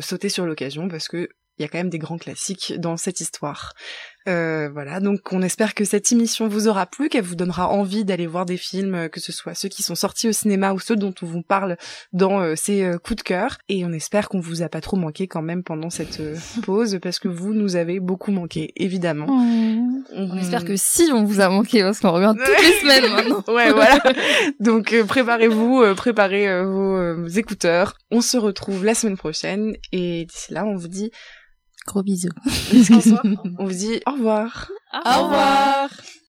sautez 0.00 0.28
sur 0.28 0.46
l'occasion 0.46 0.88
parce 0.88 1.08
que 1.08 1.28
il 1.58 1.62
y 1.62 1.64
a 1.64 1.68
quand 1.68 1.78
même 1.78 1.90
des 1.90 1.98
grands 1.98 2.18
classiques 2.18 2.74
dans 2.78 2.96
cette 2.96 3.20
histoire. 3.20 3.74
Euh, 4.26 4.70
voilà, 4.72 5.00
donc 5.00 5.32
on 5.32 5.42
espère 5.42 5.74
que 5.74 5.84
cette 5.84 6.10
émission 6.10 6.48
vous 6.48 6.66
aura 6.66 6.86
plu, 6.86 7.08
qu'elle 7.08 7.24
vous 7.24 7.34
donnera 7.34 7.68
envie 7.68 8.04
d'aller 8.04 8.26
voir 8.26 8.46
des 8.46 8.56
films, 8.56 9.08
que 9.10 9.20
ce 9.20 9.32
soit 9.32 9.54
ceux 9.54 9.68
qui 9.68 9.82
sont 9.82 9.94
sortis 9.94 10.28
au 10.28 10.32
cinéma 10.32 10.72
ou 10.72 10.78
ceux 10.78 10.96
dont 10.96 11.12
on 11.22 11.26
vous 11.26 11.42
parle 11.42 11.76
dans 12.14 12.40
euh, 12.40 12.54
ces 12.56 12.82
euh, 12.82 12.98
coups 12.98 13.16
de 13.18 13.22
cœur. 13.22 13.58
Et 13.68 13.84
on 13.84 13.92
espère 13.92 14.30
qu'on 14.30 14.40
vous 14.40 14.62
a 14.62 14.68
pas 14.70 14.80
trop 14.80 14.96
manqué 14.96 15.26
quand 15.26 15.42
même 15.42 15.62
pendant 15.62 15.90
cette 15.90 16.22
pause, 16.62 16.98
parce 17.02 17.18
que 17.18 17.28
vous 17.28 17.52
nous 17.52 17.76
avez 17.76 18.00
beaucoup 18.00 18.30
manqué, 18.30 18.72
évidemment. 18.76 19.26
On... 19.28 20.02
on... 20.14 20.38
espère 20.38 20.64
que 20.64 20.76
si 20.76 21.10
on 21.12 21.24
vous 21.24 21.40
a 21.40 21.50
manqué, 21.50 21.82
parce 21.82 22.00
qu'on 22.00 22.12
regarde 22.12 22.38
toutes 22.38 22.64
les 22.64 22.80
semaines 22.80 23.12
maintenant. 23.14 23.44
ouais, 23.54 23.72
voilà. 23.72 23.98
Donc 24.60 24.94
préparez-vous, 25.06 25.94
préparez 25.96 26.64
vos 26.64 27.28
écouteurs. 27.28 27.98
On 28.10 28.22
se 28.22 28.38
retrouve 28.38 28.84
la 28.84 28.94
semaine 28.94 29.18
prochaine, 29.18 29.76
et 29.92 30.24
d'ici 30.24 30.54
là, 30.54 30.64
on 30.64 30.76
vous 30.76 30.88
dit 30.88 31.10
Gros 31.86 32.02
bisous. 32.02 32.30
On 33.58 33.66
vous 33.66 33.72
dit 33.74 34.00
au 34.06 34.12
revoir. 34.12 34.70
Au 34.92 35.22
revoir. 35.24 35.90